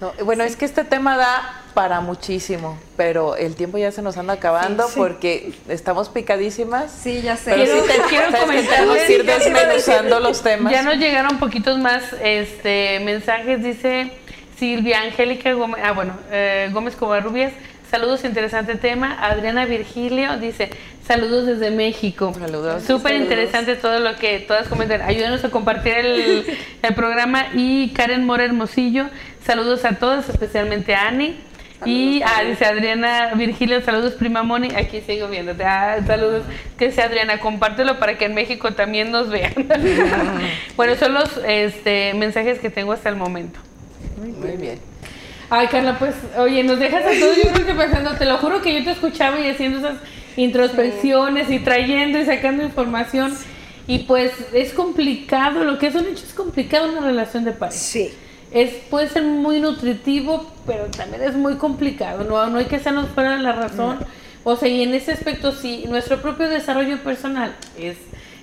No, 0.00 0.12
bueno, 0.24 0.44
es 0.44 0.56
que 0.56 0.64
este 0.64 0.84
tema 0.84 1.16
da 1.16 1.62
para 1.72 2.00
muchísimo, 2.00 2.78
pero 2.96 3.36
el 3.36 3.54
tiempo 3.54 3.78
ya 3.78 3.90
se 3.92 4.02
nos 4.02 4.16
anda 4.16 4.34
acabando 4.34 4.86
porque 4.94 5.52
estamos 5.68 6.08
picadísimas. 6.08 6.90
Sí, 6.90 7.22
ya 7.22 7.36
sé. 7.36 7.50
Pero 7.50 7.64
quiero, 7.64 7.82
sí 7.82 7.92
te, 7.92 8.08
quiero 8.08 8.38
comentarles 8.38 9.10
ir 9.10 9.24
desmenuzando 9.24 10.20
los 10.20 10.42
temas. 10.42 10.72
Ya 10.72 10.82
nos 10.82 10.96
llegaron 10.96 11.38
poquitos 11.38 11.78
más 11.78 12.14
este 12.22 13.00
mensajes, 13.00 13.62
dice 13.62 14.12
Silvia 14.58 15.02
Angélica 15.02 15.52
Gómez, 15.52 15.82
ah 15.84 15.92
bueno, 15.92 16.14
eh, 16.30 16.70
Gómez 16.72 16.96
Covarrubias, 16.96 17.52
saludos, 17.90 18.24
interesante 18.24 18.76
tema. 18.76 19.18
Adriana 19.20 19.66
Virgilio 19.66 20.38
dice, 20.38 20.70
saludos 21.06 21.46
desde 21.46 21.70
México. 21.70 22.32
Saludos. 22.38 22.82
Súper 22.82 23.14
interesante 23.14 23.76
todo 23.76 24.00
lo 24.00 24.16
que 24.16 24.40
todas 24.40 24.68
comentan. 24.68 25.02
Ayúdenos 25.02 25.44
a 25.44 25.50
compartir 25.50 25.94
el, 25.98 26.44
el 26.82 26.94
programa. 26.94 27.46
Y 27.54 27.90
Karen 27.90 28.24
Mora 28.24 28.44
Hermosillo 28.44 29.06
Saludos 29.46 29.84
a 29.84 29.92
todos, 29.92 30.28
especialmente 30.28 30.92
a 30.96 31.06
Ani. 31.06 31.36
y 31.84 32.20
ah, 32.24 32.42
dice 32.42 32.64
Adriana 32.64 33.32
Virgilio, 33.34 33.80
saludos 33.80 34.14
prima 34.14 34.42
Moni, 34.42 34.74
aquí 34.74 35.00
sigo 35.02 35.28
viéndote. 35.28 35.62
Ah, 35.62 35.98
saludos, 36.04 36.42
que 36.76 36.86
dice 36.88 37.00
Adriana, 37.00 37.38
compártelo 37.38 38.00
para 38.00 38.18
que 38.18 38.24
en 38.24 38.34
México 38.34 38.72
también 38.72 39.12
nos 39.12 39.30
vean. 39.30 39.52
bueno, 40.76 40.96
son 40.96 41.14
los 41.14 41.40
este, 41.46 42.12
mensajes 42.14 42.58
que 42.58 42.70
tengo 42.70 42.90
hasta 42.92 43.08
el 43.08 43.14
momento. 43.14 43.60
Muy 44.18 44.56
bien. 44.56 44.80
Ay, 45.48 45.68
Carla, 45.68 45.96
pues, 45.96 46.16
oye, 46.38 46.64
nos 46.64 46.80
dejas 46.80 47.04
a 47.04 47.20
todos, 47.20 47.36
yo 47.36 47.52
creo 47.52 47.66
que 47.66 47.74
pensando, 47.74 48.16
te 48.16 48.24
lo 48.24 48.38
juro 48.38 48.60
que 48.62 48.74
yo 48.74 48.82
te 48.82 48.90
escuchaba 48.90 49.38
y 49.38 49.48
haciendo 49.48 49.78
esas 49.78 49.98
introspecciones 50.36 51.50
y 51.50 51.58
trayendo 51.58 52.18
y 52.18 52.24
sacando 52.24 52.62
información. 52.62 53.36
Y 53.86 54.00
pues 54.00 54.32
es 54.52 54.72
complicado, 54.72 55.64
lo 55.64 55.78
que 55.78 55.86
es 55.88 55.94
un 55.94 56.06
hecho 56.06 56.24
es 56.24 56.34
complicado 56.34 56.90
una 56.90 57.00
relación 57.00 57.44
de 57.44 57.52
pareja. 57.52 57.78
Sí 57.78 58.10
es, 58.50 58.72
puede 58.90 59.08
ser 59.08 59.24
muy 59.24 59.60
nutritivo, 59.60 60.50
pero 60.66 60.86
también 60.86 61.22
es 61.22 61.34
muy 61.34 61.56
complicado, 61.56 62.24
no, 62.24 62.46
no 62.48 62.58
hay 62.58 62.66
que 62.66 62.76
hacernos 62.76 63.08
fuera 63.10 63.36
de 63.36 63.42
la 63.42 63.52
razón. 63.52 63.98
O 64.44 64.56
sea, 64.56 64.68
y 64.68 64.82
en 64.82 64.94
ese 64.94 65.12
aspecto, 65.12 65.52
sí, 65.52 65.84
nuestro 65.88 66.22
propio 66.22 66.48
desarrollo 66.48 66.98
personal 67.02 67.56
es, 67.76 67.96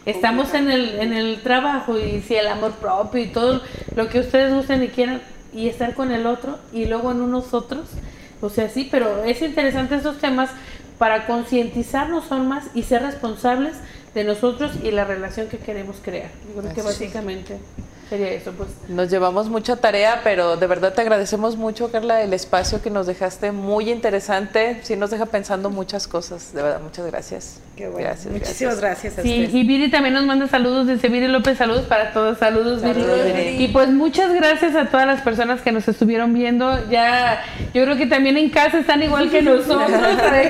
estamos 0.06 0.54
en 0.54 0.70
el, 0.70 1.00
en 1.00 1.14
el 1.14 1.42
trabajo 1.42 1.98
y 1.98 2.22
si 2.22 2.36
el 2.36 2.48
amor 2.48 2.74
propio 2.74 3.22
y 3.22 3.28
todo 3.28 3.62
lo 3.96 4.10
que 4.10 4.20
ustedes 4.20 4.52
usen 4.54 4.84
y 4.84 4.90
quieran 4.90 5.22
y 5.54 5.70
estar 5.70 5.94
con 5.94 6.12
el 6.12 6.26
otro 6.26 6.60
y 6.74 6.86
luego 6.86 7.12
en 7.12 7.22
unos 7.22 7.54
otros, 7.54 7.88
o 8.42 8.50
sea, 8.50 8.68
sí, 8.68 8.90
pero 8.92 9.24
es 9.24 9.42
interesante 9.42 9.96
estos 9.96 10.18
temas 10.18 10.50
para 10.98 11.26
concientizarnos 11.26 12.32
aún 12.32 12.48
más 12.48 12.66
y 12.74 12.84
ser 12.84 13.04
responsables 13.04 13.76
de 14.14 14.24
nosotros 14.24 14.74
y 14.84 14.92
la 14.92 15.06
relación 15.06 15.48
que 15.48 15.58
queremos 15.58 15.98
crear. 16.02 16.30
Yo 16.54 16.62
creo 16.62 16.74
que 16.74 16.82
básicamente 16.82 17.58
sería 18.10 18.32
eso, 18.32 18.52
pues. 18.52 18.70
Nos 18.90 19.10
llevamos 19.10 19.50
mucha 19.50 19.76
tarea, 19.78 20.22
pero 20.24 20.58
de 20.58 20.68
verdad 20.68 20.94
te 20.94 21.02
agradecemos 21.02 21.58
mucho, 21.58 21.92
Carla, 21.92 22.22
el 22.22 22.34
espacio 22.34 22.82
que 22.82 22.90
nos 22.90 23.08
dejaste, 23.08 23.52
muy 23.52 23.90
interesante, 23.90 24.80
sí 24.84 24.96
nos 24.96 25.12
deja 25.12 25.26
pensando 25.26 25.70
muchas 25.70 26.08
cosas, 26.08 26.54
de 26.54 26.62
verdad, 26.62 26.82
muchas 26.82 27.06
gracias. 27.06 27.60
Qué 27.76 27.88
bueno. 27.88 28.08
Gracias, 28.08 28.32
Muchísimas 28.32 28.80
gracias. 28.80 29.14
sí, 29.22 29.50
y 29.52 29.64
Viri 29.66 29.90
también 29.90 30.14
nos 30.14 30.26
manda 30.26 30.48
saludos, 30.48 30.88
dice 30.88 31.10
Viri 31.10 31.28
López, 31.28 31.58
saludos 31.58 31.86
para 31.88 32.14
todos, 32.14 32.38
saludos, 32.38 32.84
Viri. 32.84 33.64
Y 33.64 33.70
pues 33.70 33.90
muchas 33.90 34.34
gracias 34.34 34.76
a 34.76 34.86
todas 34.90 35.08
las 35.08 35.22
personas 35.22 35.62
que 35.62 35.72
nos 35.72 35.88
estuvieron 35.88 36.34
viendo, 36.34 36.90
ya, 36.90 37.44
yo 37.74 37.84
creo 37.84 37.98
que 37.98 38.06
también 38.06 38.38
en 38.38 38.50
casa 38.50 38.80
están 38.80 39.02
igual 39.02 39.30
que 39.32 39.42
nosotros, 39.44 39.92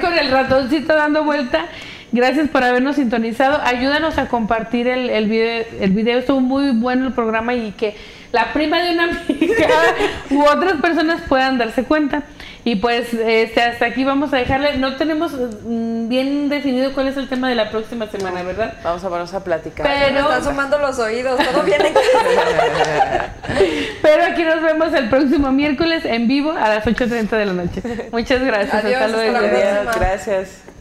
con 0.01 0.13
el 0.13 0.31
ratoncito 0.31 0.93
dando 0.93 1.23
vuelta. 1.23 1.67
Gracias 2.14 2.48
por 2.48 2.64
habernos 2.64 2.95
sintonizado. 2.95 3.60
Ayúdanos 3.64 4.19
a 4.19 4.27
compartir 4.27 4.88
el, 4.88 5.10
el, 5.10 5.27
video. 5.27 5.65
El 5.80 5.91
video 5.91 6.19
estuvo 6.19 6.40
muy 6.40 6.72
bueno 6.72 7.07
el 7.07 7.14
programa 7.14 7.56
y 7.56 7.72
que 7.72 7.95
la 8.31 8.53
prima 8.53 8.84
de 8.84 8.94
una 8.94 9.03
amiga 9.06 9.68
u 10.30 10.44
otras 10.44 10.80
personas 10.80 11.22
puedan 11.27 11.57
darse 11.57 11.84
cuenta. 11.84 12.23
Y 12.65 12.77
pues 12.77 13.14
este, 13.14 13.61
hasta 13.61 13.88
aquí 13.88 14.03
vamos 14.03 14.31
a 14.31 14.38
dejarle. 14.38 14.77
No 14.77 14.95
tenemos 14.95 15.34
mm, 15.34 16.07
bien 16.07 16.49
definido 16.49 16.94
cuál 16.94 17.07
es 17.07 17.18
el 17.18 17.27
tema 17.27 17.49
de 17.49 17.56
la 17.56 17.69
próxima 17.69 18.07
semana, 18.07 18.44
¿verdad? 18.44 18.76
Vamos 18.84 19.03
a 19.03 19.10
ponernos 19.10 19.34
a 19.34 19.44
platicar. 19.44 19.85
Pero 19.85 20.19
están 20.19 20.44
sumando 20.44 20.77
los 20.77 20.98
oídos, 20.99 21.40
todo 21.44 21.64
viene. 21.64 21.91
Pero 24.02 24.23
aquí 24.23 24.44
nos 24.44 24.61
vemos 24.61 24.94
el 24.94 25.10
próximo 25.10 25.52
miércoles 25.52 26.06
en 26.06 26.27
vivo 26.27 26.52
a 26.52 26.69
las 26.69 26.85
8.30 26.85 27.30
de 27.30 27.45
la 27.45 27.53
noche. 27.53 27.81
Muchas 28.11 28.44
gracias. 28.44 28.85
Adiós, 28.85 29.02
hasta 29.02 29.07
luego. 29.07 29.40
Gracias. 29.99 30.72